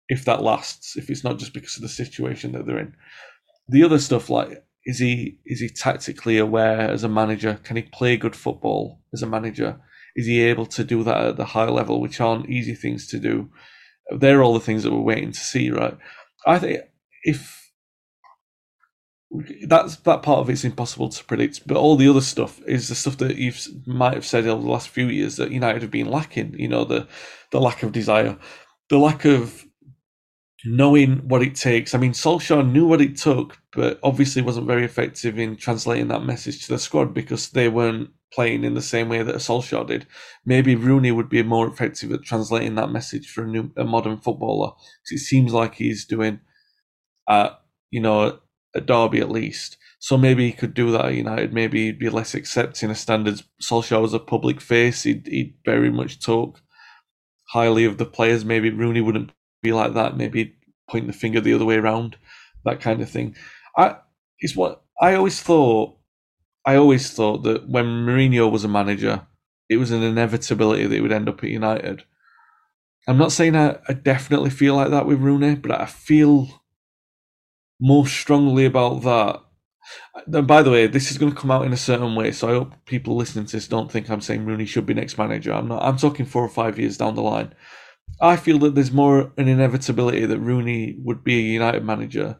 If 0.09 0.25
that 0.25 0.43
lasts, 0.43 0.97
if 0.97 1.09
it's 1.09 1.23
not 1.23 1.39
just 1.39 1.53
because 1.53 1.77
of 1.77 1.83
the 1.83 1.89
situation 1.89 2.53
that 2.53 2.65
they're 2.65 2.79
in 2.79 2.95
the 3.67 3.83
other 3.83 3.99
stuff 3.99 4.29
like 4.29 4.63
is 4.85 4.99
he 4.99 5.39
is 5.45 5.59
he 5.61 5.69
tactically 5.69 6.37
aware 6.37 6.81
as 6.81 7.03
a 7.03 7.09
manager? 7.09 7.59
Can 7.63 7.77
he 7.77 7.83
play 7.83 8.17
good 8.17 8.35
football 8.35 9.01
as 9.13 9.23
a 9.23 9.27
manager? 9.27 9.79
Is 10.15 10.27
he 10.27 10.41
able 10.41 10.65
to 10.67 10.83
do 10.83 11.03
that 11.03 11.25
at 11.25 11.37
the 11.37 11.45
high 11.45 11.69
level, 11.69 12.01
which 12.01 12.19
aren't 12.19 12.49
easy 12.49 12.75
things 12.75 13.07
to 13.07 13.19
do? 13.19 13.49
They're 14.09 14.43
all 14.43 14.53
the 14.53 14.59
things 14.59 14.83
that 14.83 14.91
we're 14.91 15.01
waiting 15.01 15.31
to 15.31 15.39
see, 15.39 15.69
right? 15.69 15.97
I 16.45 16.59
think 16.59 16.81
if 17.23 17.61
that's 19.65 19.95
that 19.97 20.23
part 20.23 20.39
of 20.39 20.49
it's 20.49 20.65
impossible 20.65 21.09
to 21.09 21.23
predict, 21.23 21.65
but 21.65 21.77
all 21.77 21.95
the 21.95 22.09
other 22.09 22.21
stuff 22.21 22.61
is 22.67 22.89
the 22.89 22.95
stuff 22.95 23.17
that 23.17 23.37
you 23.37 23.53
might 23.85 24.13
have 24.13 24.25
said 24.25 24.45
over 24.45 24.61
the 24.61 24.69
last 24.69 24.89
few 24.89 25.07
years 25.07 25.37
that 25.37 25.51
United 25.51 25.81
have 25.81 25.91
been 25.91 26.11
lacking. 26.11 26.53
You 26.59 26.67
know, 26.67 26.83
the 26.83 27.07
the 27.51 27.61
lack 27.61 27.83
of 27.83 27.93
desire, 27.93 28.37
the 28.89 28.97
lack 28.97 29.23
of 29.25 29.65
knowing 30.65 31.27
what 31.27 31.41
it 31.41 31.55
takes. 31.55 31.95
I 31.95 31.97
mean, 31.97 32.11
Solskjaer 32.11 32.69
knew 32.69 32.85
what 32.85 33.01
it 33.01 33.17
took, 33.17 33.57
but 33.73 33.99
obviously 34.03 34.41
wasn't 34.41 34.67
very 34.67 34.83
effective 34.85 35.39
in 35.39 35.55
translating 35.55 36.09
that 36.09 36.23
message 36.23 36.65
to 36.65 36.73
the 36.73 36.79
squad 36.79 37.13
because 37.13 37.49
they 37.49 37.69
weren't 37.69 38.09
playing 38.33 38.63
in 38.63 38.73
the 38.73 38.81
same 38.81 39.09
way 39.09 39.23
that 39.23 39.35
Solskjaer 39.35 39.87
did. 39.87 40.07
Maybe 40.45 40.75
Rooney 40.75 41.11
would 41.11 41.29
be 41.29 41.43
more 41.43 41.67
effective 41.67 42.11
at 42.11 42.23
translating 42.23 42.75
that 42.75 42.91
message 42.91 43.29
for 43.29 43.43
a, 43.43 43.47
new, 43.47 43.71
a 43.77 43.83
modern 43.83 44.17
footballer. 44.17 44.71
because 45.03 45.21
It 45.21 45.25
seems 45.25 45.53
like 45.53 45.75
he's 45.75 46.05
doing, 46.05 46.39
uh, 47.27 47.51
you 47.89 47.99
know, 48.01 48.39
a 48.73 48.81
Derby 48.81 49.19
at 49.19 49.31
least. 49.31 49.77
So 49.99 50.17
maybe 50.17 50.45
he 50.47 50.53
could 50.53 50.73
do 50.73 50.91
that 50.91 51.05
at 51.05 51.13
United. 51.15 51.53
Maybe 51.53 51.85
he'd 51.85 51.99
be 51.99 52.09
less 52.09 52.33
accepting 52.33 52.89
of 52.89 52.97
standards. 52.97 53.43
Solskjaer 53.61 54.01
was 54.01 54.13
a 54.13 54.19
public 54.19 54.61
face. 54.61 55.03
He'd, 55.03 55.27
he'd 55.27 55.55
very 55.65 55.91
much 55.91 56.19
talk 56.19 56.61
highly 57.49 57.85
of 57.85 57.97
the 57.97 58.05
players. 58.05 58.45
Maybe 58.45 58.69
Rooney 58.69 59.01
wouldn't 59.01 59.31
be 59.61 59.73
like 59.73 59.93
that, 59.93 60.17
maybe 60.17 60.55
point 60.89 61.07
the 61.07 61.13
finger 61.13 61.39
the 61.39 61.53
other 61.53 61.65
way 61.65 61.75
around, 61.75 62.17
that 62.65 62.81
kind 62.81 63.01
of 63.01 63.09
thing. 63.09 63.35
I 63.77 63.97
is 64.39 64.55
what 64.55 64.83
I 64.99 65.13
always 65.15 65.41
thought. 65.41 65.97
I 66.65 66.75
always 66.75 67.11
thought 67.11 67.43
that 67.43 67.67
when 67.67 67.85
Mourinho 67.85 68.51
was 68.51 68.63
a 68.63 68.67
manager, 68.67 69.25
it 69.69 69.77
was 69.77 69.91
an 69.91 70.03
inevitability 70.03 70.85
that 70.85 70.95
he 70.95 71.01
would 71.01 71.11
end 71.11 71.29
up 71.29 71.43
at 71.43 71.49
United. 71.49 72.03
I'm 73.07 73.17
not 73.17 73.31
saying 73.31 73.55
I, 73.55 73.79
I 73.87 73.93
definitely 73.93 74.51
feel 74.51 74.75
like 74.75 74.91
that 74.91 75.07
with 75.07 75.19
Rooney, 75.19 75.55
but 75.55 75.71
I 75.71 75.85
feel 75.85 76.61
more 77.79 78.05
strongly 78.05 78.65
about 78.65 79.01
that. 79.01 79.41
And 80.31 80.45
by 80.45 80.61
the 80.61 80.69
way, 80.69 80.85
this 80.85 81.09
is 81.09 81.17
going 81.17 81.31
to 81.31 81.37
come 81.37 81.49
out 81.49 81.65
in 81.65 81.73
a 81.73 81.77
certain 81.77 82.13
way, 82.15 82.31
so 82.31 82.47
I 82.47 82.51
hope 82.51 82.73
people 82.85 83.15
listening 83.15 83.45
to 83.47 83.57
this 83.57 83.67
don't 83.67 83.91
think 83.91 84.09
I'm 84.09 84.21
saying 84.21 84.45
Rooney 84.45 84.65
should 84.65 84.85
be 84.85 84.93
next 84.93 85.17
manager. 85.17 85.51
I'm 85.53 85.67
not. 85.67 85.81
I'm 85.81 85.97
talking 85.97 86.25
four 86.25 86.43
or 86.43 86.49
five 86.49 86.77
years 86.77 86.97
down 86.97 87.15
the 87.15 87.21
line. 87.21 87.55
I 88.21 88.35
feel 88.35 88.59
that 88.59 88.75
there's 88.75 88.91
more 88.91 89.31
an 89.37 89.47
inevitability 89.47 90.25
that 90.27 90.39
Rooney 90.39 90.97
would 90.99 91.23
be 91.23 91.39
a 91.39 91.53
United 91.53 91.83
manager 91.83 92.37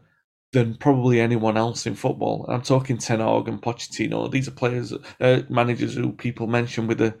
than 0.52 0.74
probably 0.76 1.20
anyone 1.20 1.56
else 1.56 1.86
in 1.86 1.94
football. 1.94 2.46
I'm 2.48 2.62
talking 2.62 2.98
Ten 2.98 3.20
Hag 3.20 3.48
and 3.48 3.62
Pochettino. 3.62 4.30
These 4.30 4.48
are 4.48 4.52
players, 4.52 4.92
uh, 5.20 5.42
managers 5.48 5.94
who 5.94 6.12
people 6.12 6.46
mention 6.46 6.86
with 6.86 6.98
the 6.98 7.14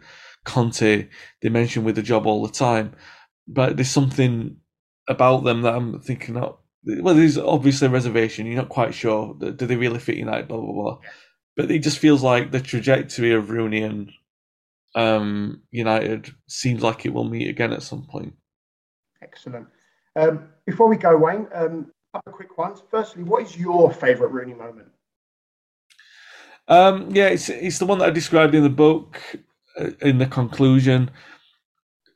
Conte, 0.44 1.08
they 1.40 1.48
mention 1.48 1.84
with 1.84 1.94
the 1.96 2.02
job 2.02 2.26
all 2.26 2.44
the 2.46 2.52
time. 2.52 2.94
but 3.46 3.76
there's 3.76 3.90
something 3.90 4.56
about 5.08 5.44
them 5.44 5.62
that 5.62 5.74
I'm 5.74 6.00
thinking 6.00 6.36
of. 6.36 6.58
Well, 6.84 7.14
there's 7.14 7.38
obviously 7.38 7.88
a 7.88 7.90
reservation. 7.90 8.46
You're 8.46 8.56
not 8.56 8.68
quite 8.68 8.94
sure. 8.94 9.34
Do 9.38 9.52
they 9.52 9.76
really 9.76 9.98
fit 9.98 10.16
United? 10.16 10.48
Blah 10.48 10.60
blah 10.60 10.72
blah. 10.72 10.98
But 11.56 11.70
it 11.70 11.80
just 11.80 11.98
feels 11.98 12.22
like 12.22 12.50
the 12.50 12.60
trajectory 12.60 13.32
of 13.32 13.50
Rooney 13.50 13.82
and 13.82 14.10
um, 14.94 15.62
United 15.70 16.34
seems 16.48 16.82
like 16.82 17.04
it 17.06 17.12
will 17.12 17.28
meet 17.28 17.48
again 17.48 17.72
at 17.72 17.82
some 17.82 18.04
point. 18.04 18.34
Excellent. 19.22 19.68
Um, 20.16 20.48
before 20.66 20.88
we 20.88 20.96
go, 20.96 21.16
Wayne, 21.16 21.46
um, 21.54 21.92
couple 22.12 22.30
of 22.32 22.36
quick 22.36 22.56
ones. 22.58 22.82
Firstly, 22.90 23.22
what 23.22 23.42
is 23.42 23.56
your 23.56 23.90
favourite 23.92 24.32
Rooney 24.32 24.54
moment? 24.54 24.88
Um, 26.68 27.10
yeah, 27.10 27.28
it's 27.28 27.48
it's 27.48 27.78
the 27.78 27.86
one 27.86 27.98
that 27.98 28.08
I 28.08 28.10
described 28.10 28.54
in 28.54 28.62
the 28.62 28.70
book 28.70 29.20
uh, 29.78 29.90
in 30.00 30.18
the 30.18 30.26
conclusion. 30.26 31.10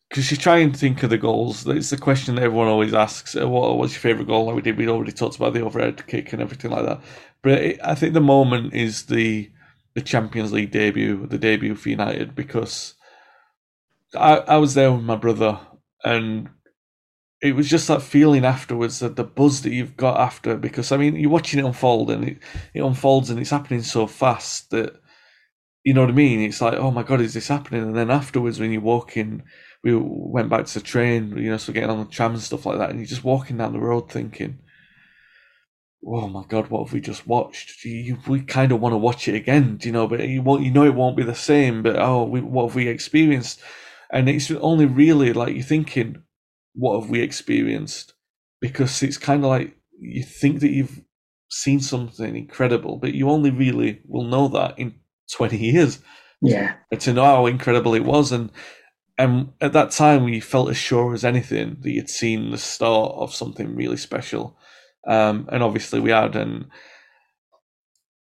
Because 0.09 0.31
you 0.31 0.37
try 0.37 0.59
and 0.59 0.77
think 0.77 1.03
of 1.03 1.11
the 1.11 1.19
goals. 1.19 1.67
It's 1.67 1.91
the 1.91 1.97
question 1.97 2.37
that 2.37 2.45
everyone 2.45 2.69
always 2.69 2.95
asks. 2.95 3.35
uh, 3.37 3.49
What 3.49 3.77
was 3.77 3.93
your 3.93 4.01
favourite 4.01 4.29
goal? 4.29 4.47
Like 4.47 4.55
we 4.55 4.63
did, 4.63 4.79
we 4.79 4.89
already 4.89 5.11
talked 5.11 5.35
about 5.35 5.53
the 5.53 5.63
overhead 5.63 6.07
kick 6.07 6.33
and 6.33 6.41
everything 6.41 6.71
like 6.71 6.85
that. 6.85 7.01
But 7.43 7.53
it, 7.55 7.81
I 7.83 7.97
think 7.97 8.15
the 8.15 8.21
moment 8.21 8.73
is 8.73 9.07
the 9.07 9.51
the 9.95 10.03
Champions 10.03 10.53
League 10.53 10.71
debut, 10.71 11.27
the 11.27 11.39
debut 11.39 11.75
for 11.75 11.89
United, 11.89 12.35
because 12.35 12.95
I, 14.15 14.37
I 14.37 14.57
was 14.59 14.75
there 14.75 14.93
with 14.93 15.03
my 15.03 15.17
brother, 15.17 15.59
and 16.05 16.51
it 17.43 17.55
was 17.55 17.69
just 17.69 17.89
that 17.89 18.03
feeling 18.03 18.45
afterwards, 18.45 18.99
that 19.01 19.17
the 19.17 19.25
buzz 19.25 19.63
that 19.63 19.73
you've 19.73 19.97
got 19.97 20.19
after. 20.19 20.57
Because 20.57 20.93
I 20.93 20.97
mean, 20.97 21.17
you're 21.17 21.31
watching 21.31 21.61
it 21.61 21.65
unfold, 21.67 22.11
and 22.11 22.29
it, 22.29 22.39
it 22.75 22.81
unfolds, 22.81 23.31
and 23.31 23.39
it's 23.39 23.51
happening 23.51 23.83
so 23.83 24.07
fast 24.07 24.71
that 24.71 25.01
you 25.85 25.95
know 25.95 26.03
what 26.03 26.11
I 26.11 26.15
mean. 26.15 26.41
It's 26.41 26.61
like, 26.61 26.75
oh 26.75 26.91
my 26.91 27.03
god, 27.03 27.21
is 27.21 27.35
this 27.35 27.49
happening? 27.49 27.83
And 27.83 27.97
then 27.97 28.11
afterwards, 28.11 28.59
when 28.59 28.73
you're 28.73 28.81
walking, 28.81 29.43
we 29.85 29.95
went 29.95 30.49
back 30.49 30.67
to 30.67 30.75
the 30.75 30.85
train, 30.85 31.37
you 31.37 31.51
know, 31.51 31.57
so 31.59 31.73
getting 31.73 31.91
on 31.91 32.01
the 32.01 32.11
tram 32.11 32.33
and 32.33 32.43
stuff 32.43 32.67
like 32.67 32.79
that, 32.79 32.91
and 32.91 32.99
you're 32.99 33.07
just 33.07 33.25
walking 33.25 33.59
down 33.59 33.73
the 33.73 33.79
road 33.81 34.11
thinking 34.11 34.59
oh 36.07 36.29
my 36.29 36.45
god, 36.49 36.69
what 36.69 36.85
have 36.85 36.93
we 36.93 37.01
just 37.01 37.27
watched? 37.27 37.85
You, 37.85 38.19
we 38.29 38.41
kind 38.43 38.73
of 38.73 38.81
want 38.81 38.93
to 38.93 38.99
watch 38.99 39.29
it 39.29 39.35
again, 39.35 39.79
you 39.83 39.93
know? 39.93 40.07
But 40.07 40.27
you 40.29 40.43
won't, 40.43 40.63
you 40.63 40.71
know, 40.71 40.85
it 40.85 40.95
won't 40.95 41.17
be 41.17 41.25
the 41.25 41.35
same. 41.35 41.83
But 41.83 41.97
oh, 41.97 42.25
we, 42.25 42.41
what 42.41 42.69
have 42.69 42.75
we 42.77 42.89
experienced? 42.89 43.61
And 44.11 44.29
it's 44.29 44.51
only 44.51 44.87
really 44.87 45.33
like 45.33 45.55
you're 45.55 45.65
thinking, 45.65 46.23
what 46.77 47.01
have 47.01 47.11
we 47.11 47.21
experienced? 47.21 48.15
Because 48.61 49.03
it's 49.03 49.19
kind 49.19 49.45
of 49.45 49.51
like 49.51 49.77
you 49.99 50.23
think 50.23 50.61
that 50.61 50.71
you've 50.71 51.03
seen 51.49 51.81
something 51.81 52.37
incredible, 52.37 52.97
but 52.97 53.15
you 53.15 53.29
only 53.31 53.51
really 53.51 54.01
will 54.07 54.25
know 54.25 54.49
that 54.49 54.79
in 54.79 54.95
20 55.33 55.57
years. 55.57 55.99
Yeah. 56.41 56.75
To 56.99 57.13
know 57.13 57.25
how 57.25 57.47
incredible 57.47 57.95
it 57.95 58.05
was, 58.05 58.31
and 58.31 58.51
and 59.19 59.53
at 59.63 59.73
that 59.73 59.91
time, 59.91 60.25
we 60.25 60.41
felt 60.41 60.69
as 60.69 60.77
sure 60.77 61.15
as 61.15 61.25
anything 61.25 61.79
that 61.81 61.91
you'd 61.91 62.11
seen 62.11 62.51
the 62.51 62.59
start 62.59 63.13
of 63.17 63.35
something 63.35 63.75
really 63.75 63.97
special 63.97 64.57
um, 65.07 65.49
and 65.53 65.63
obviously 65.63 66.01
we 66.01 66.11
had, 66.11 66.37
and 66.37 66.67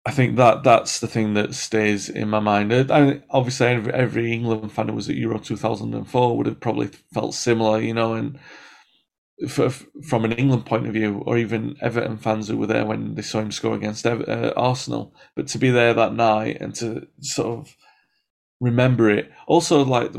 I 0.06 0.12
think 0.12 0.36
that 0.38 0.64
that's 0.64 1.00
the 1.00 1.08
thing 1.08 1.36
that 1.36 1.54
stays 1.54 2.10
in 2.10 2.30
my 2.30 2.40
mind. 2.40 2.72
And 2.72 3.24
obviously, 3.30 3.68
every, 3.68 3.94
every 3.94 4.32
England 4.32 4.72
fan 4.72 4.88
who 4.88 4.96
was 4.96 5.10
at 5.10 5.16
Euro 5.16 5.38
2004 5.38 6.38
would 6.38 6.48
have 6.48 6.60
probably 6.60 6.88
felt 7.14 7.36
similar, 7.36 7.80
you 7.80 7.94
know, 7.94 8.14
and 8.14 8.40
for, 9.48 9.70
from 9.70 10.26
an 10.26 10.34
England 10.34 10.66
point 10.66 10.88
of 10.88 10.94
view, 10.94 11.22
or 11.26 11.38
even 11.38 11.76
Everton 11.82 12.18
fans 12.18 12.48
who 12.48 12.58
were 12.58 12.68
there 12.68 12.86
when 12.86 13.14
they 13.16 13.22
saw 13.22 13.40
him 13.40 13.52
score 13.52 13.76
against 13.76 14.06
uh, 14.06 14.54
Arsenal, 14.56 15.14
but 15.36 15.48
to 15.48 15.58
be 15.60 15.70
there 15.70 15.94
that 15.94 16.16
night 16.16 16.58
and 16.60 16.74
to 16.76 17.08
sort 17.20 17.60
of 17.60 17.76
remember 18.60 19.10
it. 19.10 19.32
Also, 19.48 19.84
like 19.84 20.12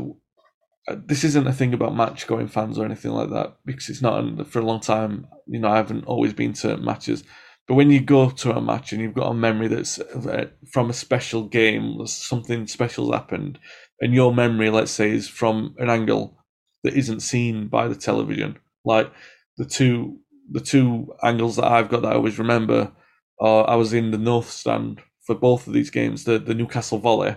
uh, 0.87 0.95
this 1.05 1.23
isn't 1.23 1.47
a 1.47 1.53
thing 1.53 1.73
about 1.73 1.95
match 1.95 2.27
going 2.27 2.47
fans 2.47 2.77
or 2.77 2.85
anything 2.85 3.11
like 3.11 3.29
that 3.29 3.57
because 3.65 3.89
it's 3.89 4.01
not 4.01 4.47
for 4.47 4.59
a 4.59 4.65
long 4.65 4.79
time. 4.79 5.27
You 5.47 5.59
know, 5.59 5.69
I 5.69 5.77
haven't 5.77 6.05
always 6.05 6.33
been 6.33 6.53
to 6.53 6.77
matches, 6.77 7.23
but 7.67 7.75
when 7.75 7.91
you 7.91 8.01
go 8.01 8.29
to 8.29 8.55
a 8.55 8.61
match 8.61 8.93
and 8.93 9.01
you've 9.01 9.13
got 9.13 9.31
a 9.31 9.33
memory 9.33 9.67
that's 9.69 9.99
uh, 9.99 10.47
from 10.71 10.89
a 10.89 10.93
special 10.93 11.43
game, 11.47 12.05
something 12.07 12.67
special's 12.67 13.13
happened, 13.13 13.59
and 14.01 14.13
your 14.13 14.33
memory, 14.33 14.69
let's 14.69 14.91
say, 14.91 15.11
is 15.11 15.29
from 15.29 15.75
an 15.79 15.89
angle 15.89 16.37
that 16.83 16.95
isn't 16.95 17.21
seen 17.21 17.67
by 17.69 17.87
the 17.87 17.95
television, 17.95 18.57
like 18.85 19.11
the 19.57 19.65
two 19.65 20.19
the 20.51 20.59
two 20.59 21.13
angles 21.23 21.55
that 21.55 21.65
I've 21.71 21.89
got 21.89 22.01
that 22.03 22.11
I 22.13 22.15
always 22.15 22.37
remember 22.39 22.91
are 23.39 23.69
I 23.69 23.75
was 23.75 23.93
in 23.93 24.11
the 24.11 24.17
north 24.17 24.49
stand 24.49 25.01
for 25.25 25.35
both 25.35 25.67
of 25.67 25.73
these 25.73 25.89
games, 25.89 26.25
the 26.25 26.39
the 26.39 26.53
Newcastle 26.55 26.99
volley 26.99 27.35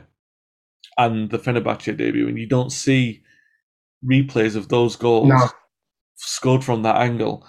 and 0.99 1.31
the 1.31 1.39
Fenerbahce 1.39 1.97
debut, 1.97 2.29
and 2.29 2.39
you 2.39 2.47
don't 2.49 2.71
see 2.73 3.23
replays 4.05 4.57
of 4.57 4.69
those 4.69 4.97
goals 4.97 5.29
No. 5.29 5.49
scored 6.17 6.65
from 6.65 6.83
that 6.83 6.97
angle. 6.97 7.47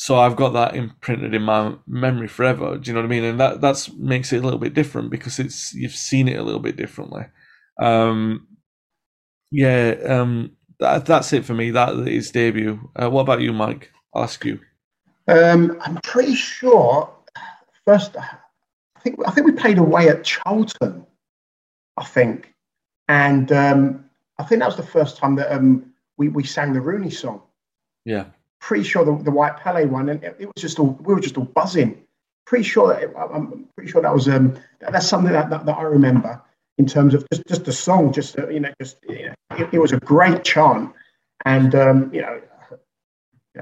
So 0.00 0.16
I've 0.16 0.36
got 0.36 0.50
that 0.50 0.76
imprinted 0.76 1.34
in 1.34 1.42
my 1.42 1.74
memory 1.88 2.28
forever. 2.28 2.78
Do 2.78 2.88
you 2.88 2.94
know 2.94 3.00
what 3.00 3.06
I 3.06 3.10
mean? 3.10 3.24
And 3.24 3.40
that 3.40 3.60
that's 3.60 3.92
makes 3.94 4.32
it 4.32 4.38
a 4.38 4.42
little 4.42 4.60
bit 4.60 4.72
different 4.72 5.10
because 5.10 5.40
it's 5.40 5.74
you've 5.74 5.92
seen 5.92 6.28
it 6.28 6.38
a 6.38 6.42
little 6.42 6.60
bit 6.60 6.76
differently. 6.76 7.24
Um, 7.80 8.46
yeah, 9.50 9.96
um, 10.06 10.52
that, 10.78 11.04
that's 11.04 11.32
it 11.32 11.44
for 11.44 11.54
me. 11.54 11.72
That 11.72 11.94
is 12.06 12.30
debut. 12.30 12.78
Uh, 12.94 13.10
what 13.10 13.22
about 13.22 13.40
you, 13.40 13.52
Mike? 13.52 13.90
I'll 14.14 14.22
ask 14.22 14.44
you. 14.44 14.60
Um, 15.26 15.76
I'm 15.80 15.96
pretty 16.02 16.36
sure. 16.36 17.12
First, 17.84 18.16
I 18.16 19.00
think 19.00 19.18
I 19.26 19.32
think 19.32 19.48
we 19.48 19.52
played 19.52 19.78
away 19.78 20.08
at 20.08 20.22
Charlton. 20.22 21.04
I 21.96 22.04
think, 22.04 22.54
and 23.08 23.50
um, 23.50 24.04
I 24.38 24.44
think 24.44 24.60
that 24.60 24.68
was 24.68 24.76
the 24.76 24.84
first 24.84 25.16
time 25.16 25.34
that 25.36 25.52
um, 25.52 25.92
we 26.18 26.28
we 26.28 26.44
sang 26.44 26.72
the 26.72 26.80
Rooney 26.80 27.10
song. 27.10 27.42
Yeah. 28.04 28.26
Pretty 28.60 28.84
sure 28.84 29.04
the, 29.04 29.22
the 29.22 29.30
White 29.30 29.56
Pele 29.58 29.86
one, 29.86 30.08
and 30.08 30.22
it, 30.22 30.36
it 30.40 30.46
was 30.46 30.60
just 30.60 30.78
all 30.78 30.98
we 31.00 31.14
were 31.14 31.20
just 31.20 31.38
all 31.38 31.44
buzzing. 31.44 32.02
Pretty 32.44 32.64
sure 32.64 32.88
that 32.88 33.02
it, 33.02 33.14
I'm 33.16 33.68
pretty 33.76 33.90
sure 33.90 34.02
that 34.02 34.12
was 34.12 34.28
um 34.28 34.54
that, 34.80 34.92
that's 34.92 35.06
something 35.06 35.32
that, 35.32 35.50
that, 35.50 35.66
that 35.66 35.78
I 35.78 35.82
remember 35.82 36.42
in 36.78 36.86
terms 36.86 37.14
of 37.14 37.26
just, 37.30 37.46
just 37.46 37.64
the 37.64 37.72
song. 37.72 38.12
Just 38.12 38.38
uh, 38.38 38.48
you 38.48 38.60
know, 38.60 38.72
just 38.80 38.96
you 39.08 39.26
know, 39.26 39.56
it, 39.56 39.74
it 39.74 39.78
was 39.78 39.92
a 39.92 40.00
great 40.00 40.44
chant, 40.44 40.92
and 41.44 41.74
um, 41.74 42.12
you 42.12 42.22
know, 42.22 42.40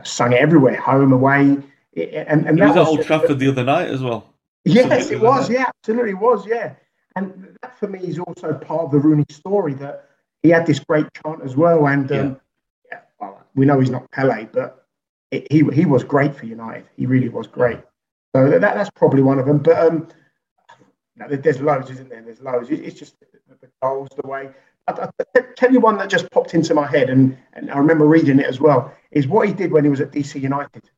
sung 0.05 0.33
it 0.33 0.41
everywhere, 0.41 0.77
home 0.77 1.13
away, 1.13 1.59
and 1.97 2.47
and 2.47 2.61
was 2.61 2.75
that 2.75 2.83
at 2.83 2.87
Old 2.87 3.05
Trafford 3.05 3.39
the 3.39 3.49
other 3.49 3.65
night 3.65 3.89
as 3.89 4.03
well. 4.03 4.33
Yes, 4.65 5.11
it 5.11 5.21
was. 5.21 5.51
Yeah, 5.51 5.67
absolutely 5.79 6.15
was. 6.15 6.47
Yeah, 6.47 6.75
and 7.17 7.57
that 7.63 7.79
for 7.79 7.89
me 7.89 8.01
is 8.01 8.19
also 8.19 8.55
part 8.55 8.83
of 8.83 8.91
the 8.93 8.99
Rooney 8.99 9.25
story 9.31 9.75
that 9.75 10.09
he 10.43 10.51
had 10.51 10.67
this 10.67 10.79
great 10.79 11.07
chant 11.23 11.43
as 11.43 11.57
well. 11.57 11.87
And 11.87 12.11
um, 12.13 12.41
yeah. 12.91 13.01
well, 13.21 13.45
we 13.55 13.67
know 13.67 13.81
he's 13.81 13.91
not 13.91 14.11
Pele, 14.11 14.49
but 14.53 14.86
it, 15.37 15.53
he 15.53 15.65
he 15.75 15.87
was 15.87 16.05
great 16.05 16.35
for 16.35 16.47
United. 16.47 16.85
He 16.97 17.07
really 17.07 17.29
was 17.29 17.47
great. 17.47 17.81
So 18.35 18.51
that, 18.51 18.61
that's 18.61 18.91
probably 18.91 19.23
one 19.23 19.39
of 19.39 19.47
them. 19.47 19.59
But 19.59 19.79
um, 19.79 20.09
no, 21.17 21.29
there's 21.29 21.61
loads, 21.61 21.91
isn't 21.91 22.11
there? 22.11 22.23
There's 22.23 22.41
loads. 22.41 22.69
It's 22.71 22.99
just 22.99 23.19
the, 23.21 23.27
the 23.61 23.69
goals, 23.83 24.09
the 24.21 24.29
way. 24.29 24.51
I, 24.89 25.09
I, 25.37 25.41
tell 25.57 25.73
you 25.73 25.81
one 25.81 25.97
that 25.99 26.11
just 26.11 26.31
popped 26.31 26.55
into 26.55 26.75
my 26.75 26.87
head, 26.87 27.11
and, 27.11 27.37
and 27.55 27.71
I 27.71 27.79
remember 27.79 28.07
reading 28.07 28.39
it 28.39 28.47
as 28.47 28.61
well. 28.61 28.93
Is 29.11 29.27
what 29.27 29.49
he 29.49 29.55
did 29.55 29.73
when 29.73 29.85
he 29.85 29.91
was 29.91 30.01
at 30.01 30.13
DC 30.13 30.41
United. 30.41 30.91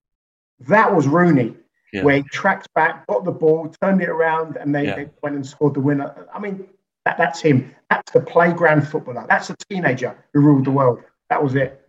That 0.61 0.95
was 0.95 1.07
Rooney 1.07 1.55
Yeah. 1.93 2.03
where 2.03 2.17
he 2.17 2.23
tracked 2.25 2.73
back, 2.75 3.07
got 3.07 3.25
the 3.25 3.31
ball, 3.33 3.73
turned 3.81 4.03
it 4.03 4.09
around, 4.09 4.57
and 4.57 4.75
they, 4.75 4.87
Yeah. 4.87 4.97
they 4.97 5.11
went 5.23 5.37
and 5.37 5.47
scored 5.47 5.75
the 5.75 5.81
winner. 5.81 6.27
I 6.35 6.41
mean, 6.41 6.67
that, 7.05 7.17
that's 7.17 7.41
him. 7.41 7.73
That's 7.89 8.11
the 8.13 8.21
playground 8.21 8.87
footballer. 8.89 9.25
That's 9.29 9.51
a 9.51 9.57
teenager 9.71 10.17
who 10.33 10.41
ruled 10.41 10.65
the 10.65 10.73
world. 10.73 11.03
That 11.31 11.43
was 11.43 11.55
it. 11.55 11.88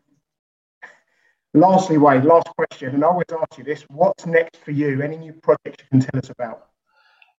Lastly, 1.53 1.97
Wayne, 1.97 2.25
last 2.25 2.47
question, 2.47 2.93
and 2.93 3.03
I 3.03 3.07
always 3.07 3.25
ask 3.31 3.57
you 3.57 3.63
this: 3.63 3.83
What's 3.89 4.25
next 4.25 4.57
for 4.57 4.71
you? 4.71 5.01
Any 5.01 5.17
new 5.17 5.33
projects 5.33 5.83
you 5.83 5.99
can 5.99 5.99
tell 5.99 6.19
us 6.19 6.29
about? 6.29 6.67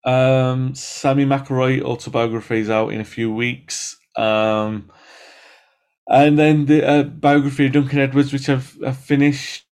Um, 0.04 0.74
Sammy 0.74 1.26
McIlroy 1.26 1.82
autobiography 1.82 2.60
is 2.60 2.70
out 2.70 2.92
in 2.92 3.02
a 3.02 3.06
few 3.06 3.32
weeks. 3.32 3.98
Um, 4.16 4.92
and 6.10 6.40
then 6.40 6.66
the 6.66 6.88
uh, 6.88 7.04
biography 7.04 7.68
of 7.68 7.74
Duncan 7.74 8.00
Edwards, 8.00 8.34
which 8.34 8.50
I've, 8.50 8.76
I've 8.86 8.98
finished, 8.98 9.66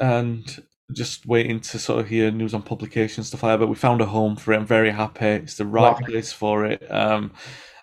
and 0.00 0.64
just 0.92 1.26
waiting 1.26 1.60
to 1.60 1.78
sort 1.78 2.00
of 2.00 2.08
hear 2.08 2.30
news 2.30 2.54
on 2.54 2.62
publication 2.62 3.22
stuff 3.22 3.42
like 3.42 3.52
that. 3.52 3.58
But 3.58 3.68
we 3.68 3.76
found 3.76 4.00
a 4.00 4.06
home 4.06 4.36
for 4.36 4.52
it. 4.52 4.56
I'm 4.56 4.66
very 4.66 4.90
happy. 4.90 5.26
It's 5.26 5.56
the 5.56 5.66
right 5.66 5.92
Lovely. 5.92 6.12
place 6.12 6.32
for 6.32 6.64
it. 6.64 6.90
Um, 6.90 7.32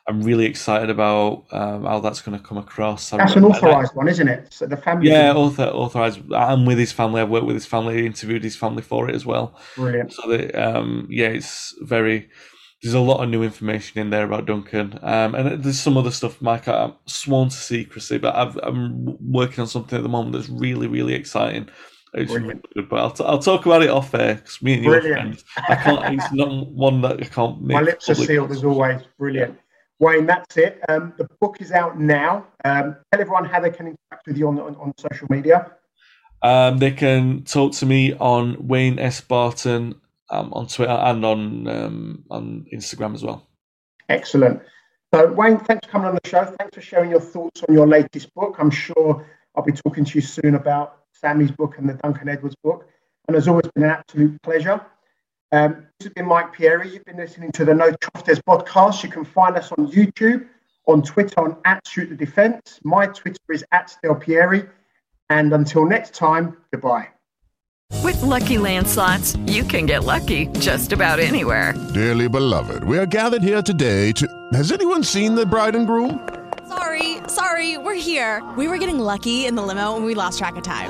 I'm 0.07 0.21
really 0.21 0.45
excited 0.45 0.89
about 0.89 1.45
um, 1.51 1.85
how 1.85 1.99
that's 2.01 2.21
going 2.21 2.37
to 2.37 2.43
come 2.45 2.57
across. 2.57 3.13
I- 3.13 3.17
That's 3.17 3.35
an 3.35 3.45
I- 3.45 3.47
authorised 3.47 3.95
one, 3.95 4.07
isn't 4.09 4.27
it? 4.27 4.53
So 4.53 4.65
the 4.65 4.75
family. 4.77 5.09
Yeah, 5.09 5.33
author, 5.33 5.63
authorized. 5.63 6.19
I'm 6.33 6.65
with 6.65 6.77
his 6.77 6.91
family. 6.91 7.21
I've 7.21 7.29
worked 7.29 7.45
with 7.45 7.55
his 7.55 7.65
family, 7.65 8.05
interviewed 8.05 8.43
his 8.43 8.55
family 8.55 8.81
for 8.81 9.09
it 9.09 9.15
as 9.15 9.25
well. 9.25 9.57
Brilliant. 9.75 10.11
So 10.13 10.27
that 10.29 10.55
um, 10.55 11.07
yeah, 11.09 11.27
it's 11.27 11.73
very. 11.81 12.29
There's 12.81 12.95
a 12.95 12.99
lot 12.99 13.23
of 13.23 13.29
new 13.29 13.43
information 13.43 14.01
in 14.01 14.09
there 14.09 14.25
about 14.25 14.45
Duncan, 14.45 14.99
um, 15.03 15.35
and 15.35 15.63
there's 15.63 15.79
some 15.79 15.95
other 15.95 16.11
stuff, 16.11 16.41
Mike. 16.41 16.67
I'm 16.67 16.95
sworn 17.05 17.47
to 17.47 17.55
secrecy, 17.55 18.17
but 18.17 18.35
I've, 18.35 18.57
I'm 18.61 19.05
working 19.31 19.61
on 19.61 19.67
something 19.67 19.95
at 19.95 20.03
the 20.03 20.09
moment 20.09 20.33
that's 20.35 20.49
really, 20.49 20.87
really 20.87 21.13
exciting. 21.13 21.69
It's 22.13 22.29
really 22.29 22.59
good, 22.75 22.89
but 22.89 22.99
I'll, 22.99 23.11
t- 23.11 23.23
I'll 23.23 23.39
talk 23.39 23.65
about 23.65 23.83
it 23.83 23.89
off 23.89 24.13
air 24.13 24.35
because 24.35 24.61
me 24.61 24.73
and 24.73 24.83
you 24.83 24.93
are 24.93 25.01
friends. 25.01 25.45
I 25.69 25.75
can't. 25.75 26.13
It's 26.19 26.31
not 26.33 26.67
one 26.73 26.99
that 27.03 27.21
I 27.21 27.25
can't. 27.25 27.61
Make 27.61 27.75
My 27.75 27.81
lips 27.83 28.09
are 28.09 28.15
sealed 28.15 28.51
as 28.51 28.65
always. 28.65 29.01
Brilliant. 29.17 29.57
Wayne, 30.03 30.25
that's 30.25 30.57
it. 30.57 30.81
Um, 30.89 31.13
the 31.17 31.27
book 31.39 31.61
is 31.61 31.71
out 31.71 31.97
now. 31.97 32.45
Um, 32.65 32.97
tell 33.11 33.21
everyone 33.21 33.45
how 33.45 33.61
they 33.61 33.69
can 33.69 33.87
interact 33.87 34.27
with 34.27 34.37
you 34.37 34.49
on, 34.49 34.59
on, 34.59 34.75
on 34.75 34.93
social 34.97 35.27
media. 35.29 35.71
Um, 36.41 36.77
they 36.77 36.91
can 36.91 37.43
talk 37.43 37.71
to 37.75 37.85
me 37.85 38.13
on 38.15 38.67
Wayne 38.67 38.99
S 38.99 39.21
Barton 39.21 39.95
um, 40.29 40.51
on 40.51 40.67
Twitter 40.67 40.91
and 40.91 41.23
on 41.23 41.67
um, 41.69 42.23
on 42.29 42.65
Instagram 42.73 43.13
as 43.13 43.23
well. 43.23 43.47
Excellent. 44.09 44.61
So, 45.13 45.31
Wayne, 45.31 45.57
thanks 45.59 45.87
for 45.87 45.91
coming 45.91 46.09
on 46.09 46.19
the 46.21 46.29
show. 46.29 46.43
Thanks 46.59 46.75
for 46.75 46.81
sharing 46.81 47.09
your 47.11 47.21
thoughts 47.21 47.63
on 47.69 47.73
your 47.73 47.87
latest 47.87 48.33
book. 48.33 48.57
I'm 48.59 48.71
sure 48.71 49.25
I'll 49.55 49.63
be 49.63 49.71
talking 49.71 50.03
to 50.03 50.15
you 50.15 50.21
soon 50.21 50.55
about 50.55 50.97
Sammy's 51.13 51.51
book 51.51 51.77
and 51.77 51.87
the 51.87 51.93
Duncan 51.93 52.27
Edwards 52.27 52.55
book. 52.61 52.89
And 53.27 53.37
it's 53.37 53.47
always 53.47 53.67
been 53.73 53.83
an 53.83 53.91
absolute 53.91 54.41
pleasure. 54.41 54.81
Um, 55.53 55.85
this 55.99 56.07
has 56.07 56.13
been 56.13 56.25
Mike 56.25 56.51
Pieri. 56.51 56.91
You've 56.91 57.05
been 57.05 57.17
listening 57.17 57.51
to 57.51 57.63
the 57.63 57.75
No 57.75 57.91
Choftes 57.91 58.41
podcast. 58.41 59.03
You 59.03 59.09
can 59.09 59.23
find 59.23 59.55
us 59.55 59.71
on 59.71 59.87
YouTube, 59.91 60.47
on 60.87 61.03
Twitter, 61.03 61.39
on 61.39 61.57
at 61.63 61.87
Shoot 61.87 62.09
the 62.09 62.15
Defense. 62.15 62.79
My 62.83 63.05
Twitter 63.05 63.39
is 63.49 63.63
at 63.71 63.95
Del 64.01 64.15
Pieri. 64.15 64.67
And 65.29 65.53
until 65.53 65.85
next 65.85 66.15
time, 66.15 66.57
goodbye. 66.71 67.07
With 68.01 68.15
LuckyLand 68.21 68.87
Slots, 68.87 69.35
you 69.45 69.63
can 69.63 69.85
get 69.85 70.05
lucky 70.05 70.47
just 70.57 70.91
about 70.91 71.19
anywhere. 71.19 71.75
Dearly 71.93 72.27
beloved, 72.27 72.83
we 72.85 72.97
are 72.97 73.05
gathered 73.05 73.43
here 73.43 73.61
today 73.61 74.11
to. 74.13 74.27
Has 74.53 74.71
anyone 74.71 75.03
seen 75.03 75.35
the 75.35 75.45
bride 75.45 75.75
and 75.75 75.85
groom? 75.85 76.27
Sorry, 76.67 77.17
sorry, 77.27 77.77
we're 77.77 77.93
here. 77.93 78.41
We 78.57 78.67
were 78.67 78.79
getting 78.79 78.97
lucky 78.97 79.45
in 79.45 79.53
the 79.53 79.61
limo 79.61 79.95
and 79.95 80.03
we 80.03 80.15
lost 80.15 80.39
track 80.39 80.55
of 80.55 80.63
time. 80.63 80.89